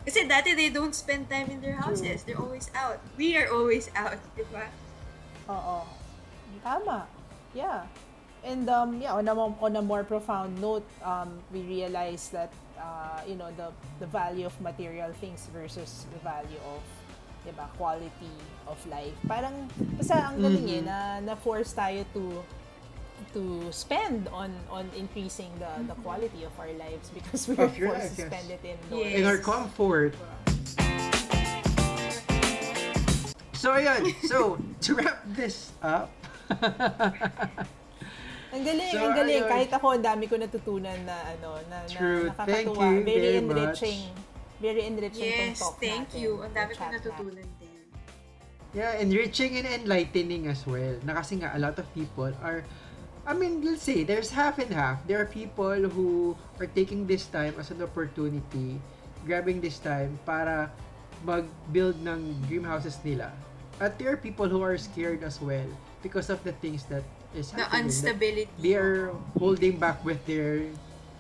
Kasi 0.09 0.25
dati 0.25 0.57
they 0.57 0.73
don't 0.73 0.97
spend 0.97 1.29
time 1.29 1.53
in 1.53 1.61
their 1.61 1.77
houses. 1.77 2.25
They're 2.25 2.41
always 2.41 2.73
out. 2.73 2.97
We 3.21 3.37
are 3.37 3.53
always 3.53 3.93
out, 3.93 4.17
di 4.33 4.41
ba? 4.49 4.65
Oo. 5.53 5.85
Tama. 6.65 7.05
Yeah. 7.53 7.85
And 8.41 8.65
um 8.73 9.05
yeah, 9.05 9.13
on 9.13 9.29
a 9.29 9.37
mo- 9.37 9.61
on 9.61 9.77
a 9.77 9.85
more 9.85 10.09
profound 10.09 10.57
note, 10.65 10.89
um 11.05 11.45
we 11.53 11.61
realize 11.61 12.33
that 12.33 12.49
uh 12.81 13.21
you 13.29 13.37
know 13.37 13.53
the 13.61 13.69
the 14.01 14.09
value 14.09 14.49
of 14.49 14.57
material 14.65 15.13
things 15.21 15.45
versus 15.53 16.09
the 16.09 16.21
value 16.25 16.63
of 16.73 16.81
'di 17.45 17.53
ba, 17.53 17.69
quality 17.77 18.33
of 18.65 18.81
life. 18.89 19.13
Parang 19.29 19.69
basta 20.01 20.33
ang 20.33 20.41
galing 20.41 20.73
eh 20.73 20.83
na 20.89 21.21
na 21.21 21.37
force 21.37 21.77
tayo 21.77 22.01
to 22.17 22.41
to 23.33 23.69
spend 23.71 24.29
on 24.29 24.51
on 24.69 24.89
increasing 24.95 25.51
the 25.59 25.69
the 25.87 25.97
quality 26.01 26.43
of 26.43 26.53
our 26.57 26.73
lives 26.75 27.11
because 27.11 27.47
we 27.47 27.55
are 27.57 27.67
Of 27.67 27.77
your 27.77 27.91
forced 27.93 28.17
to 28.17 28.27
spend 28.27 28.49
it 28.49 28.63
indoors. 28.63 29.05
Yes. 29.05 29.19
In 29.19 29.25
our 29.25 29.39
comfort. 29.39 30.13
So, 33.59 33.75
ayan. 33.75 34.07
So, 34.25 34.55
to 34.87 34.91
wrap 34.95 35.19
this 35.35 35.75
up, 35.83 36.15
Ang 38.49 38.65
galing, 38.65 38.89
So, 38.89 39.03
ang 39.05 39.13
galing. 39.13 39.45
ayun. 39.45 39.51
Kahit 39.51 39.71
ako, 39.75 39.87
ang 39.93 40.01
dami 40.01 40.25
ko 40.25 40.41
natutunan 40.41 40.97
na, 41.05 41.21
ano, 41.37 41.61
na, 41.69 41.85
True. 41.85 42.33
na 42.33 42.47
Thank 42.49 42.73
nakakatuwa. 42.73 42.81
you 42.81 43.05
very, 43.05 43.05
very 43.05 43.37
enriching. 43.37 44.01
Very 44.59 44.83
enriching 44.89 45.29
tong 45.29 45.53
Yes, 45.53 45.61
talk 45.61 45.77
thank 45.77 46.09
natin, 46.09 46.23
you. 46.23 46.31
Ang 46.41 46.53
dami 46.57 46.73
ko 46.73 46.83
natutunan 46.89 47.45
natin. 47.45 47.59
din. 47.61 47.77
yeah, 48.73 48.93
enriching 48.97 49.53
and 49.55 49.67
enlightening 49.69 50.47
as 50.47 50.65
well. 50.65 50.97
Na 51.05 51.21
kasi 51.21 51.37
nga, 51.37 51.53
a 51.53 51.61
lot 51.61 51.77
of 51.77 51.85
people 51.93 52.31
are, 52.41 52.65
I 53.29 53.37
mean, 53.37 53.61
let's 53.61 53.85
say, 53.85 54.09
there's 54.09 54.33
half 54.33 54.57
and 54.57 54.73
half. 54.73 55.05
There 55.05 55.21
are 55.21 55.29
people 55.29 55.77
who 55.93 56.33
are 56.57 56.65
taking 56.65 57.05
this 57.05 57.29
time 57.29 57.53
as 57.61 57.69
an 57.69 57.85
opportunity, 57.85 58.81
grabbing 59.29 59.61
this 59.61 59.77
time 59.77 60.17
para 60.25 60.73
mag-build 61.29 62.01
ng 62.01 62.41
dream 62.49 62.65
houses 62.65 62.97
nila. 63.05 63.29
At 63.77 64.01
there 64.01 64.17
are 64.17 64.17
people 64.17 64.49
who 64.49 64.65
are 64.65 64.81
scared 64.81 65.21
as 65.23 65.45
well 65.45 65.69
because 66.01 66.33
of 66.33 66.41
the 66.41 66.57
things 66.65 66.89
that 66.89 67.05
is 67.37 67.53
The 67.53 67.69
happening. 67.69 67.69
that 67.69 67.85
instability. 67.85 68.49
They 68.65 68.75
are 68.81 69.13
holding 69.37 69.77
back 69.77 70.01
with 70.09 70.25
their 70.25 70.65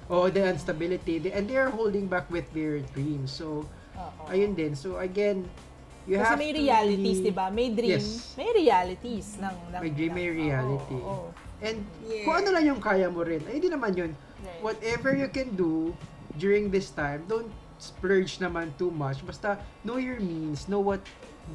oh 0.08 0.32
the 0.32 0.48
instability 0.48 1.20
they, 1.20 1.36
and 1.36 1.44
they 1.44 1.60
are 1.60 1.68
holding 1.68 2.08
back 2.08 2.24
with 2.32 2.48
their 2.56 2.80
dreams. 2.96 3.28
So 3.30 3.68
Oo. 3.92 4.32
ayun 4.32 4.56
din. 4.56 4.72
So 4.72 4.96
again, 4.96 5.44
you 6.08 6.16
Kasi 6.16 6.24
have 6.24 6.40
may 6.40 6.56
to 6.56 6.58
realities, 6.64 7.20
really- 7.20 7.28
di 7.28 7.32
ba? 7.36 7.46
May 7.52 7.68
dream, 7.68 8.00
Yes. 8.00 8.32
may 8.40 8.48
realities 8.56 9.36
ng, 9.36 9.56
ng 9.76 9.80
May 9.84 9.92
dream, 9.92 10.12
may 10.16 10.28
reality. 10.32 10.96
oo, 10.96 11.28
oo. 11.28 11.46
And 11.60 11.82
Yes. 12.04 12.22
kung 12.22 12.36
ano 12.36 12.48
lang 12.50 12.64
yung 12.66 12.78
kaya 12.78 13.06
mo 13.06 13.22
rin, 13.22 13.42
ay 13.44 13.58
di 13.58 13.66
naman 13.66 13.92
yun. 13.92 14.12
Right. 14.38 14.62
Whatever 14.62 15.10
you 15.12 15.26
can 15.26 15.52
do 15.52 15.90
during 16.34 16.70
this 16.70 16.88
time, 16.88 17.26
don't 17.26 17.50
splurge 17.76 18.38
naman 18.38 18.70
too 18.74 18.90
much. 18.90 19.22
Basta 19.22 19.58
know 19.82 19.98
your 19.98 20.18
means, 20.18 20.66
know 20.66 20.78
what, 20.78 21.02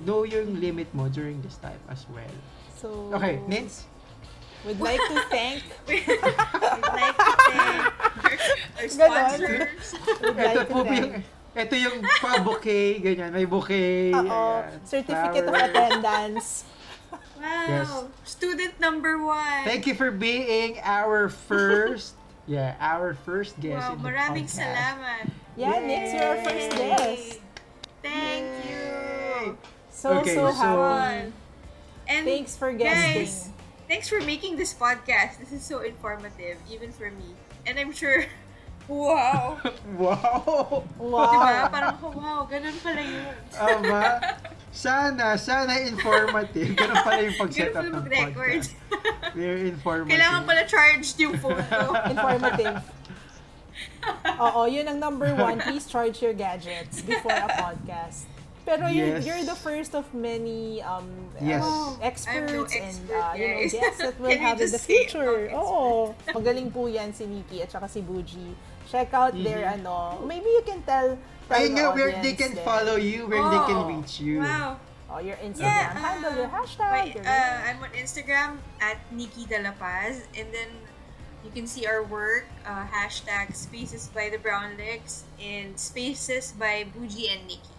know 0.04 0.24
yung 0.24 0.60
limit 0.60 0.92
mo 0.92 1.08
during 1.08 1.40
this 1.40 1.56
time 1.58 1.80
as 1.88 2.04
well. 2.10 2.32
So, 2.74 3.12
Okay, 3.14 3.40
Nins? 3.48 3.88
Would 4.64 4.80
like 4.80 5.00
to 5.02 5.18
thank, 5.28 5.64
We'd 5.88 6.08
like 6.08 7.16
to 7.16 7.32
thank 7.52 7.84
our 8.80 8.88
sponsors. 8.88 9.88
would 10.22 10.36
like 10.36 10.56
Ito 10.56 10.62
to 10.62 10.66
po 10.66 10.80
thank. 10.82 10.96
yung, 10.96 11.12
ito 11.54 11.76
yung 11.78 11.98
pa-bouquet, 12.18 13.00
ganyan. 13.00 13.32
May 13.32 13.44
bouquet. 13.44 14.12
Oo, 14.12 14.64
certificate 14.82 15.44
of 15.44 15.52
flower. 15.52 15.68
attendance. 15.68 16.64
Wow. 17.14 17.66
Yes. 17.68 18.04
Student 18.24 18.80
number 18.80 19.24
one. 19.24 19.64
Thank 19.64 19.86
you 19.88 19.96
for 19.96 20.12
being 20.12 20.80
our 20.84 21.30
first, 21.30 22.16
yeah, 22.48 22.76
our 22.80 23.14
first 23.14 23.60
guest 23.60 23.88
Wow, 23.90 23.94
in 23.96 24.04
the 24.04 24.10
maraming 24.10 24.46
podcast. 24.46 24.76
salamat. 24.76 25.32
Yeah, 25.56 25.80
Nix, 25.80 26.14
you're 26.14 26.24
our 26.24 26.38
first 26.44 26.72
Yay! 26.78 26.90
guest. 26.90 27.40
Thank 28.02 28.46
you. 28.70 29.58
So, 29.92 30.20
Okay, 30.20 30.36
so 30.36 30.48
so- 30.48 30.54
happy. 30.54 31.34
And 32.08 32.26
Thanks 32.26 32.58
for 32.58 32.72
guesting. 32.74 33.24
guys, 33.24 33.50
thanks 33.88 34.10
for 34.10 34.20
making 34.22 34.58
this 34.58 34.74
podcast. 34.74 35.40
This 35.40 35.52
is 35.54 35.64
so 35.64 35.80
informative, 35.80 36.58
even 36.70 36.92
for 36.92 37.10
me. 37.10 37.32
And 37.66 37.80
I'm 37.80 37.94
sure, 37.94 38.26
wow. 38.88 39.58
Wow! 39.94 40.84
Wow. 40.98 41.30
Diba? 41.30 41.70
Parang, 41.70 41.96
oh, 42.02 42.12
wow, 42.18 42.40
ganun 42.50 42.74
pala 42.82 43.02
yun. 43.04 43.36
Aba, 43.54 44.02
sana, 44.74 45.38
sana 45.38 45.78
informative. 45.86 46.74
Ganun 46.74 46.98
pala 47.06 47.20
yung 47.22 47.38
pag-set 47.38 47.72
up 47.72 47.86
pala 47.86 48.02
ng 48.02 48.06
podcast. 48.10 48.70
Very 49.38 49.70
informative. 49.70 50.12
Kailangan 50.18 50.42
pala 50.50 50.62
charged 50.66 51.16
yung 51.22 51.38
phone 51.38 51.62
ko. 51.70 51.94
Informative. 52.14 52.82
Oo, 54.40 54.66
yun 54.66 54.86
ang 54.90 55.00
number 55.00 55.32
one. 55.36 55.62
Please 55.62 55.86
charge 55.86 56.22
your 56.22 56.34
gadgets 56.34 57.02
before 57.02 57.34
a 57.38 57.48
podcast. 57.54 58.26
Pero 58.64 58.88
you're, 58.88 59.20
Yes. 59.20 59.28
you're 59.28 59.44
the 59.44 59.60
first 59.60 59.92
of 59.92 60.08
many 60.16 60.80
um, 60.82 61.04
Yes. 61.44 61.60
uh, 61.60 62.00
experts 62.00 62.48
no 62.48 62.64
and 62.64 62.96
expert, 62.96 63.12
uh, 63.20 63.34
you 63.36 63.48
know, 63.48 63.60
guests 63.68 64.00
that 64.00 64.16
we'll 64.16 64.40
have 64.40 64.56
in 64.64 64.72
the 64.72 64.80
future. 64.80 65.52
Oo. 65.52 66.16
Magaling 66.32 66.72
po 66.72 66.88
yan 66.88 67.12
si 67.12 67.28
Nikki 67.28 67.60
at 67.60 67.76
saka 67.76 67.92
si 67.92 68.00
Buji. 68.00 68.56
Check 68.90 69.14
out 69.14 69.34
their 69.34 69.66
ano. 69.66 70.22
Maybe 70.26 70.50
you 70.50 70.64
can 70.66 70.82
tell, 70.84 71.18
tell 71.50 71.60
Ayun 71.60 71.76
the 71.76 71.82
nga, 71.82 71.92
where 71.96 72.12
they 72.22 72.34
can 72.34 72.54
there. 72.54 72.66
follow 72.66 72.96
you, 72.96 73.28
where 73.28 73.42
they 73.42 73.62
can 73.66 73.80
Oh, 73.84 73.90
reach 73.90 74.20
you. 74.20 74.40
Wow. 74.40 74.78
Oh, 75.10 75.20
your 75.20 75.38
Instagram 75.38 75.70
Yeah, 75.70 75.94
handle, 75.94 76.34
your 76.36 76.50
uh, 76.50 76.58
hashtag. 76.58 76.92
Wait, 76.92 77.16
your 77.16 77.26
uh, 77.28 77.68
I'm 77.70 77.78
on 77.84 77.92
Instagram 77.94 78.58
at 78.82 78.98
Nikki 79.14 79.46
De 79.46 79.62
La 79.62 79.72
Paz, 79.78 80.26
and 80.34 80.50
then 80.50 80.70
you 81.46 81.52
can 81.54 81.68
see 81.68 81.86
our 81.86 82.02
work, 82.02 82.46
uh, 82.66 82.86
hashtag 82.90 83.54
Spaces 83.54 84.10
by 84.10 84.30
the 84.34 84.38
Brown 84.42 84.74
Legs, 84.78 85.24
and 85.38 85.78
Spaces 85.78 86.54
by 86.58 86.86
Buji 86.98 87.30
and 87.30 87.46
Nikki. 87.46 87.74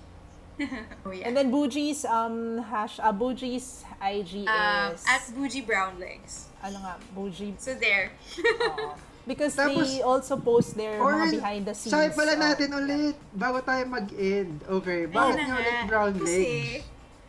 oh 1.06 1.10
yeah. 1.10 1.26
And 1.26 1.34
then 1.36 1.50
Buji's 1.50 2.04
um 2.06 2.62
hash 2.70 3.02
uh, 3.02 3.10
Buji's 3.10 3.82
IG 3.98 4.46
um, 4.46 4.94
is 4.94 5.02
at 5.10 5.26
Buji 5.34 5.66
Brown 5.66 5.98
Legs. 5.98 6.46
ano 6.62 6.78
nga 6.78 6.94
Buji 7.10 7.58
So 7.58 7.74
there. 7.74 8.14
because 9.24 9.56
Tapos- 9.56 9.88
they 9.88 10.00
also 10.04 10.36
post 10.36 10.76
their 10.76 11.00
Or, 11.00 11.16
mga 11.16 11.40
behind 11.40 11.62
the 11.64 11.74
scenes. 11.74 11.92
Sabi 11.92 12.12
pala 12.12 12.32
uh, 12.36 12.40
natin 12.40 12.68
ulit, 12.76 13.16
bago 13.32 13.58
tayo 13.64 13.82
mag-end. 13.88 14.60
Okay, 14.64 15.08
bakit 15.08 15.44
nga 15.44 15.56
ulit 15.56 15.76
brown 15.88 16.12
Kasi, 16.16 16.28
legs? 16.28 16.84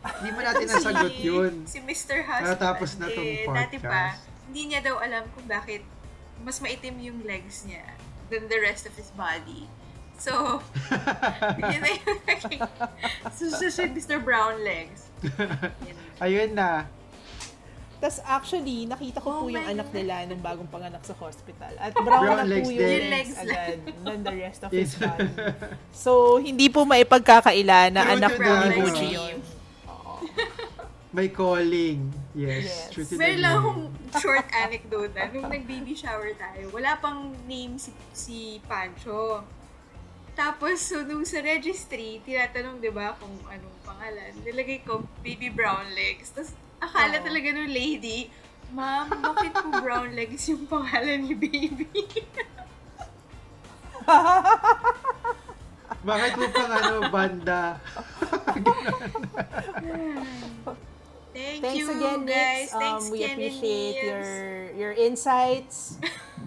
Hindi 0.06 0.30
mo 0.30 0.40
natin 0.44 0.64
nasagot 0.72 1.14
yun. 1.18 1.52
Si 1.66 1.78
Mr. 1.82 2.22
Husband. 2.22 2.52
Natapos 2.54 2.90
na 3.02 3.06
tong 3.10 3.26
eh, 3.26 3.42
Dati 3.42 3.76
pa, 3.82 3.90
podcast. 3.90 4.20
hindi 4.46 4.62
niya 4.70 4.80
daw 4.84 4.96
alam 5.02 5.24
kung 5.34 5.46
bakit 5.50 5.82
mas 6.46 6.60
maitim 6.62 6.94
yung 7.00 7.24
legs 7.26 7.64
niya 7.66 7.82
than 8.30 8.46
the 8.46 8.58
rest 8.60 8.86
of 8.86 8.94
his 8.94 9.10
body. 9.16 9.66
So, 10.16 10.64
yun 11.60 11.80
na 11.84 11.90
yung 11.92 12.20
naging 12.24 12.60
so, 13.36 13.52
so, 13.52 13.68
so, 13.68 13.82
Mr. 13.84 14.16
Brown 14.16 14.64
Legs. 14.64 15.12
Yun. 15.20 15.96
Ayun 16.20 16.50
na. 16.56 16.88
Tas 18.06 18.22
actually, 18.22 18.86
nakita 18.86 19.18
ko 19.18 19.28
Oh 19.34 19.38
po 19.42 19.50
yung 19.50 19.58
my 19.58 19.66
anak 19.66 19.90
God. 19.90 19.98
nila 19.98 20.14
nung 20.30 20.38
bagong 20.38 20.70
panganak 20.70 21.02
sa 21.02 21.10
hospital. 21.18 21.74
At 21.74 21.90
brown, 21.90 22.22
Brown 22.22 22.38
na 22.38 22.46
legs 22.46 22.62
po 22.62 22.70
yung 22.70 22.86
din. 22.94 23.10
legs, 23.10 23.34
agad 23.34 23.78
than 24.06 24.18
the 24.22 24.34
rest 24.46 24.60
of 24.62 24.70
his 24.70 24.94
body. 24.94 25.26
So, 25.90 26.38
hindi 26.38 26.70
po 26.70 26.86
maipagkakaila 26.86 27.90
na 27.90 28.06
True 28.06 28.14
anak 28.14 28.32
po 28.38 28.52
ni. 28.62 28.68
Buji 28.78 29.06
yun. 29.10 29.36
May 31.18 31.34
calling. 31.34 32.14
Yes. 32.30 32.62
Yes. 32.62 32.94
True 32.94 33.04
to 33.10 33.10
the 33.10 33.18
Meron 33.18 33.40
lang 33.42 33.54
akong 33.58 33.82
short 34.22 34.46
anecdote. 34.54 35.10
Nung 35.34 35.50
nag-baby 35.50 35.98
shower 35.98 36.30
tayo, 36.38 36.70
wala 36.70 36.94
pang 37.02 37.34
name 37.50 37.74
si, 37.74 37.90
si 38.14 38.62
Pancho. 38.70 39.42
Tapos, 40.38 40.78
so, 40.78 41.02
nung 41.02 41.26
sa 41.26 41.42
registry, 41.42 42.22
tinatanong, 42.22 42.78
di 42.78 42.92
ba, 42.94 43.18
kung 43.18 43.34
anong 43.50 43.76
pangalan. 43.82 44.30
Nilagay 44.46 44.86
ko, 44.86 45.02
baby 45.26 45.50
brown 45.50 45.90
legs. 45.90 46.30
Tapos, 46.30 46.54
akala 46.86 47.18
Oo. 47.18 47.26
talaga 47.26 47.48
nung 47.52 47.70
lady, 47.70 48.30
Ma'am, 48.74 49.06
bakit 49.22 49.54
po 49.54 49.70
brown 49.78 50.10
legs 50.18 50.50
yung 50.50 50.66
pangalan 50.66 51.22
ni 51.22 51.38
baby? 51.38 51.86
Bakit 56.06 56.32
mo 56.38 56.46
pang 56.54 56.70
ano, 56.70 57.10
banda? 57.10 57.78
Thank 61.36 61.60
Thanks 61.60 61.78
you, 61.78 61.90
again, 61.92 62.24
guys. 62.24 62.72
Nix. 62.72 62.74
Um, 62.74 62.80
Thanks, 62.80 63.10
we 63.10 63.18
and 63.26 63.32
appreciate 63.36 63.96
your 64.02 64.24
your 64.72 64.92
insights. 64.96 66.00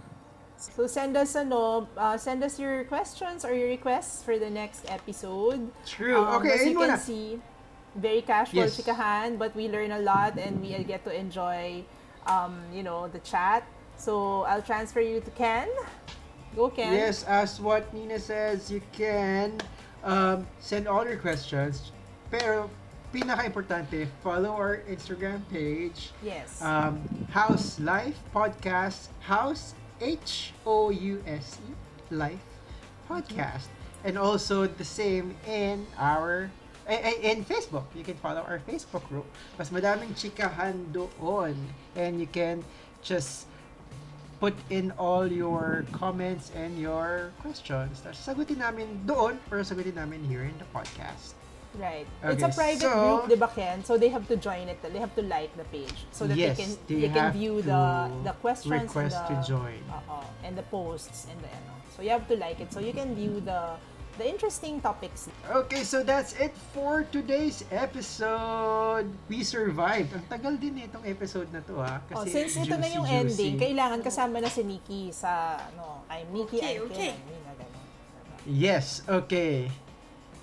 so 0.58 0.88
send 0.90 1.14
us 1.14 1.38
ano, 1.38 1.86
uh, 1.94 2.18
send 2.18 2.42
us 2.42 2.58
your 2.58 2.84
questions 2.90 3.46
or 3.46 3.54
your 3.54 3.70
requests 3.70 4.26
for 4.26 4.42
the 4.42 4.50
next 4.50 4.90
episode. 4.90 5.70
True. 5.86 6.26
Um, 6.26 6.42
okay, 6.42 6.58
as 6.58 6.66
you 6.66 6.74
can 6.74 6.98
see, 6.98 7.38
very 7.96 8.22
casual 8.22 8.64
Yes. 8.68 8.78
chikahan, 8.80 9.38
but 9.38 9.56
we 9.56 9.68
learn 9.68 9.92
a 9.92 10.00
lot 10.00 10.38
and 10.38 10.62
we 10.62 10.72
get 10.84 11.04
to 11.06 11.12
enjoy, 11.14 11.84
um, 12.28 12.62
you 12.74 12.84
know, 12.84 13.08
the 13.08 13.20
chat. 13.20 13.64
So 13.98 14.44
I'll 14.44 14.62
transfer 14.62 15.02
you 15.02 15.20
to 15.22 15.32
Ken. 15.32 15.68
Go, 16.56 16.70
Ken. 16.70 16.94
Yes, 16.94 17.24
as 17.24 17.60
what 17.60 17.94
Nina 17.94 18.20
says, 18.20 18.72
you 18.72 18.82
can 18.94 19.60
um, 20.04 20.48
send 20.60 20.88
all 20.88 21.06
your 21.06 21.18
questions. 21.18 21.92
Pero, 22.32 22.70
pinaka-importante, 23.14 24.08
follow 24.24 24.54
our 24.54 24.82
Instagram 24.90 25.42
page, 25.50 26.12
Yes. 26.24 26.62
um, 26.62 27.02
House 27.34 27.80
Life 27.80 28.18
Podcast, 28.34 29.10
House 29.22 29.74
H 30.00 30.54
O 30.66 30.90
U 30.90 31.22
S 31.28 31.58
E 31.68 31.74
Life 32.14 32.46
Podcast. 33.10 33.68
And 34.06 34.18
also 34.18 34.66
the 34.66 34.86
same 34.86 35.36
in 35.46 35.86
our 35.98 36.50
eh, 36.90 37.14
eh, 37.14 37.32
in 37.32 37.46
Facebook. 37.46 37.86
You 37.94 38.04
can 38.04 38.18
follow 38.18 38.42
our 38.42 38.60
Facebook 38.66 39.06
group. 39.08 39.30
Mas 39.62 39.70
madaming 39.70 40.18
chikahan 40.18 40.90
doon. 40.92 41.54
And 41.96 42.20
you 42.20 42.28
can 42.28 42.66
just 43.06 43.46
put 44.40 44.56
in 44.74 44.92
all 44.98 45.28
your 45.28 45.86
comments 45.92 46.50
and 46.56 46.80
your 46.80 47.32
questions. 47.44 48.02
Tapos 48.02 48.18
sagutin 48.24 48.58
namin 48.64 49.06
doon 49.06 49.38
or 49.52 49.62
sagutin 49.62 49.96
namin 49.96 50.24
here 50.26 50.44
in 50.48 50.56
the 50.58 50.68
podcast. 50.74 51.36
Right. 51.78 52.10
it's 52.26 52.42
a 52.42 52.50
Okay, 52.50 52.56
private 52.58 52.82
so- 52.82 52.98
group, 52.98 53.22
di 53.30 53.38
ba, 53.38 53.46
Ken? 53.46 53.86
So 53.86 53.94
they 53.94 54.10
have 54.10 54.26
to 54.26 54.36
join 54.42 54.66
it. 54.74 54.82
They 54.82 54.98
have 54.98 55.14
to 55.14 55.22
like 55.22 55.54
the 55.54 55.70
page 55.70 56.10
so 56.10 56.26
that 56.26 56.34
Yes, 56.34 56.58
they 56.58 56.66
can 56.66 56.72
they 56.90 57.00
they 57.06 57.12
can 57.14 57.30
view 57.30 57.62
the 57.62 58.10
the 58.26 58.34
questions 58.42 58.90
request 58.90 59.14
and 59.30 59.38
the, 59.38 59.46
to 59.46 59.46
join. 59.46 59.78
Oo, 59.94 60.26
and 60.42 60.58
the 60.58 60.66
posts 60.74 61.30
and 61.30 61.38
the 61.46 61.52
ano. 61.54 61.78
So 61.94 62.02
you 62.02 62.10
have 62.10 62.26
to 62.26 62.36
like 62.42 62.58
it 62.58 62.74
so 62.74 62.82
you 62.82 62.90
can 62.96 63.14
view 63.14 63.38
the 63.44 63.78
the 64.20 64.28
interesting 64.28 64.84
topics. 64.84 65.32
Okay, 65.48 65.88
so 65.88 66.04
that's 66.04 66.36
it 66.36 66.52
for 66.76 67.08
today's 67.08 67.64
episode. 67.72 69.08
We 69.32 69.48
survived. 69.48 70.12
Ang 70.12 70.28
tagal 70.28 70.54
din 70.60 70.76
itong 70.84 71.08
episode 71.08 71.48
na 71.56 71.64
to 71.64 71.80
ha. 71.80 72.04
Oh, 72.12 72.28
Kasi 72.28 72.52
since 72.52 72.60
ito 72.60 72.76
na 72.76 72.92
yung 72.92 73.08
juicy. 73.08 73.16
ending, 73.16 73.54
kailangan 73.56 74.04
kasama 74.04 74.44
na 74.44 74.52
si 74.52 74.68
Nikki 74.68 75.16
sa 75.16 75.56
ano, 75.72 76.04
I'm 76.12 76.28
Nikki, 76.36 76.60
Okay, 76.60 76.76
I'm 76.76 76.92
okay. 76.92 77.10
Ken, 77.10 77.16
I'm 77.16 77.32
Nina, 77.32 77.52
ganun. 77.56 77.84
Yes, 78.44 78.86
okay. 79.08 79.72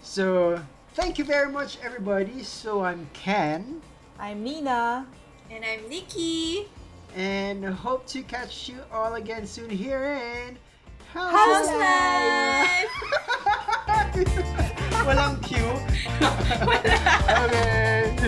So, 0.00 0.56
thank 0.96 1.20
you 1.20 1.28
very 1.28 1.52
much 1.52 1.76
everybody. 1.84 2.40
So, 2.48 2.80
I'm 2.80 3.12
Ken. 3.12 3.84
I'm 4.16 4.40
Nina. 4.40 5.04
And 5.52 5.60
I'm 5.60 5.84
Nikki. 5.92 6.64
And 7.12 7.60
hope 7.60 8.08
to 8.16 8.24
catch 8.24 8.72
you 8.72 8.80
all 8.88 9.20
again 9.20 9.44
soon 9.44 9.68
here 9.68 10.16
in 10.16 10.56
House, 11.16 11.32
House 11.32 11.72
Life! 11.72 12.92
Walang 15.06 15.40
cue. 15.40 15.64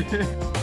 okay. 0.09 0.49